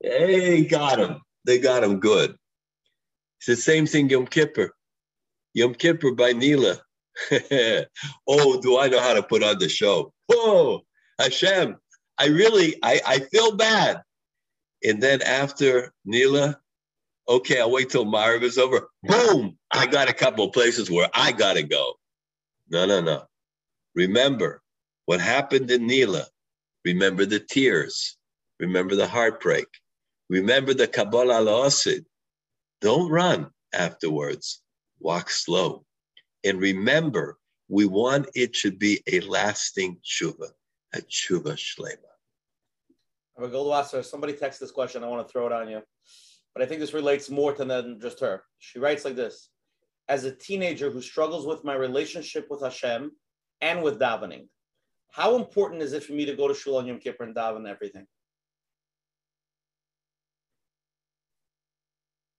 [0.00, 1.20] Hey, got him.
[1.44, 2.36] They got him good.
[3.38, 4.70] It's the same thing Yom Kippur.
[5.54, 6.78] Yom Kippur by Nila.
[8.28, 10.12] oh, do I know how to put on the show?
[10.30, 10.82] Oh,
[11.18, 11.76] Hashem,
[12.16, 14.02] I really, I, I feel bad.
[14.84, 16.60] And then after Nila,
[17.28, 18.88] okay, I'll wait till Maariv is over.
[19.02, 21.94] Boom, I got a couple places where I got to go.
[22.70, 23.24] No, no, no.
[23.94, 24.62] Remember
[25.06, 26.24] what happened in Nila.
[26.84, 28.16] Remember the tears.
[28.60, 29.66] Remember the heartbreak.
[30.28, 32.04] Remember the Kabbalah La'asid.
[32.80, 34.62] Don't run afterwards.
[35.00, 35.84] Walk slow.
[36.44, 37.36] And remember,
[37.68, 40.50] we want it to be a lasting tshuva,
[40.94, 41.96] a tshuva shlema.
[43.38, 45.02] Goldwasser, somebody text this question.
[45.02, 45.82] I want to throw it on you.
[46.54, 48.42] But I think this relates more to than just her.
[48.58, 49.49] She writes like this
[50.10, 53.12] As a teenager who struggles with my relationship with Hashem
[53.62, 54.48] and with davening,
[55.10, 57.66] how important is it for me to go to Shul on Yom Kippur and daven
[57.66, 58.06] everything?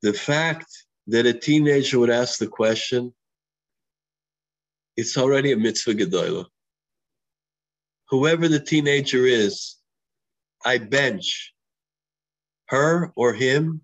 [0.01, 0.65] the fact
[1.07, 3.13] that a teenager would ask the question,
[4.97, 6.45] it's already a mitzvah gedolah.
[8.09, 9.77] Whoever the teenager is,
[10.65, 11.53] I bench
[12.67, 13.81] her or him.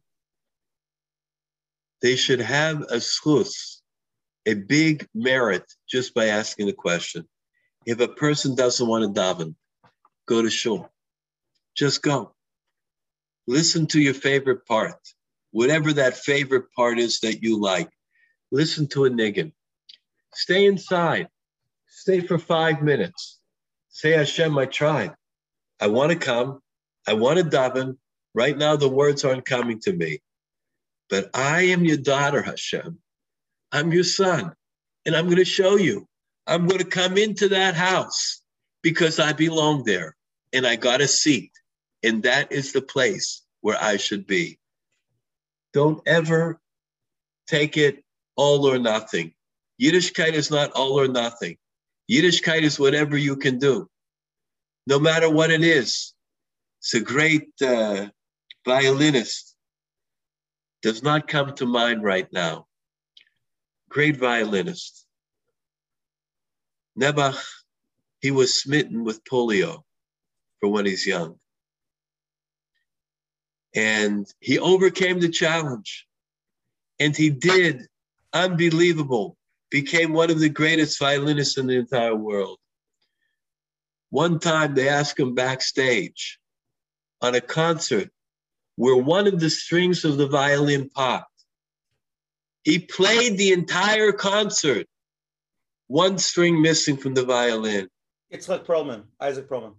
[2.01, 3.76] They should have a zchus,
[4.47, 7.27] a big merit just by asking the question.
[7.85, 9.53] If a person doesn't want to daven,
[10.25, 10.89] go to shul.
[11.75, 12.33] Just go.
[13.45, 14.97] Listen to your favorite part
[15.57, 17.89] whatever that favorite part is that you like.
[18.51, 19.51] Listen to a niggin.
[20.33, 21.27] Stay inside.
[21.87, 23.39] Stay for five minutes.
[23.89, 25.15] Say, Hashem, I tried.
[25.79, 26.59] I want to come.
[27.07, 27.97] I want to daven.
[28.35, 30.19] Right now, the words aren't coming to me.
[31.09, 32.99] But I am your daughter, Hashem.
[33.71, 34.53] I'm your son.
[35.05, 36.07] And I'm going to show you.
[36.45, 38.41] I'm going to come into that house
[38.81, 40.15] because I belong there
[40.53, 41.51] and I got a seat.
[42.03, 44.59] And that is the place where I should be.
[45.73, 46.59] Don't ever
[47.47, 48.03] take it
[48.35, 49.33] all or nothing.
[49.81, 51.57] Yiddishkeit is not all or nothing.
[52.09, 53.89] Yiddishkeit is whatever you can do,
[54.85, 56.13] no matter what it is.
[56.79, 58.07] It's a great uh,
[58.65, 59.55] violinist.
[60.81, 62.67] Does not come to mind right now.
[63.89, 65.05] Great violinist.
[66.99, 67.41] Nebuch,
[68.19, 69.83] he was smitten with polio
[70.59, 71.39] for when he's young.
[73.75, 76.07] And he overcame the challenge.
[76.99, 77.87] And he did
[78.33, 79.37] unbelievable,
[79.69, 82.57] became one of the greatest violinists in the entire world.
[84.09, 86.39] One time they asked him backstage
[87.21, 88.09] on a concert
[88.75, 91.36] where one of the strings of the violin popped.
[92.67, 94.87] He played the entire concert,
[95.87, 97.87] one string missing from the violin.
[98.29, 99.75] It's like Perlman, Isaac Perlman.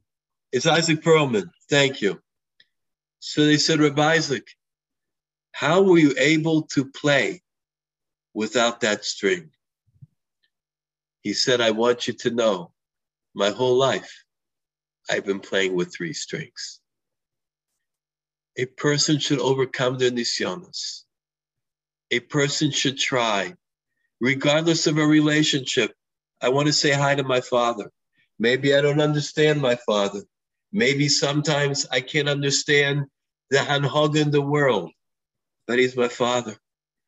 [0.52, 1.50] It's Isaac Perlman.
[1.68, 2.18] Thank you.
[3.18, 4.46] So they said, Rabbi Isaac,
[5.52, 7.42] how were you able to play
[8.32, 9.50] without that string?
[11.20, 12.72] He said, I want you to know
[13.34, 14.24] my whole life
[15.10, 16.80] I've been playing with three strings.
[18.56, 21.02] A person should overcome their nisyonas.
[22.10, 23.54] A person should try,
[24.20, 25.92] regardless of a relationship.
[26.40, 27.90] I want to say hi to my father.
[28.38, 30.22] Maybe I don't understand my father.
[30.72, 33.06] Maybe sometimes I can't understand
[33.50, 34.90] the Hanhog in the world,
[35.66, 36.56] but he's my father.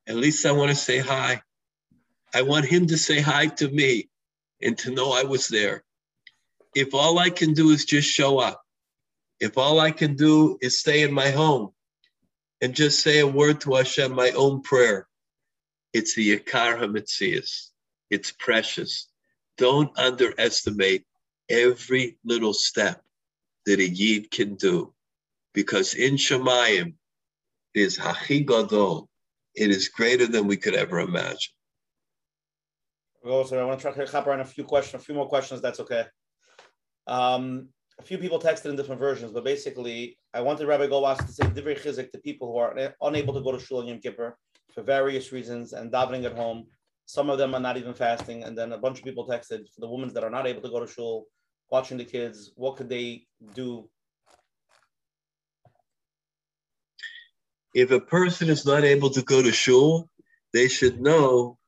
[0.08, 1.42] At least I want to say hi.
[2.34, 4.08] I want him to say hi to me.
[4.62, 5.82] and to know I was there.
[6.74, 8.62] If all I can do is just show up,
[9.40, 11.72] if all I can do is stay in my home
[12.60, 15.08] and just say a word to Hashem, my own prayer,
[15.92, 17.68] it's the Yakar HaMetzias.
[18.10, 19.08] It's precious.
[19.56, 21.04] Don't underestimate
[21.48, 23.02] every little step
[23.66, 24.92] that a Yid can do
[25.52, 26.94] because in Shemayim
[27.74, 29.08] is Hachi Gadol.
[29.54, 31.52] It is greater than we could ever imagine.
[33.24, 35.60] Also, I want to try to hop around a few questions, a few more questions.
[35.60, 36.06] That's okay.
[37.06, 37.68] Um,
[38.00, 41.44] a few people texted in different versions, but basically, I wanted Rabbi Goldwasser to say
[41.44, 44.38] divrei chizuk to people who are unable to go to shul on Yom Kippur
[44.72, 46.66] for various reasons and davening at home.
[47.04, 49.80] Some of them are not even fasting, and then a bunch of people texted for
[49.82, 51.26] the women that are not able to go to shul,
[51.70, 52.52] watching the kids.
[52.56, 53.90] What could they do?
[57.74, 60.08] If a person is not able to go to shul,
[60.54, 61.58] they should know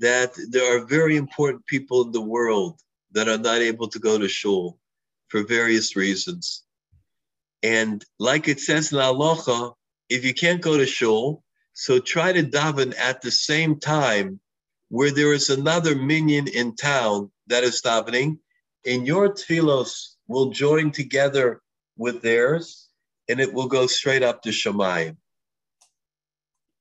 [0.00, 2.80] that there are very important people in the world
[3.12, 4.80] that are not able to go to shul
[5.28, 6.62] for various reasons.
[7.62, 9.72] And like it says in Aloha,
[10.08, 11.42] if you can't go to shul,
[11.72, 14.40] so try to daven at the same time
[14.88, 18.38] where there is another minyan in town that is davening,
[18.86, 21.60] and your tefillos will join together
[21.96, 22.88] with theirs,
[23.28, 25.16] and it will go straight up to Shemayim.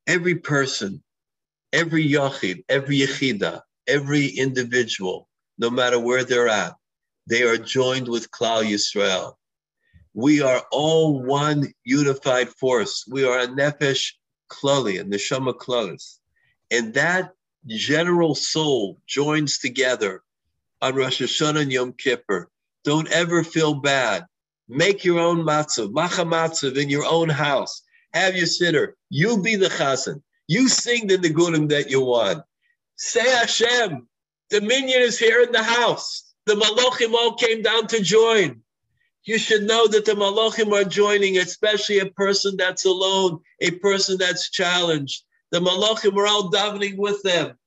[0.07, 1.03] Every person,
[1.73, 5.27] every yachid, every yechida, every individual,
[5.57, 6.75] no matter where they're at,
[7.27, 9.33] they are joined with Klal Yisrael.
[10.13, 13.05] We are all one unified force.
[13.07, 14.13] We are a nefesh
[14.49, 16.19] klali, a neshama klalis.
[16.71, 17.31] And that
[17.67, 20.23] general soul joins together
[20.81, 22.49] on Rosh Hashanah and Yom Kippur.
[22.83, 24.25] Don't ever feel bad.
[24.67, 27.81] Make your own matzah, macha matzah in your own house.
[28.13, 28.93] Have your siddur.
[29.09, 30.21] You be the chazan.
[30.47, 32.43] You sing the nigunim that you want.
[32.97, 34.07] Say Hashem.
[34.49, 36.24] dominion is here in the house.
[36.45, 38.61] The Malachim all came down to join.
[39.23, 44.17] You should know that the Malachim are joining, especially a person that's alone, a person
[44.19, 45.23] that's challenged.
[45.51, 47.57] The Malachim are all davening with them.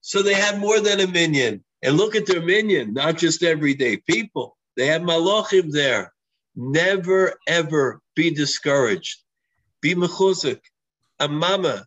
[0.00, 1.64] So they have more than a minyan.
[1.82, 4.56] And look at their minyan, not just everyday people.
[4.76, 6.12] They have Malachim there.
[6.54, 9.18] Never, ever be discouraged.
[9.80, 10.60] Be mechuzik.
[11.18, 11.86] A mama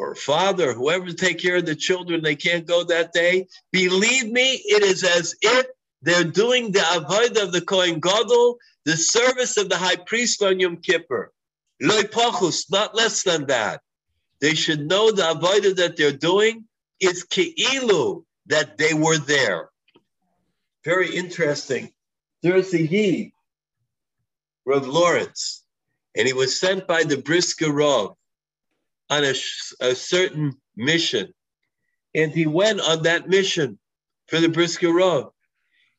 [0.00, 3.46] or father, whoever take care of the children, they can't go that day.
[3.70, 5.66] Believe me, it is as if
[6.00, 8.56] they're doing the avodah of the Kohen Gadol,
[8.86, 11.30] the service of the high priest on Yom Kippur.
[11.82, 13.82] Loy pachus, not less than that.
[14.40, 16.64] They should know the avodah that they're doing
[16.98, 19.68] is keilu, that they were there.
[20.82, 21.92] Very interesting.
[22.42, 23.32] There's a Yid,
[24.64, 25.62] Rav Lawrence,
[26.16, 28.16] and he was sent by the Brisker Rav
[29.10, 29.34] on a,
[29.80, 31.34] a certain mission.
[32.14, 33.78] And he went on that mission
[34.28, 35.30] for the Brisker Rav.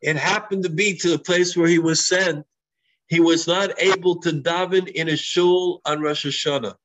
[0.02, 2.46] It happened to be to the place where he was sent.
[3.08, 6.76] He was not able to daven in a shul on Rosh Hashanah.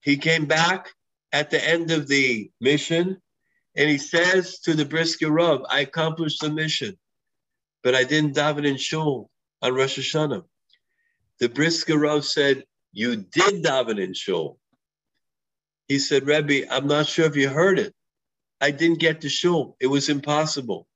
[0.00, 0.92] He came back
[1.32, 3.20] at the end of the mission
[3.76, 6.96] and he says to the Brisker Rav, I accomplished the mission,
[7.82, 9.30] but I didn't daven in shul
[9.62, 10.44] on Rosh Hashanah.
[11.38, 12.64] The Brisker Rav said,
[12.96, 14.58] you did daven in shul.
[15.86, 17.94] He said, Rebbe, I'm not sure if you heard it.
[18.58, 19.76] I didn't get to shul.
[19.78, 20.88] It was impossible.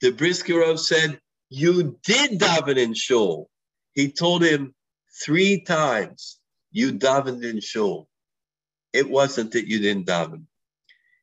[0.00, 3.48] The Brisker Rav said, You did daven in shul.
[3.92, 4.74] He told him
[5.24, 6.40] three times,
[6.72, 8.08] You davened in shul.
[8.92, 10.46] It wasn't that you didn't daven.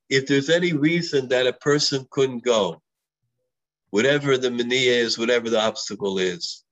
[0.09, 2.81] If there's any reason that a person couldn't go,
[3.89, 6.63] whatever the mania is, whatever the obstacle is,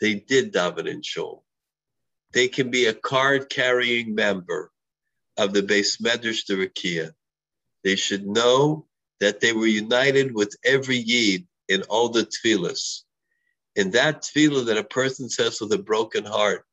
[0.00, 1.44] they did daven in shul.
[2.32, 4.70] They can be a card carrying member
[5.36, 7.12] of the Beis Medrash Derakia.
[7.84, 8.86] They should know
[9.20, 13.02] that they were united with every Yid in all the tefillahs.
[13.76, 16.64] In that tefillah that a person says with a broken heart,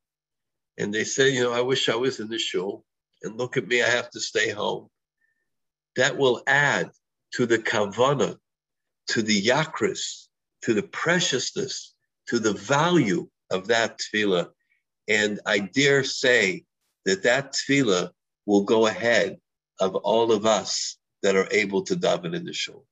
[0.77, 2.83] and they say, you know, I wish I was in the shul,
[3.23, 4.89] and look at me, I have to stay home.
[5.95, 6.91] That will add
[7.35, 8.37] to the kavana,
[9.09, 10.27] to the yakris,
[10.63, 11.93] to the preciousness,
[12.27, 14.49] to the value of that tefillah.
[15.07, 16.65] And I dare say
[17.05, 18.09] that that tefillah
[18.45, 19.37] will go ahead
[19.79, 22.85] of all of us that are able to daven in the shul.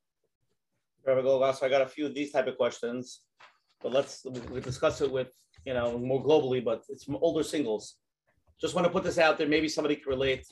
[1.06, 3.20] Rabbi Goldwasser, I got a few of these type of questions,
[3.82, 5.32] but let's we discuss it with
[5.64, 7.96] you know more globally, but it's older singles.
[8.60, 9.48] Just want to put this out there.
[9.48, 10.46] Maybe somebody can relate.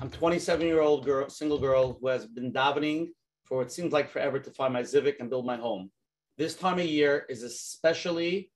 [0.00, 3.08] I'm 27 year old girl, single girl who has been davening
[3.44, 5.90] for it seems like forever to find my zivug and build my home.
[6.36, 8.50] This time of year is especially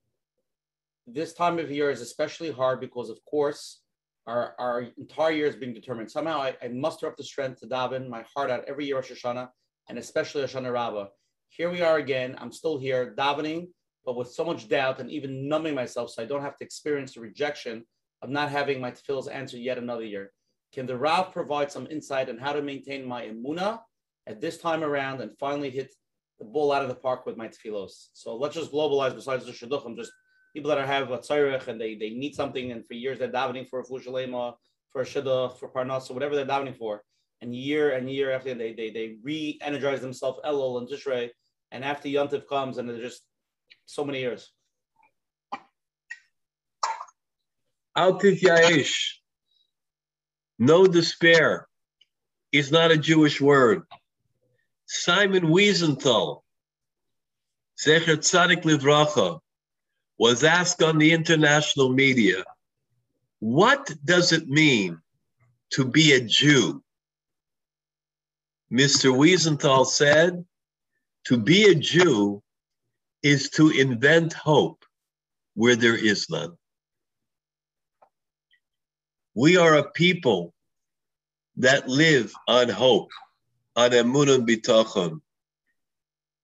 [1.13, 3.81] this time of year is especially hard because, of course,
[4.27, 6.11] our, our entire year is being determined.
[6.11, 9.11] Somehow I, I, muster up the strength to daven my heart out every year Rosh
[9.11, 9.49] Hashanah
[9.87, 11.07] and especially Hoshana Rabbah.
[11.49, 12.35] Here we are again.
[12.37, 13.69] I'm still here davening,
[14.05, 17.15] but with so much doubt and even numbing myself so I don't have to experience
[17.15, 17.85] the rejection
[18.21, 20.31] of not having my tefillahs answered yet another year.
[20.73, 23.79] Can the Rav provide some insight on how to maintain my emuna
[24.27, 25.95] at this time around and finally hit
[26.37, 28.09] the ball out of the park with my tefillos?
[28.13, 30.11] So let's just globalize besides the shidduchim, just
[30.53, 33.67] people that have a tzairich and they, they need something and for years they're davening
[33.67, 34.55] for a fushalema,
[34.91, 37.03] for a shidduch, for parnas, or whatever they're davening for.
[37.41, 41.29] And year and year after they they, they re-energize themselves Elul and Tishrei,
[41.71, 43.21] and after Yontif comes and they're just
[43.85, 44.51] so many years.
[47.97, 49.15] Altif Ya'ish.
[50.57, 51.67] No despair
[52.51, 53.83] is not a Jewish word.
[54.85, 56.41] Simon Wiesenthal,
[57.79, 59.39] Zecher Tzadik Livracha,
[60.19, 62.43] was asked on the international media,
[63.39, 65.01] what does it mean
[65.71, 66.83] to be a Jew?
[68.71, 69.15] Mr.
[69.15, 70.45] Wiesenthal said,
[71.23, 72.43] to be a Jew
[73.23, 74.83] is to invent hope
[75.53, 76.57] where there is none.
[79.35, 80.53] We are a people
[81.57, 83.11] that live on hope,
[83.75, 85.21] on emunah bitachon.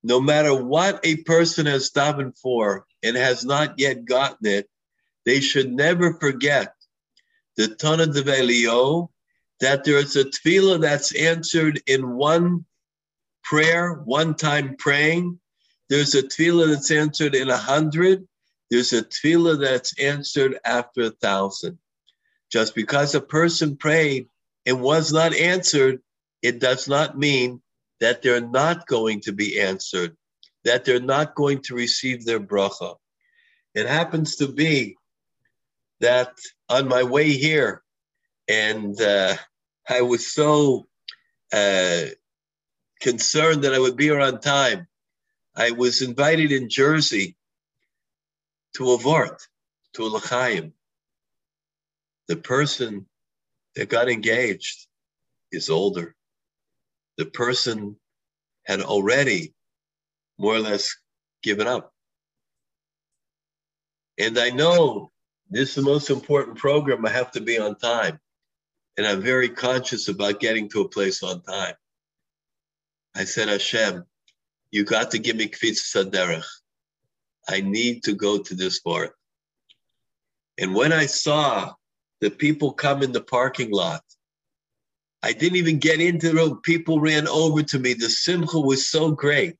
[0.04, 4.68] No matter what a person has davened for and has not yet gotten it,
[5.26, 6.74] they should never forget
[7.58, 9.10] the Tana de Velio,
[9.62, 12.66] that there is a tefillah that's answered in one
[13.44, 15.40] prayer, one time praying.
[15.90, 18.28] There's a tefillah that's answered in a hundred.
[18.70, 21.78] There's a tefillah that's answered after a thousand.
[22.52, 24.28] Just because a person prayed
[24.66, 26.02] and was not answered,
[26.42, 27.62] it does not mean
[28.02, 30.18] that they're not going to be answered,
[30.66, 32.96] that they're not going to receive their bracha.
[33.74, 34.98] It happens to be
[36.02, 36.34] that
[36.70, 37.82] on my way here,
[38.50, 39.36] and uh,
[39.88, 40.88] I was so
[41.54, 42.06] uh,
[43.00, 44.88] concerned that I would be here on time.
[45.56, 47.38] I was invited in Jersey
[48.76, 49.42] to a vort,
[49.94, 50.74] to a l'chaim
[52.28, 53.06] the person
[53.76, 54.88] that got engaged
[55.52, 56.16] is older.
[57.18, 57.98] The person
[58.64, 59.54] had already
[60.38, 60.96] more or less
[61.44, 61.94] given up.
[64.18, 65.12] And I know
[65.50, 67.06] this is the most important program.
[67.06, 68.20] I have to be on time.
[68.98, 71.76] And I'm very conscious about getting to a place on time.
[73.16, 74.06] I said, Hashem,
[74.72, 76.46] you got to give me kvitz saderech.
[77.48, 79.14] I need to go to this part.
[80.58, 81.74] And when I saw
[82.22, 84.02] the people come in the parking lot.
[85.22, 86.60] I didn't even get into the room.
[86.64, 87.94] People ran over to me.
[87.94, 89.56] The simcha was so great.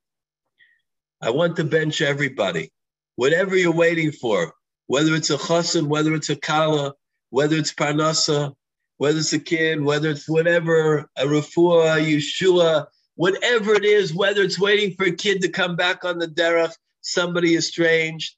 [1.26, 2.70] I want to bench everybody.
[3.16, 4.52] Whatever you're waiting for,
[4.86, 6.94] whether it's a chassan, whether it's a kala,
[7.30, 8.54] whether it's parnasa,
[8.98, 12.86] whether it's a kid, whether it's whatever, a refuah, Yeshua,
[13.16, 16.72] whatever it is, whether it's waiting for a kid to come back on the derech,
[17.00, 18.36] somebody estranged,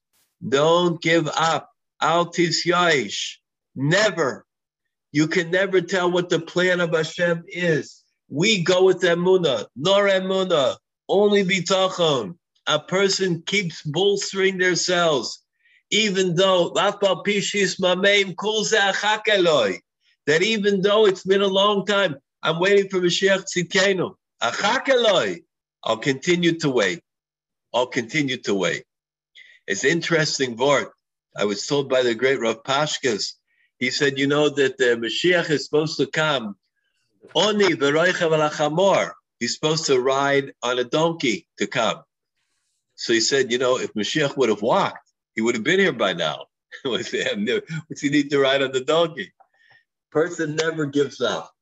[0.48, 1.68] don't give up.
[2.02, 3.34] Altis yaish.
[3.76, 4.46] Never.
[5.12, 8.02] You can never tell what the plan of Hashem is.
[8.30, 12.37] We go with emuna, nor emuna, only bitachon.
[12.68, 15.42] A person keeps bolstering themselves,
[15.90, 16.68] even though
[20.26, 24.14] that even though it's been a long time, I'm waiting for Mashiach Tzidkenu.
[25.84, 27.02] I'll continue to wait.
[27.74, 28.84] I'll continue to wait.
[29.66, 30.88] It's interesting word.
[31.36, 33.32] I was told by the great Rav Pashkas
[33.78, 36.56] he said, you know that the Mashiach is supposed to come.
[37.34, 37.74] Oni
[39.40, 42.02] He's supposed to ride on a donkey to come.
[42.98, 45.92] So he said, you know, if Mashiach would have walked, he would have been here
[45.92, 46.46] by now.
[46.82, 49.32] What's he need to ride on the donkey?
[50.10, 51.52] Person never gives up.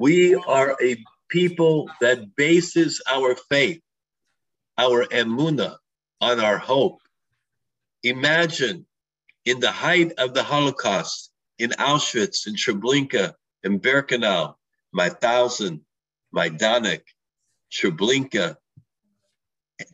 [0.00, 0.96] We are a
[1.28, 3.80] people that bases our faith,
[4.76, 5.76] our emuna,
[6.20, 7.00] on our hope.
[8.02, 8.86] Imagine
[9.44, 11.30] in the height of the Holocaust,
[11.60, 14.56] in Auschwitz, in Treblinka, in Birkenau,
[14.92, 15.82] Mauthausen,
[16.32, 17.02] my Danik,
[17.72, 18.56] Treblinka,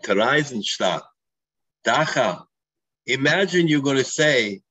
[0.05, 1.03] Theresienstadt,
[1.85, 2.45] Dachau.
[3.07, 4.63] Imagine you're going to say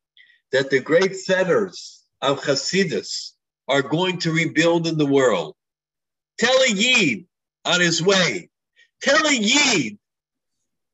[0.52, 3.32] that the great centers of Hasidus
[3.68, 5.56] are going to rebuild in the world.
[6.40, 7.26] Tell a Yid
[7.66, 8.50] on his way.
[9.02, 9.98] Tell a Yid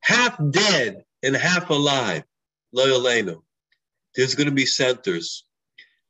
[0.02, 2.24] half dead and half alive.
[2.76, 3.42] Loyalenu.
[4.16, 5.46] There's going to be centers.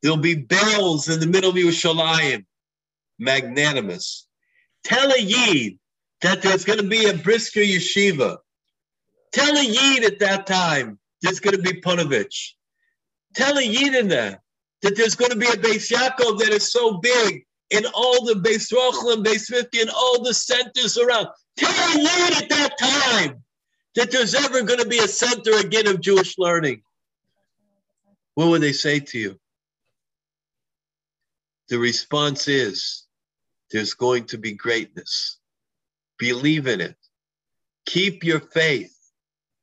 [0.02, 2.46] There'll be bells in the middle of Yerushalayim.
[3.20, 4.28] Magnanimous.
[4.84, 5.80] Tell a Yid
[6.22, 8.38] that there's going to be a brisker yeshiva.
[9.32, 12.54] Tell a Yid at that time there's going to be Punovich.
[13.36, 14.42] Tell a Yid in there
[14.82, 18.34] that there's going to be a Beis Yaakov that is so big in all the
[18.34, 21.28] Beis Rochel and Beis Rivka and all the centers around.
[21.58, 23.44] Tell anyone at that time
[23.96, 26.82] that there's ever going to be a center again of Jewish learning.
[28.36, 29.40] What would they say to you?
[31.70, 33.04] The response is
[33.72, 35.40] there's going to be greatness.
[36.18, 36.96] Believe in it.
[37.86, 38.96] Keep your faith.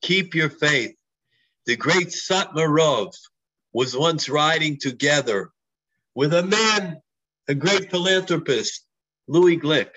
[0.03, 0.95] Keep your faith.
[1.67, 3.15] The great Satmarov
[3.73, 5.51] was once riding together
[6.15, 7.01] with a man,
[7.49, 8.87] a great philanthropist,
[9.27, 9.91] Louis Glick.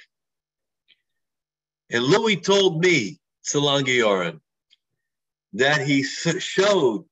[1.91, 4.39] And Louis told me, Salangi
[5.53, 7.05] that he showed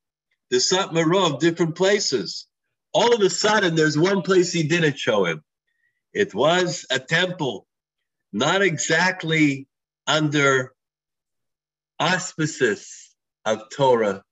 [0.49, 2.47] the Satmarov different places.
[2.93, 5.43] All of a sudden, there's one place he didn't show him.
[6.13, 7.67] It was a temple,
[8.36, 9.66] not exactly
[10.07, 10.74] under
[12.02, 14.24] auspices of Torah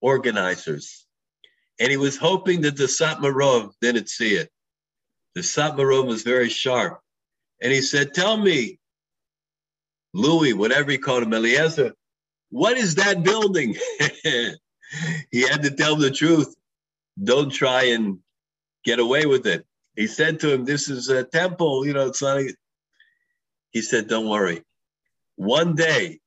[0.00, 1.06] organizers.
[1.78, 4.48] And he was hoping that the Satmarov didn't see it.
[5.34, 7.00] The Satmarov was very sharp.
[7.60, 8.78] And he said, Tell me,
[10.14, 11.92] Louis, whatever he called him, Eliezer,
[12.48, 13.76] what is that building?
[15.30, 16.54] he had to tell him the truth.
[17.22, 18.20] Don't try and
[18.82, 19.66] get away with it.
[19.94, 22.38] He said to him, This is a temple, you know, it's not.
[22.38, 22.54] A...
[23.72, 24.62] He said, Don't worry.
[25.36, 26.20] One day,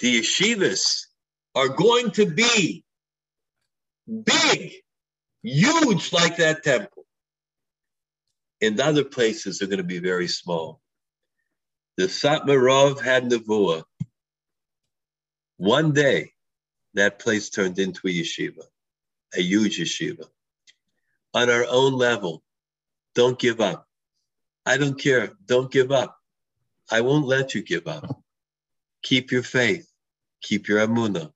[0.00, 1.06] the yeshivas
[1.54, 2.84] are going to be
[4.24, 4.72] big,
[5.42, 7.04] huge like that temple.
[8.60, 10.80] And other places are going to be very small.
[11.96, 13.84] The Satmarov had Nevuah.
[15.56, 16.32] One day,
[16.94, 18.64] that place turned into a yeshiva,
[19.36, 20.24] a huge yeshiva.
[21.34, 22.42] On our own level,
[23.14, 23.86] don't give up.
[24.64, 25.32] I don't care.
[25.46, 26.21] Don't give up.
[26.90, 28.22] I won't let you give up.
[29.02, 29.88] Keep your faith.
[30.42, 31.32] Keep your emunah.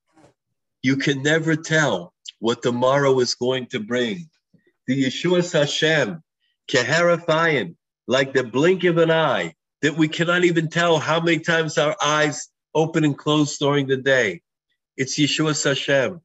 [0.82, 4.28] You can never tell what tomorrow is going to bring.
[4.86, 6.22] The Yeshua Hashem,
[6.70, 11.78] Keherafayim, like the blink of an eye, that we cannot even tell how many times
[11.78, 14.42] our eyes open and close during the day.
[14.96, 16.20] It's Yeshua Hashem.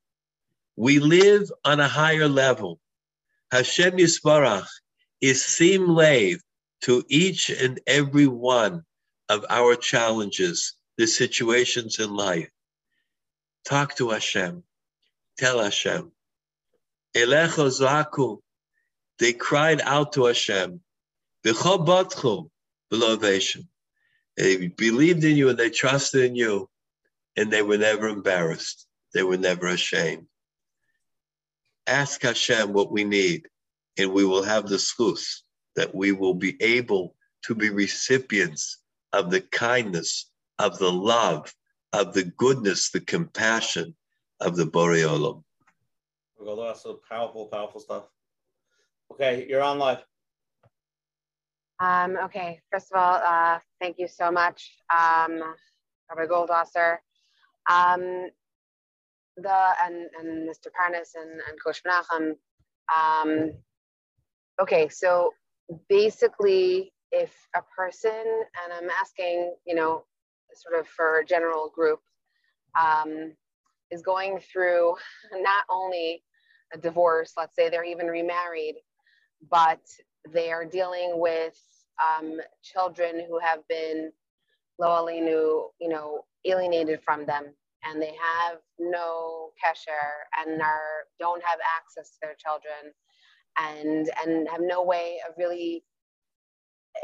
[0.75, 2.79] We live on a higher level.
[3.51, 4.67] Hashem Yisbarach
[5.19, 6.41] is sim lave
[6.81, 8.83] to each and every one
[9.31, 12.49] of our challenges, the situations in life.
[13.63, 14.63] Talk to Hashem.
[15.37, 16.11] Tell Hashem.
[17.15, 18.39] Elecho zaku.
[19.19, 20.81] They cried out to Hashem.
[21.45, 22.49] B'chobatchu
[22.89, 23.69] belovation.
[24.35, 26.69] They believed in you and they trusted in you,
[27.37, 28.85] and they were never embarrassed.
[29.13, 30.27] They were never ashamed.
[31.87, 33.47] Ask Hashem what we need,
[33.97, 35.43] and we will have the zchus
[35.77, 38.80] that we will be able to be recipients
[39.13, 40.29] of the kindness,
[40.59, 41.53] of the love,
[41.93, 43.95] of the goodness, the compassion
[44.39, 45.43] of the Borei Olam.
[46.77, 48.07] So powerful, powerful stuff.
[49.11, 50.03] Okay, you're on live.
[51.79, 55.41] Um, okay, first of all, uh, thank you so much, um,
[56.09, 56.97] Rabbi Goldwasser.
[57.69, 58.29] Um,
[59.37, 60.67] the and, and Mr.
[60.67, 62.35] Parnas and, and Coach Menachem.
[62.95, 63.53] Um,
[64.61, 65.33] okay, so
[65.89, 70.03] basically, if a person, and I'm asking, you know,
[70.53, 71.99] sort of for a general group,
[72.79, 73.33] um,
[73.91, 74.95] is going through
[75.33, 76.23] not only
[76.73, 78.75] a divorce, let's say they're even remarried,
[79.49, 79.81] but
[80.29, 81.59] they are dealing with
[82.01, 84.11] um, children who have been
[84.79, 87.45] lo alinu, you know, alienated from them,
[87.83, 88.13] and they
[88.47, 92.93] have no kesher and are don't have access to their children,
[93.59, 95.83] and and have no way of really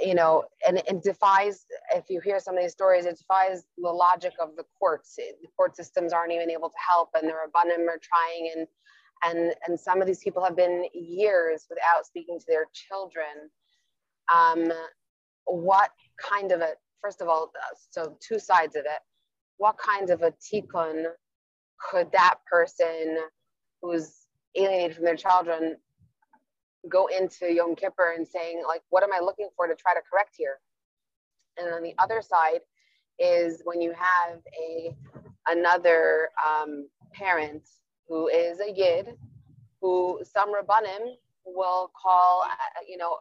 [0.02, 1.66] you know, and it defies,
[1.96, 5.16] if you hear some of these stories, it defies the logic of the courts.
[5.16, 8.68] The court systems aren't even able to help, and the Rabbanim are trying, and
[9.24, 13.50] and and some of these people have been years without speaking to their children.
[14.34, 14.72] Um,
[15.46, 15.92] what
[16.22, 17.52] kind of a, first of all,
[17.90, 19.00] so two sides of it.
[19.58, 21.06] What kind of a tikkun
[21.90, 23.18] could that person
[23.82, 25.78] who's alienated from their children
[26.90, 30.02] go into Yom Kippur and saying, like, what am I looking for to try to
[30.10, 30.60] correct here?
[31.58, 32.62] And on the other side
[33.20, 34.96] is when you have a
[35.48, 37.64] another um, parent
[38.08, 39.16] who is a yid,
[39.82, 41.16] who some rabbanim
[41.46, 43.18] will call, uh, you know,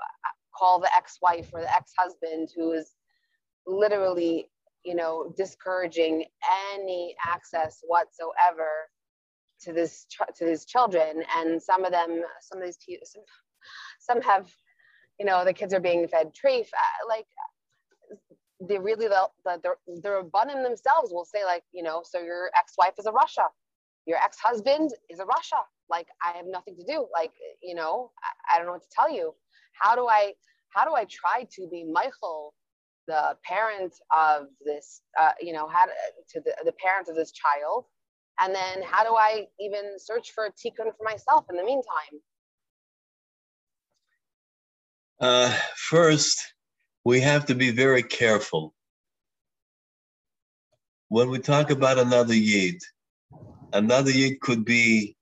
[0.56, 2.94] call the ex-wife or the ex-husband who is
[3.66, 4.51] literally,
[4.84, 6.24] you know, discouraging
[6.74, 8.88] any access whatsoever
[9.60, 10.06] to this
[10.36, 13.22] to these children and some of them some of these some,
[14.07, 14.51] some have,
[15.19, 16.69] you know, the kids are being fed treif.
[16.69, 17.27] Uh, like
[18.69, 22.95] they really, the, the, the, Rabbanim themselves will say like, you know, so your ex-wife
[22.99, 23.47] is a rasha.
[24.07, 25.61] your ex-husband is a rasha.
[25.91, 27.07] Like I have nothing to do.
[27.12, 29.35] Like, you know, I, I don't know what to tell you.
[29.74, 30.33] How do I,
[30.70, 32.55] how do I try to be Michael,
[33.09, 35.93] the parent of this, uh, you know, how to,
[36.33, 37.85] to the, the parent of this child?
[38.41, 42.20] And then how do I even search for a tikkun for myself in the meantime?
[45.18, 46.43] Uh, first,
[47.05, 48.74] we have to be very careful.
[51.09, 52.82] When we talk about another yid,
[53.72, 55.16] another yid could be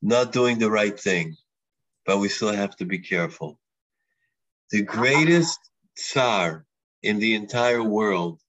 [0.00, 1.36] not doing the right thing,
[2.06, 3.58] but we still have to be careful.
[4.70, 5.58] The greatest
[5.96, 6.64] tsar
[7.02, 8.40] in the entire world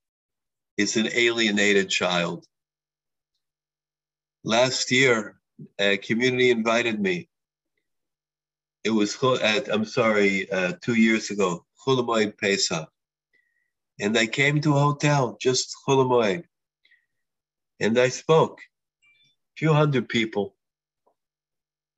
[0.77, 2.45] is an alienated child.
[4.45, 5.39] Last year,
[5.77, 7.27] a community invited me.
[8.83, 12.89] It was, at, I'm sorry, uh, two years ago, Chulamoid Pesach.
[13.99, 16.43] And I came to a hotel, just Chulamoid.
[17.79, 20.55] And I spoke, a few hundred people.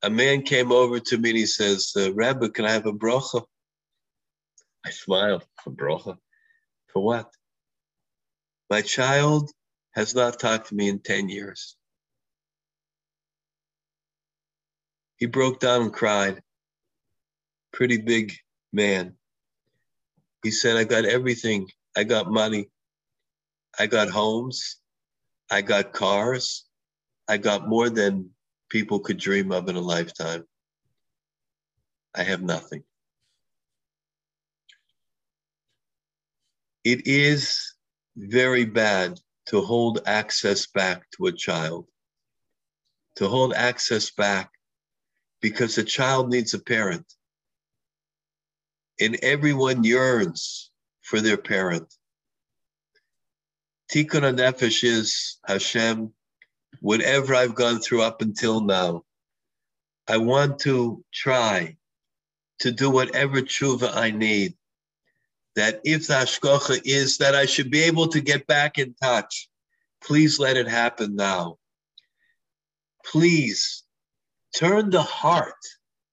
[0.04, 2.94] A man came over to me and he says, uh, Rabbi, can I have a
[2.94, 3.44] bracha?
[4.86, 6.18] I smiled, a bracha?
[6.94, 7.32] For what?
[8.70, 9.52] My child
[9.96, 11.76] has not talked to me in 10 years.
[15.18, 16.42] He broke down and cried.
[17.76, 18.32] Pretty big
[18.72, 19.16] man.
[20.44, 21.68] He said, I got everything.
[21.98, 22.70] I got money.
[23.78, 24.78] I got homes.
[25.52, 26.64] I got cars.
[27.28, 28.30] I got more than
[28.70, 30.46] people could dream of in a lifetime.
[32.16, 32.84] I have nothing.
[36.86, 37.74] It is
[38.16, 41.88] very bad to hold access back to a child,
[43.18, 44.50] to hold access back
[45.42, 47.06] because a child needs a parent.
[49.00, 51.94] And everyone yearns for their parent.
[53.92, 56.14] Tikkun HaNefesh is Hashem,
[56.80, 59.04] whatever I've gone through up until now,
[60.08, 61.78] I want to try
[62.60, 64.56] to do whatever tshuva I need.
[65.56, 69.50] That if the hashgacha is that I should be able to get back in touch,
[70.04, 71.58] please let it happen now.
[73.06, 73.84] Please
[74.56, 75.54] turn the heart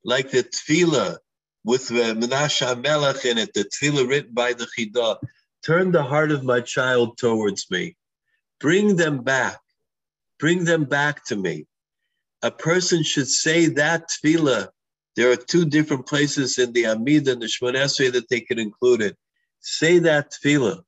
[0.04, 1.18] like the tefillah
[1.64, 5.18] with Menashe Melech in it, the tefillah written by the Chidah.
[5.64, 7.96] Turn the heart of my child towards me.
[8.58, 9.58] Bring them back.
[10.38, 11.66] Bring them back to me.
[12.42, 14.68] A person should say that tefillah.
[15.14, 19.02] There are two different places in the Amid and the Shmonesrei that they can include
[19.02, 19.16] it.
[19.60, 20.82] Say that tefillah.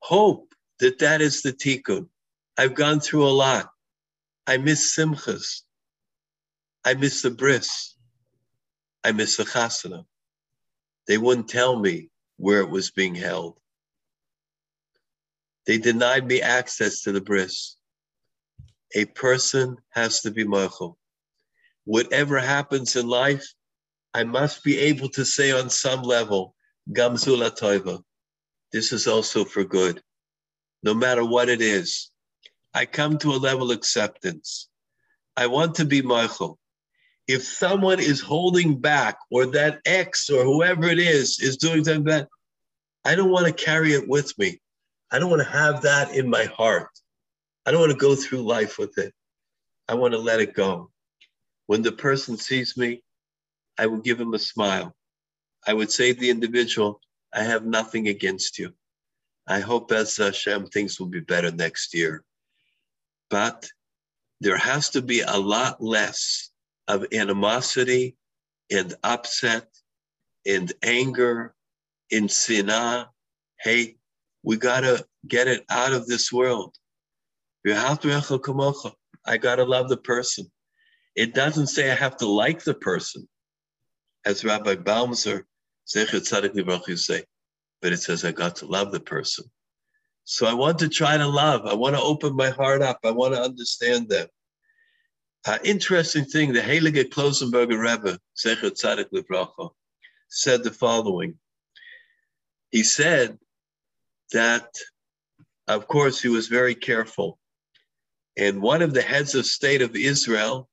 [0.00, 2.08] Hope that that is the tikkun.
[2.56, 3.70] I've gone through a lot.
[4.46, 5.62] I miss simchas.
[6.84, 7.93] I miss the bris.
[9.04, 10.06] I miss the chasana.
[11.06, 12.08] They wouldn't tell me
[12.38, 13.60] where it was being held.
[15.66, 17.76] They denied me access to the bris.
[18.94, 20.98] A person has to be machal.
[21.84, 23.46] Whatever happens in life,
[24.14, 26.54] I must be able to say on some level,
[26.90, 28.02] Gamzula Toiva.
[28.72, 30.02] This is also for good.
[30.82, 32.10] No matter what it is,
[32.72, 34.68] I come to a level of acceptance.
[35.36, 36.58] I want to be machal
[37.26, 42.04] if someone is holding back or that ex or whoever it is is doing something
[42.04, 42.28] bad,
[43.04, 44.60] I don't want to carry it with me.
[45.10, 46.88] I don't want to have that in my heart.
[47.64, 49.14] I don't want to go through life with it.
[49.88, 50.90] I want to let it go.
[51.66, 53.02] When the person sees me,
[53.78, 54.94] I will give him a smile.
[55.66, 57.00] I would say to the individual,
[57.32, 58.74] I have nothing against you.
[59.46, 62.22] I hope as uh, Hashem things will be better next year.
[63.30, 63.68] But
[64.40, 66.50] there has to be a lot less
[66.88, 68.16] of animosity
[68.70, 69.68] and upset
[70.46, 71.54] and anger
[72.12, 73.10] and sinah,
[73.60, 73.98] hate.
[74.42, 76.74] We got to get it out of this world.
[77.66, 80.50] I got to love the person.
[81.16, 83.26] It doesn't say I have to like the person,
[84.26, 85.44] as Rabbi Baumzer,
[85.86, 86.04] say,
[87.80, 89.44] but it says I got to love the person.
[90.24, 91.66] So I want to try to love.
[91.66, 92.98] I want to open my heart up.
[93.04, 94.26] I want to understand them.
[95.46, 99.70] Uh, interesting thing, the Heilige Klausenberger Rebbe, Zecher Tzadik Livracha,
[100.28, 101.38] said the following.
[102.70, 103.38] He said
[104.32, 104.74] that,
[105.68, 107.38] of course, he was very careful.
[108.38, 110.68] And one of the heads of state of Israel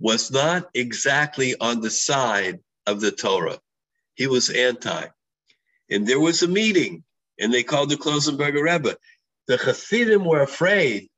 [0.00, 3.60] was not exactly on the side of the Torah.
[4.14, 5.06] He was anti.
[5.90, 7.04] And there was a meeting,
[7.38, 8.96] and they called the Klausenberger Rebbe.
[9.46, 11.08] The Hasidim were afraid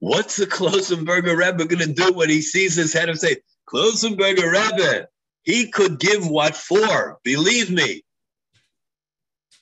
[0.00, 3.42] What's the Klausenberger Rebbe going to do when he sees his head of state?
[3.68, 5.08] Klausenberger Rebbe,
[5.42, 8.02] he could give what for, believe me.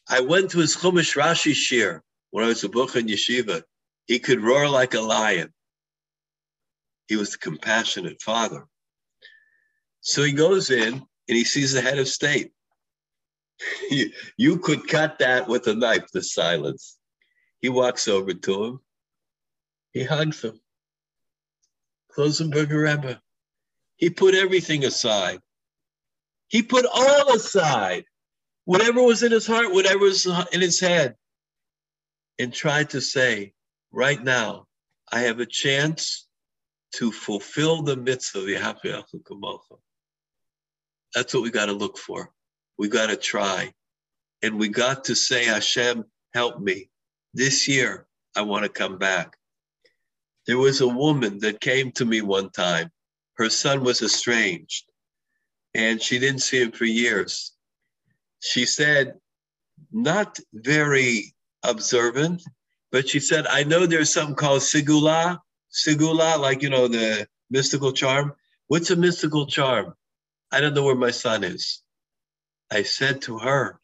[0.09, 3.63] I went to his Chumash Rashi shir when I was a book in yeshiva.
[4.07, 5.53] He could roar like a lion.
[7.07, 8.67] He was the compassionate father.
[10.01, 12.53] So he goes in and he sees the head of state.
[14.37, 16.99] you could cut that with a knife, the silence.
[17.61, 18.81] He walks over to him.
[19.95, 20.61] He hugs him.
[22.15, 23.23] Klausenberger Rebbe.
[23.97, 25.39] He put everything aside.
[26.49, 28.05] He put all aside,
[28.65, 31.15] whatever was in his heart, whatever was in his head,
[32.39, 33.55] and tried to say,
[33.93, 34.67] right now,
[35.11, 36.27] I have a chance
[36.97, 39.79] to fulfill the mitzvah of the
[41.15, 42.33] That's what we got to look for.
[42.79, 43.73] We got to try.
[44.43, 46.05] And we got to say, Hashem,
[46.35, 46.91] help me.
[47.33, 48.07] This year,
[48.37, 49.37] I want to come back.
[50.47, 52.91] There was a woman that came to me one time.
[53.35, 54.85] Her son was estranged,
[55.75, 57.53] and she didn't see him for years.
[58.41, 59.15] She said,
[59.91, 62.43] not very observant,
[62.93, 65.41] but she said, I know there's something called segula,
[65.73, 68.35] segula, like, you know, the mystical charm.
[68.69, 69.95] What's a mystical charm?
[70.53, 71.83] I don't know where my son is.
[72.71, 73.81] I said to her,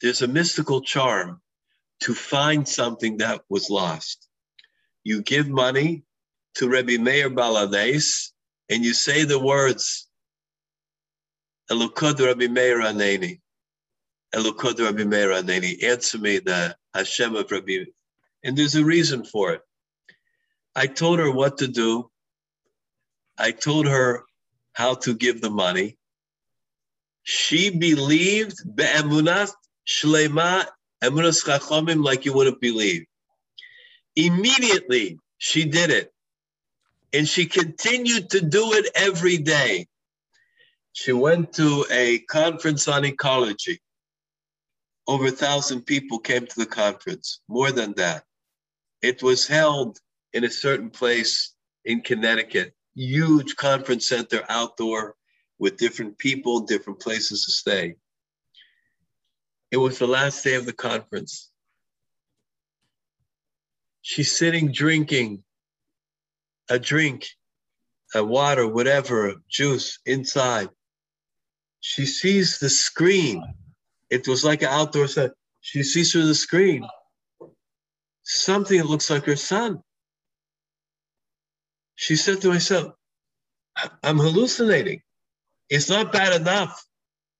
[0.00, 1.40] there's a mystical charm
[2.00, 4.29] to find something that was lost
[5.04, 6.02] you give money
[6.56, 8.32] to Rabbi Meir Baal HaNes
[8.68, 10.08] and you say the words,
[11.70, 13.40] Elokod Rabbi Meir Aneni.
[14.34, 15.82] Elokod Rabbi Meir Aneni.
[15.82, 17.84] Answer me the Hashem of Rabbi.
[18.44, 19.62] And there's a reason for it.
[20.74, 22.10] I told her what to do.
[23.38, 24.24] I told her
[24.72, 25.98] how to give the money.
[27.22, 29.50] She believed be'emunat
[29.86, 30.66] shlema
[31.02, 33.06] emunas chachomim like you wouldn't believe.
[34.16, 36.12] Immediately, she did it.
[37.12, 39.88] And she continued to do it every day.
[40.92, 43.80] She went to a conference on ecology.
[45.06, 48.24] Over a thousand people came to the conference, more than that.
[49.02, 49.98] It was held
[50.32, 51.54] in a certain place
[51.84, 55.16] in Connecticut, huge conference center outdoor
[55.58, 57.94] with different people, different places to stay.
[59.70, 61.49] It was the last day of the conference.
[64.02, 65.42] She's sitting drinking
[66.68, 67.26] a drink,
[68.14, 70.68] a water, whatever, juice inside.
[71.80, 73.44] She sees the screen.
[74.10, 75.32] It was like an outdoor set.
[75.60, 76.86] She sees through the screen
[78.22, 79.82] something that looks like her son.
[81.96, 82.94] She said to myself,
[84.02, 85.02] I'm hallucinating.
[85.68, 86.84] It's not bad enough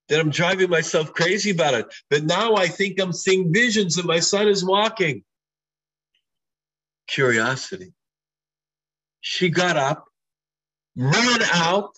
[0.07, 1.85] that I'm driving myself crazy about it.
[2.09, 5.23] But now I think I'm seeing visions and my son is walking
[7.11, 7.93] curiosity.
[9.19, 10.05] She got up,
[10.95, 11.91] ran out,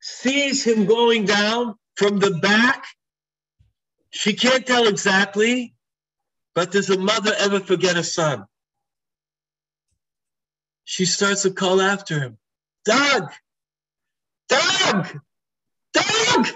[0.00, 2.84] sees him going down from the back.
[4.10, 5.74] She can't tell exactly,
[6.54, 8.44] but does a mother ever forget a son?
[10.84, 12.38] She starts to call after him
[12.84, 13.30] Doug!
[14.48, 15.20] Doug!
[15.92, 16.46] Doug!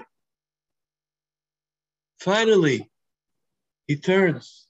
[2.18, 2.90] Finally,
[3.86, 4.63] he turns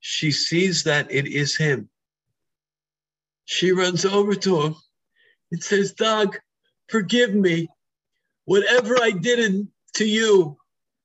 [0.00, 1.88] she sees that it is him.
[3.44, 4.76] She runs over to him
[5.52, 6.38] and says, Doug,
[6.88, 7.68] forgive me.
[8.46, 10.56] Whatever I did to you,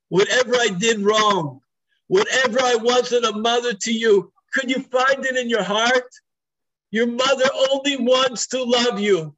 [0.09, 1.61] whatever I did wrong,
[2.07, 6.09] whatever I wasn't a mother to you, could you find it in your heart?
[6.91, 9.35] Your mother only wants to love you,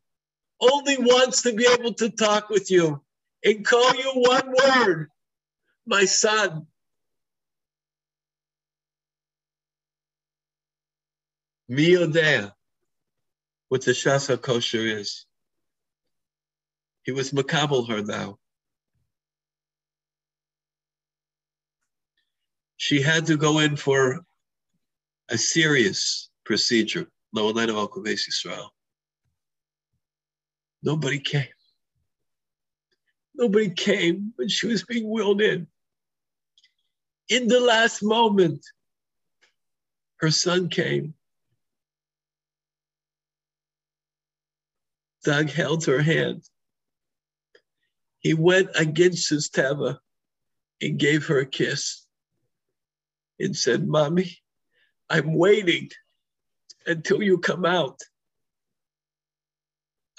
[0.61, 3.01] only wants to be able to talk with you
[3.43, 5.09] and call you one word,
[5.85, 6.67] my son.
[11.69, 12.53] Yodea
[13.69, 15.26] what the Shasa kosher is.
[17.03, 18.38] He was makabel her now.
[22.77, 24.22] She had to go in for
[25.30, 27.07] a serious procedure.
[27.34, 28.73] No one of Israel.
[30.84, 31.48] Nobody came.
[33.35, 35.68] Nobody came when she was being wheeled in.
[37.30, 38.65] In the last moment,
[40.18, 41.14] her son came.
[45.23, 46.44] Doug held her hand.
[48.19, 49.99] He went against his tava
[50.81, 52.06] and gave her a kiss
[53.39, 54.38] and said, Mommy,
[55.10, 55.89] I'm waiting
[56.85, 57.99] until you come out.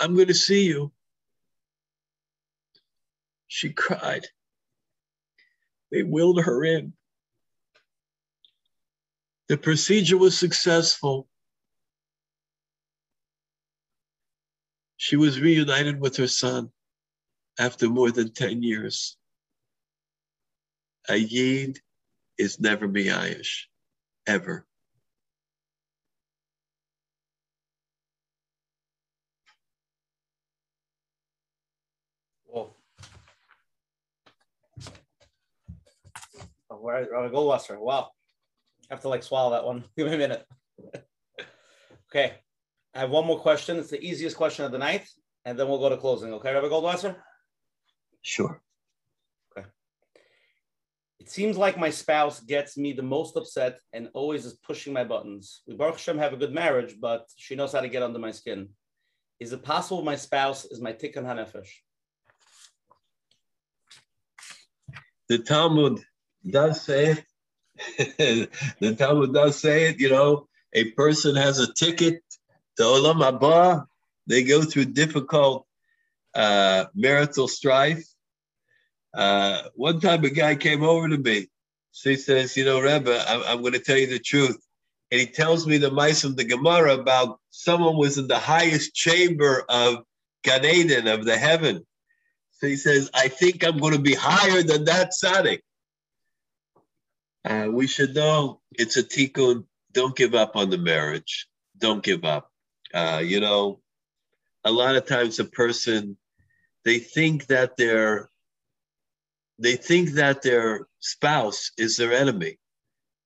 [0.00, 0.92] I'm going to see you.
[3.48, 4.26] She cried.
[5.90, 6.92] They wheeled her in.
[9.48, 11.27] The procedure was successful.
[15.08, 16.70] She was reunited with her son
[17.58, 19.16] after more than 10 years.
[21.08, 21.78] A Yid
[22.36, 23.68] is never Miyayish,
[24.26, 24.66] ever.
[32.46, 32.76] Well,
[36.70, 37.78] oh, Wow, Rabbi Goldwasser.
[37.80, 38.10] Wow.
[38.90, 39.84] I have to like swallow that one.
[39.96, 40.46] Give me a minute.
[42.10, 42.34] okay.
[42.98, 43.76] I have one more question.
[43.76, 45.06] It's the easiest question of the night,
[45.44, 46.32] and then we'll go to closing.
[46.34, 47.14] Okay, Rabbi Goldwasser?
[48.22, 48.60] Sure.
[49.56, 49.68] Okay.
[51.20, 55.04] It seems like my spouse gets me the most upset and always is pushing my
[55.04, 55.62] buttons.
[55.68, 58.32] We Baruch Hashem have a good marriage, but she knows how to get under my
[58.32, 58.70] skin.
[59.38, 61.70] Is it possible my spouse is my tikkun hanefesh?
[65.28, 66.00] The Talmud
[66.44, 68.50] does say it.
[68.80, 70.00] the Talmud does say it.
[70.00, 72.22] You know, a person has a ticket
[72.78, 73.86] to Olam Haba.
[74.26, 75.66] They go through difficult
[76.34, 78.04] uh, marital strife.
[79.14, 81.48] Uh, one time a guy came over to me.
[81.90, 84.58] So he says, you know, Rebbe, I'm, I'm going to tell you the truth.
[85.10, 88.94] And he tells me the mice of the Gemara about someone was in the highest
[88.94, 90.04] chamber of
[90.44, 91.84] Gan Eden, of the heaven.
[92.52, 95.60] So he says, I think I'm going to be higher than that tzaddik.
[97.44, 99.64] Uh, we should know it's a tikkun.
[99.92, 101.48] Don't give up on the marriage.
[101.78, 102.47] Don't give up.
[102.92, 103.80] Uh, you know,
[104.64, 106.16] a lot of times a person,
[106.84, 108.30] they think that their
[109.58, 112.58] they think that their spouse is their enemy.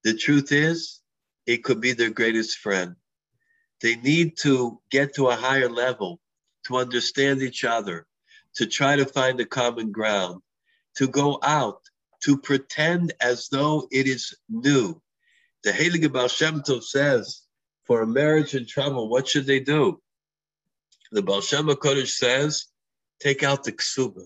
[0.03, 0.99] The truth is,
[1.45, 2.95] it could be their greatest friend.
[3.81, 6.19] They need to get to a higher level
[6.65, 8.07] to understand each other,
[8.55, 10.41] to try to find a common ground,
[10.95, 11.81] to go out,
[12.23, 14.99] to pretend as though it is new.
[15.63, 17.42] The Heilige Baal Shem Tov says,
[17.85, 20.01] for a marriage in trouble, what should they do?
[21.11, 22.65] The Baal Shem Kodesh says,
[23.19, 24.25] take out the ksuba,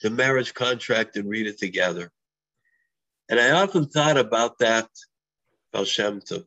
[0.00, 2.10] the marriage contract, and read it together.
[3.28, 4.88] And I often thought about that,
[5.72, 6.44] Baal Shem Tov.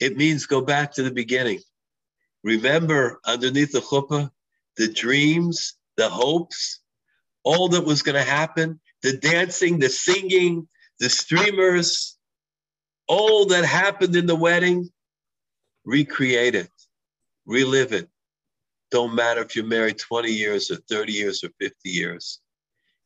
[0.00, 1.60] It means go back to the beginning.
[2.42, 4.30] Remember underneath the chuppah,
[4.76, 6.80] the dreams, the hopes,
[7.44, 10.68] all that was going to happen, the dancing, the singing,
[10.98, 12.18] the streamers,
[13.12, 14.88] all that happened in the wedding,
[15.84, 16.70] recreate it,
[17.44, 18.08] relive it.
[18.90, 22.40] Don't matter if you're married 20 years or 30 years or 50 years.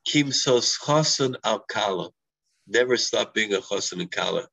[0.05, 2.11] Kim sos chosan al kala.
[2.69, 4.47] Never stop being a chosan and kala.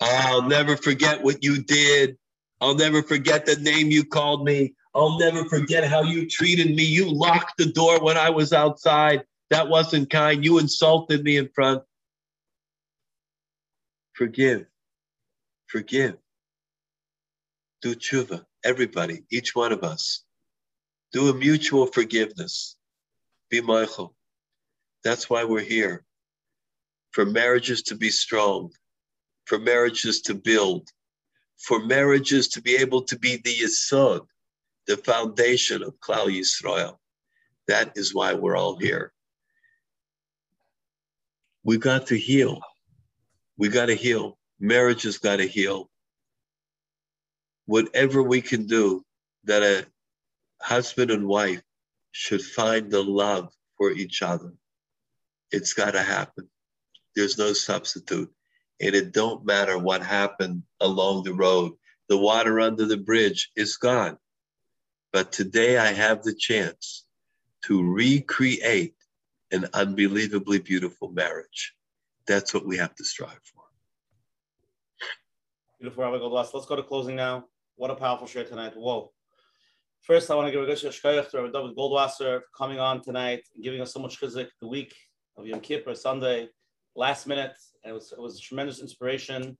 [0.00, 2.18] I'll never forget what you did.
[2.60, 4.74] I'll never forget the name you called me.
[4.96, 6.82] I'll never forget how you treated me.
[6.82, 9.22] You locked the door when I was outside.
[9.50, 10.44] That wasn't kind.
[10.44, 11.84] You insulted me in front.
[14.16, 14.64] Forgive.
[15.66, 16.16] Forgive.
[17.82, 18.46] Do tshuva.
[18.64, 20.24] Everybody, each one of us.
[21.12, 22.76] Do a mutual forgiveness.
[23.50, 24.16] Be mindful.
[25.04, 26.02] That's why we're here.
[27.10, 28.72] For marriages to be strong,
[29.44, 30.88] for marriages to build,
[31.58, 34.26] for marriages to be able to be the yisod,
[34.86, 36.96] the foundation of Klal Yisrael.
[37.68, 39.12] That is why we're all here.
[41.64, 42.62] We've got to heal.
[43.58, 44.38] We got to heal.
[44.60, 45.90] Marriage has got to heal.
[47.66, 49.04] Whatever we can do
[49.44, 49.86] that a
[50.60, 51.62] husband and wife
[52.12, 54.52] should find the love for each other.
[55.50, 56.48] It's got to happen.
[57.14, 58.32] There's no substitute.
[58.80, 61.72] And it don't matter what happened along the road.
[62.08, 64.18] The water under the bridge is gone.
[65.12, 67.04] But today I have the chance
[67.64, 68.94] to recreate
[69.50, 71.74] an unbelievably beautiful marriage.
[72.26, 73.62] That's what we have to strive for.
[75.78, 76.54] Beautiful, Rabbi Goldwasser.
[76.54, 77.44] Let's go to closing now.
[77.76, 78.72] What a powerful share tonight.
[78.74, 79.12] Whoa.
[80.00, 83.02] First, I want to give a good shkoyach to Rabbi David Goldwasser for coming on
[83.02, 84.94] tonight and giving us so much chizik the week
[85.36, 86.48] of Yom Kippur, Sunday,
[86.94, 87.54] last minute.
[87.84, 89.56] And It was, it was a tremendous inspiration.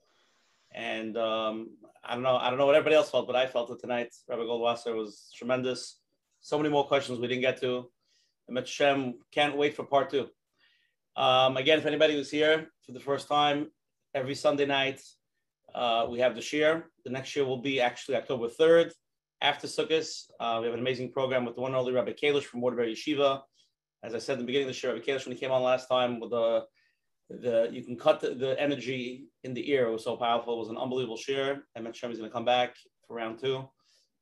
[0.74, 1.70] And um,
[2.04, 4.14] I don't know, I don't know what everybody else felt, but I felt it tonight.
[4.28, 6.00] Rabbi Goldwasser was tremendous.
[6.40, 7.90] So many more questions we didn't get to.
[8.48, 10.28] And Shem can't wait for part two.
[11.16, 13.70] Um, again, if anybody was here for the first time,
[14.14, 15.00] every Sunday night
[15.74, 16.90] uh, we have the share.
[17.04, 18.92] The next year will be actually October 3rd
[19.40, 20.08] after Sukkot.
[20.38, 22.94] Uh, we have an amazing program with the one and only Rabbi Kalish from Waterbury
[22.94, 23.40] Yeshiva.
[24.02, 25.62] As I said in the beginning of the show, Rabbi Kalish, when he came on
[25.62, 26.64] last time with the
[27.28, 29.88] the you can cut the, the, energy in the ear.
[29.88, 30.54] It was so powerful.
[30.54, 31.64] It was an unbelievable share.
[31.76, 32.76] I Shem is going to come back
[33.06, 33.68] for round two.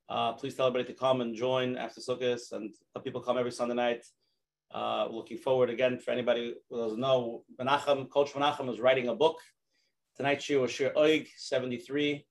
[0.08, 3.74] Uh, please tell everybody to come and join after Sukkot and people come every Sunday
[3.74, 4.06] night.
[4.74, 7.44] Uh, looking forward again for anybody who doesn't know.
[7.60, 9.38] Menachem, Coach Menachem is writing a book.
[10.16, 12.26] Tonight's year was Shir Oig 73.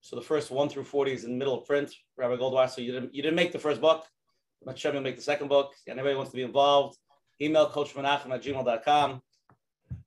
[0.00, 1.92] So the first one through 40 is in middle of print.
[2.16, 4.06] Rabbi Goldwasser, you didn't, you didn't make the first book.
[4.64, 5.72] Hashem will make the second book.
[5.88, 6.98] Anybody wants to be involved,
[7.40, 9.20] email Coach Menachem at gmail.com.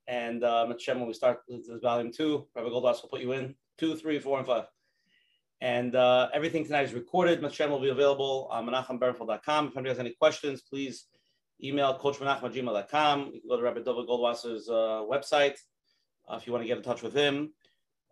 [0.07, 3.55] And uh, Hashem, when we start this volume two, Rabbi Goldwasser will put you in
[3.77, 4.65] two, three, four, and five.
[5.59, 7.43] And uh, everything tonight is recorded.
[7.43, 9.68] Hashem will be available on menachembernfeld.com.
[9.68, 11.05] If anybody has any questions, please
[11.63, 13.31] email coachmanachma@gmail.com.
[13.33, 15.57] You can go to Rabbi David Goldwasser's uh, website
[16.29, 17.53] uh, if you want to get in touch with him.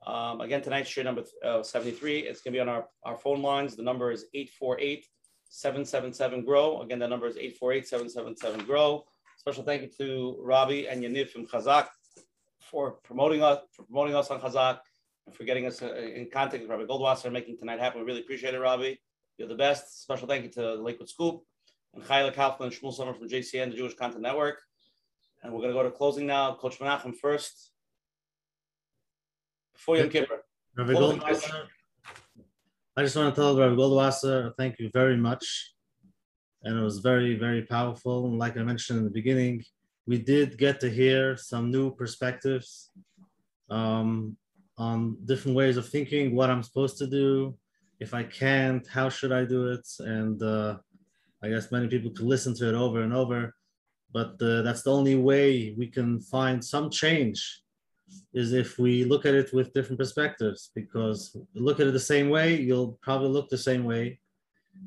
[0.06, 2.20] Um, again, tonight's share number uh, 73.
[2.20, 3.76] It's going to be on our, our phone lines.
[3.76, 5.06] The number is 848
[5.50, 6.82] 777 GROW.
[6.82, 9.04] Again, the number is 848 777 GROW.
[9.38, 11.88] Special thank you to Robbie and Yaniv from Chazak
[12.60, 14.80] for promoting us for promoting us on Chazak
[15.26, 18.02] and for getting us uh, in contact with Rabbi Goldwasser and making tonight happen.
[18.02, 19.02] We really appreciate it, Robbie.
[19.38, 20.04] You're the best.
[20.04, 21.44] Special thank you to Lakewood Scoop
[21.94, 24.62] and Chayla Kaufman and Shmuel Summer from JCN, the Jewish Content Network.
[25.42, 26.54] And we're going to go to closing now.
[26.56, 27.72] Coach Menachem first.
[29.74, 30.44] Before Yom Kippur.
[30.78, 31.68] Rabbi Goldwasser,
[32.98, 35.74] I just want to tell Rabbi Goldwasser, thank you very much.
[36.64, 38.26] And it was very, very powerful.
[38.26, 39.64] And like I mentioned in the beginning,
[40.06, 42.92] we did get to hear some new perspectives
[43.70, 44.36] um,
[44.78, 47.56] on different ways of thinking, what I'm supposed to do.
[48.00, 49.88] If I can't, how should I do it?
[50.00, 50.78] And uh,
[51.44, 53.56] I guess many people could listen to it over and over,
[54.12, 57.62] but uh, that's the only way we can find some change
[58.34, 62.30] is if we look at it with different perspectives because look at it the same
[62.30, 64.20] way you'll probably look the same way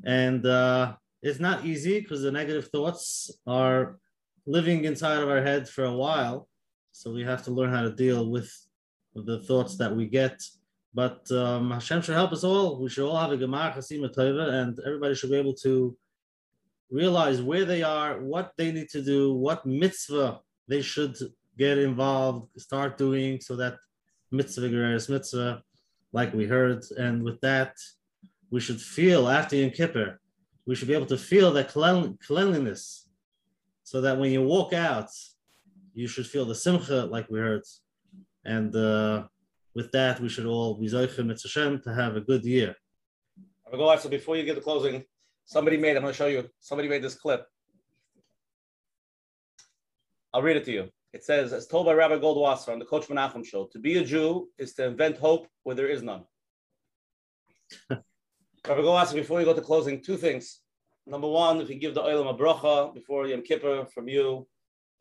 [0.05, 3.97] and uh, it's not easy because the negative thoughts are
[4.45, 6.49] living inside of our head for a while
[6.91, 8.51] so we have to learn how to deal with
[9.15, 10.41] the thoughts that we get
[10.93, 12.79] but um, Hashem should help us all.
[12.79, 15.97] We should all have a Gemar Chasima Tova, and everybody should be able to
[16.89, 21.15] realize where they are, what they need to do, what mitzvah they should
[21.57, 23.77] get involved, start doing so that
[24.31, 25.61] mitzvah gereres mitzvah,
[26.11, 26.83] like we heard.
[26.97, 27.75] And with that,
[28.49, 30.19] we should feel after Yom Kippur,
[30.65, 33.07] we should be able to feel that cleanliness
[33.83, 35.09] so that when you walk out,
[35.93, 37.63] you should feel the simcha like we heard.
[38.45, 39.23] And uh,
[39.73, 42.75] with that, we should all be Zoichim Hashem to have a good year.
[43.71, 45.03] So before you get the closing,
[45.45, 47.45] somebody made, I'm going to show you, somebody made this clip.
[50.33, 50.89] I'll read it to you.
[51.13, 54.03] It says, as told by Rabbi Goldwasser on the Coach Menachem show, to be a
[54.03, 56.23] Jew is to invent hope where there is none.
[57.89, 58.01] Rabbi
[58.67, 60.61] Goldwasser, before we go to closing, two things.
[61.05, 64.47] Number one, if you give the oil a bracha before Yom Kippur from you,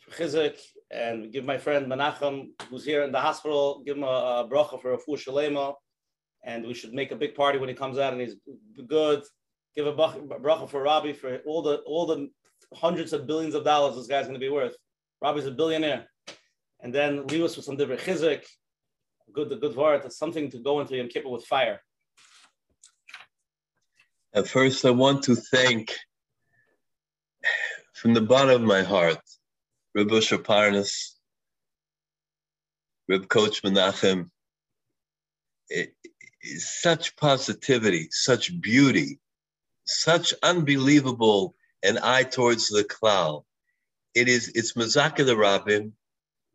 [0.01, 0.59] for Chizik,
[0.90, 4.82] and give my friend Menachem, who's here in the hospital, give him a, a bracha
[4.82, 5.74] for a full shalema,
[6.44, 8.35] and we should make a big party when he comes out and he's
[8.86, 9.23] good.
[9.77, 12.31] Give a bracha for Rabbi for all the all the
[12.74, 14.77] hundreds of billions of dollars this guy's going to be worth.
[15.20, 16.07] Rabbi's a billionaire.
[16.81, 18.44] And then leave us with some different chizik,
[19.32, 21.81] good, the good word, something to go into Yom Kippur with fire.
[24.35, 25.93] At first, I want to thank
[27.94, 29.20] from the bottom of my heart,
[29.94, 31.12] Reb Usher Parnas,
[33.09, 34.28] Reb Coach Menachem.
[35.69, 35.94] It,
[36.59, 39.20] such positivity, such beauty,
[39.84, 43.44] such unbelievable an eye towards the cloud
[44.14, 45.92] it is it's Mazaka the Rabbim.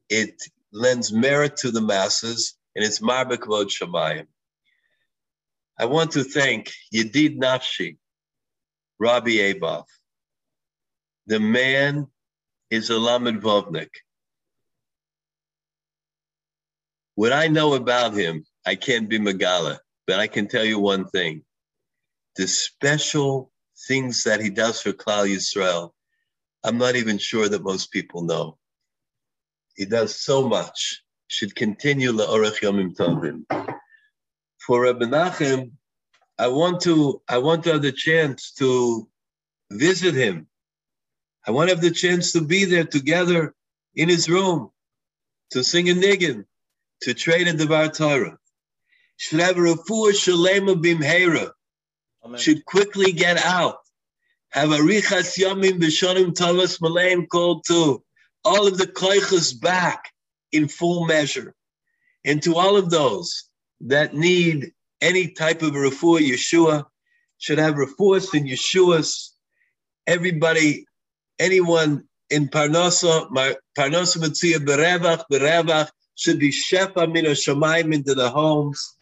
[0.10, 0.42] It
[0.72, 4.28] lends merit to the masses, and it's Marbek Vod.
[5.80, 7.98] I want to thank Yedid Nafshi,
[9.00, 9.86] Rabbi Abov.
[11.28, 12.08] The man
[12.70, 13.90] is a Lamed Vovnik.
[17.16, 21.08] What I know about him, I can't be Megala, but I can tell you one
[21.08, 21.44] thing.
[22.38, 23.52] The special
[23.88, 25.92] things that he does for Klal Yisrael
[26.64, 28.58] I'm not even sure that most people know.
[29.76, 31.04] He does so much.
[31.28, 33.46] Should continue le'orech yomim tovim.
[34.60, 35.72] For Rabbi Nachem,
[36.38, 39.08] I want to I want to have the chance to
[39.72, 40.48] visit him.
[41.48, 43.56] I want to have the chance to be there together
[43.96, 44.72] in his room,
[45.52, 46.46] to sing a niggin,
[47.02, 48.38] to trade in the Torah.
[49.18, 51.54] Should have shalema
[52.28, 52.40] bimheira.
[52.40, 53.78] Should quickly get out
[54.52, 58.04] have a richas yomim b'shonim tovas maleim called to
[58.46, 60.12] all of the koiches back
[60.52, 61.54] in full measure.
[62.26, 63.50] And to all of those
[63.82, 64.72] that need
[65.02, 66.86] any type of refuah, Yeshua
[67.38, 69.30] should have refuahs and Yeshuas.
[70.08, 70.86] Everybody,
[71.40, 73.28] anyone in Parnasa,
[73.78, 78.96] Parnasa Mitzia Berevach, Berevach, should be Shefa Min Shamayim into the homes.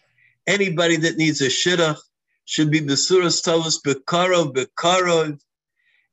[0.47, 1.97] Anybody that needs a shidduch,
[2.45, 5.39] should be Besuras Tovas Bekarov, Bekarov.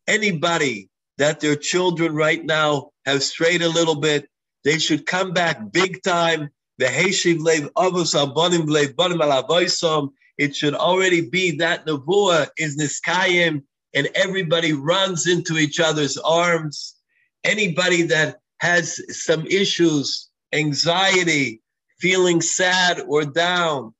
[0.09, 0.89] Anybody
[1.19, 4.29] that their children right now have strayed a little bit,
[4.65, 6.51] they should come back big time.
[10.39, 13.63] It should already be that Nevuah is Niskayim
[13.95, 16.97] and everybody runs into each other's arms.
[17.45, 21.61] Anybody that has some issues, anxiety,
[22.01, 23.95] feeling sad or down,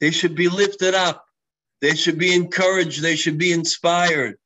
[0.00, 1.27] they should be lifted up.
[1.80, 3.02] They should be encouraged.
[3.02, 4.36] They should be inspired.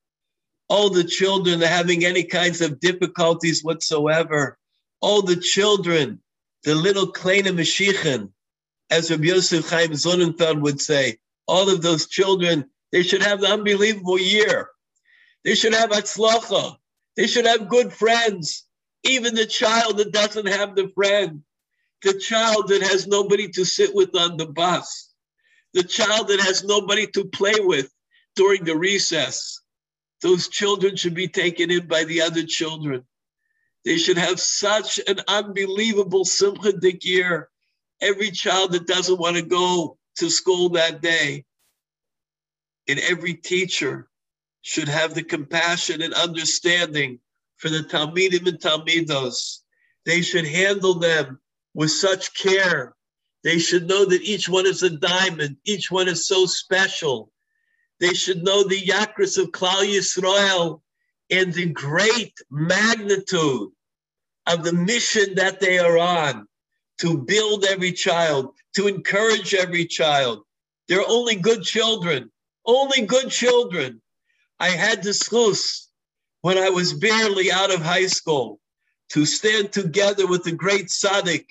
[0.72, 4.58] all the children are having any kinds of difficulties whatsoever,
[5.02, 6.18] all the children,
[6.64, 8.30] the little kleine Mashiachin,
[8.90, 13.52] as Rabbi Yosef Chaim Sonnenfeld would say, all of those children, they should have an
[13.52, 14.70] unbelievable year.
[15.44, 16.76] They should have atzlacha.
[17.18, 18.64] They should have good friends.
[19.04, 21.42] Even the child that doesn't have the friend,
[22.02, 25.11] the child that has nobody to sit with on the bus,
[25.74, 27.90] the child that has nobody to play with
[28.36, 29.60] during the recess.
[30.20, 33.04] Those children should be taken in by the other children.
[33.84, 37.48] They should have such an unbelievable simcha year.
[38.00, 41.44] Every child that doesn't want to go to school that day,
[42.88, 44.08] and every teacher
[44.62, 47.18] should have the compassion and understanding
[47.56, 49.60] for the Talmidim and Talmidos.
[50.04, 51.40] They should handle them
[51.74, 52.94] with such care.
[53.42, 57.32] They should know that each one is a diamond, each one is so special.
[57.98, 60.80] They should know the yakras of Klal Yisrael
[61.30, 63.70] and the great magnitude
[64.46, 66.46] of the mission that they are on
[66.98, 70.44] to build every child, to encourage every child.
[70.88, 72.30] They're only good children,
[72.66, 74.00] only good children.
[74.60, 75.86] I had this zchus
[76.42, 78.60] when I was barely out of high school
[79.10, 81.46] to stand together with the great tzaddik,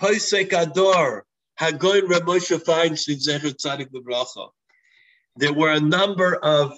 [0.00, 1.24] Poisek Ador,
[1.60, 4.50] Hagoin Reb Moshe Feinstein, Zecher Tzaddik B'bracha.
[5.36, 6.76] There were a number of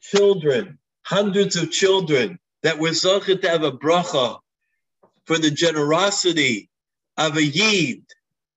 [0.00, 4.38] children, hundreds of children, that were zochet to have a bracha
[5.24, 6.68] for the generosity
[7.16, 8.02] of a Yid.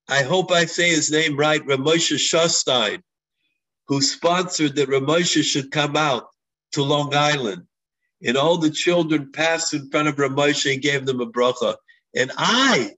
[0.07, 3.01] I hope I say his name right, Ramosha Shostein,
[3.87, 6.27] who sponsored that Reb Moshe should come out
[6.71, 7.63] to Long Island.
[8.23, 11.75] And all the children passed in front of Reb Moshe and gave them a bracha.
[12.15, 12.91] And I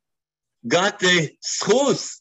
[0.67, 2.19] got the zchus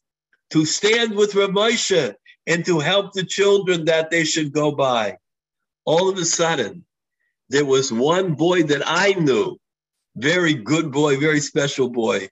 [0.50, 2.14] to stand with Reb Moshe
[2.46, 5.18] and to help the children that they should go by.
[5.84, 6.84] All of a sudden,
[7.48, 9.58] there was one boy that I knew,
[10.16, 12.28] very good boy, very special boy,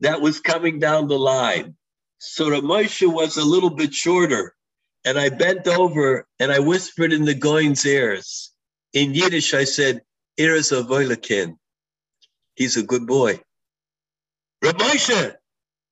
[0.00, 1.76] that was coming down the line.
[2.18, 4.54] So Reb Moshe was a little bit shorter.
[5.04, 8.52] And I bent over and I whispered in the Goin's ears.
[8.92, 10.02] In Yiddish, I said,
[10.38, 11.56] Iris Avoylakin.
[12.54, 13.40] He's a good boy.
[14.62, 15.34] Reb Moshe,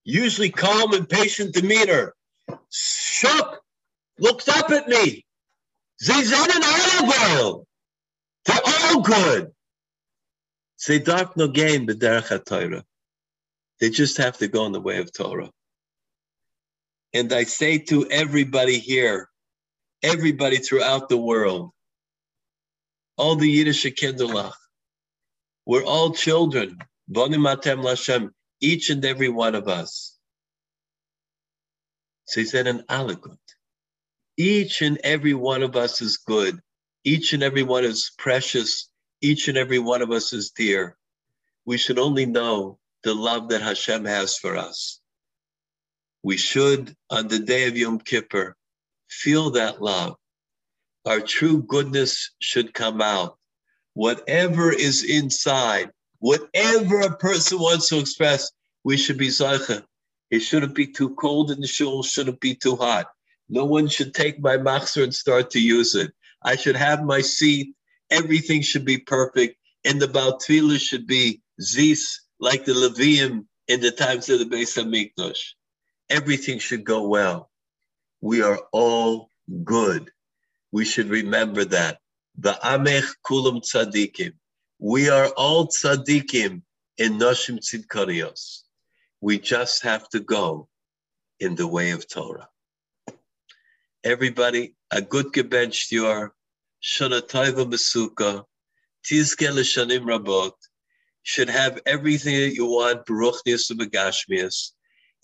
[0.08, 2.14] usually calm and patient demeanor,
[2.70, 3.60] shook,
[4.18, 5.24] looked up at me.
[5.98, 7.66] Said an olive
[8.46, 9.52] They're all good.
[10.86, 12.84] They dark no gain b'derech Torah.
[13.80, 15.50] They just have to go in the way of Torah.
[17.12, 19.28] And I say to everybody here,
[20.02, 21.72] everybody throughout the world,
[23.18, 24.54] all the Yiddish Kindlach,
[25.66, 26.78] we're all children.
[27.10, 28.30] Bonim Atem Lashem,
[28.60, 30.16] each and every one of us.
[32.26, 33.38] So he said an aligut.
[34.36, 36.60] Each and every one of us is good.
[37.04, 38.90] Each and every one is precious.
[39.20, 40.96] Each and every one of us is dear.
[41.64, 45.00] We should only know the love that Hashem has for us.
[46.22, 48.56] We should, on the day of Yom Kippur,
[49.08, 50.16] feel that love.
[51.06, 53.38] Our true goodness should come out.
[53.94, 58.50] Whatever is inside, whatever a person wants to express,
[58.84, 59.84] we should be Zaycha.
[60.30, 63.06] It shouldn't be too cold in the shul, shouldn't be too hot.
[63.48, 66.12] No one should take my machzor and start to use it.
[66.42, 67.74] I should have my seat.
[68.10, 69.56] Everything should be perfect.
[69.84, 74.76] And the Baltfila should be zis, like the Levium in the times of the Beis
[74.76, 75.54] Hamikdash.
[76.10, 77.50] Everything should go well.
[78.20, 79.30] We are all
[79.64, 80.10] good.
[80.72, 81.98] We should remember that.
[82.38, 84.32] The Amech Kulam Tzadikim.
[84.80, 86.62] We are all tzaddikim
[86.98, 88.60] in Noshim Tzidkarios.
[89.20, 90.68] We just have to go
[91.40, 92.48] in the way of Torah.
[94.04, 96.30] Everybody, a good geben shtior,
[96.80, 98.44] shana taiva mesuka,
[99.04, 100.52] tizke l'shanim rabot,
[101.24, 104.70] should have everything that you want, baruch begashmias.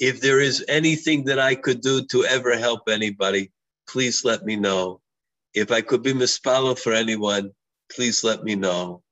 [0.01, 3.53] If there is anything that I could do to ever help anybody,
[3.87, 5.01] please let me know.
[5.55, 7.53] If I could be mispalo for anyone,
[7.89, 9.04] please let me know.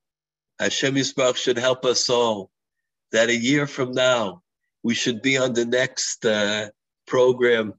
[0.63, 2.51] Hashem Yisbarach should help us all
[3.11, 4.43] that a year from now,
[4.83, 6.69] we should be on the next uh,
[7.07, 7.75] program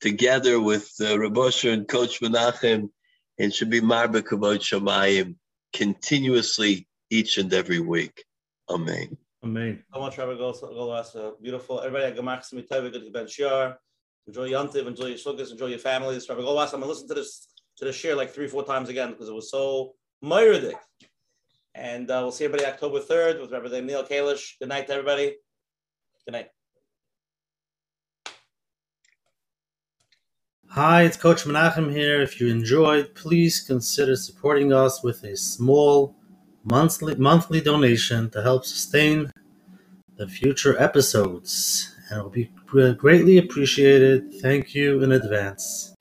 [0.00, 2.90] together with uh, Rabosher and Coach Menachem
[3.38, 5.34] and should be Marba Kavod Shamayim
[5.72, 8.24] continuously each and every week.
[8.70, 9.16] Amen.
[9.42, 9.82] Amen.
[9.92, 11.16] So much, Rabbi Golas.
[11.16, 11.80] Uh, beautiful.
[11.80, 13.76] Everybody, Gamach Smitavi, good to Ben Shiar.
[14.26, 16.28] Enjoy Yantiv, enjoy your sukkahs, enjoy your families.
[16.28, 17.48] Rabbi Golas, I'm going to listen to this
[17.78, 20.74] to the share like three, four times again because it was so myridic.
[21.74, 24.58] And uh, we'll see everybody October 3rd with Rabbi Neil Kalish.
[24.58, 25.36] Good night, to everybody.
[26.24, 26.48] Good night.
[30.70, 32.20] Hi, it's Coach Menachem here.
[32.20, 36.14] If you enjoyed, please consider supporting us with a small
[36.62, 39.32] monthly monthly donation to help sustain
[40.16, 41.94] the future episodes.
[42.10, 44.34] And it will be greatly appreciated.
[44.40, 45.94] Thank you in advance.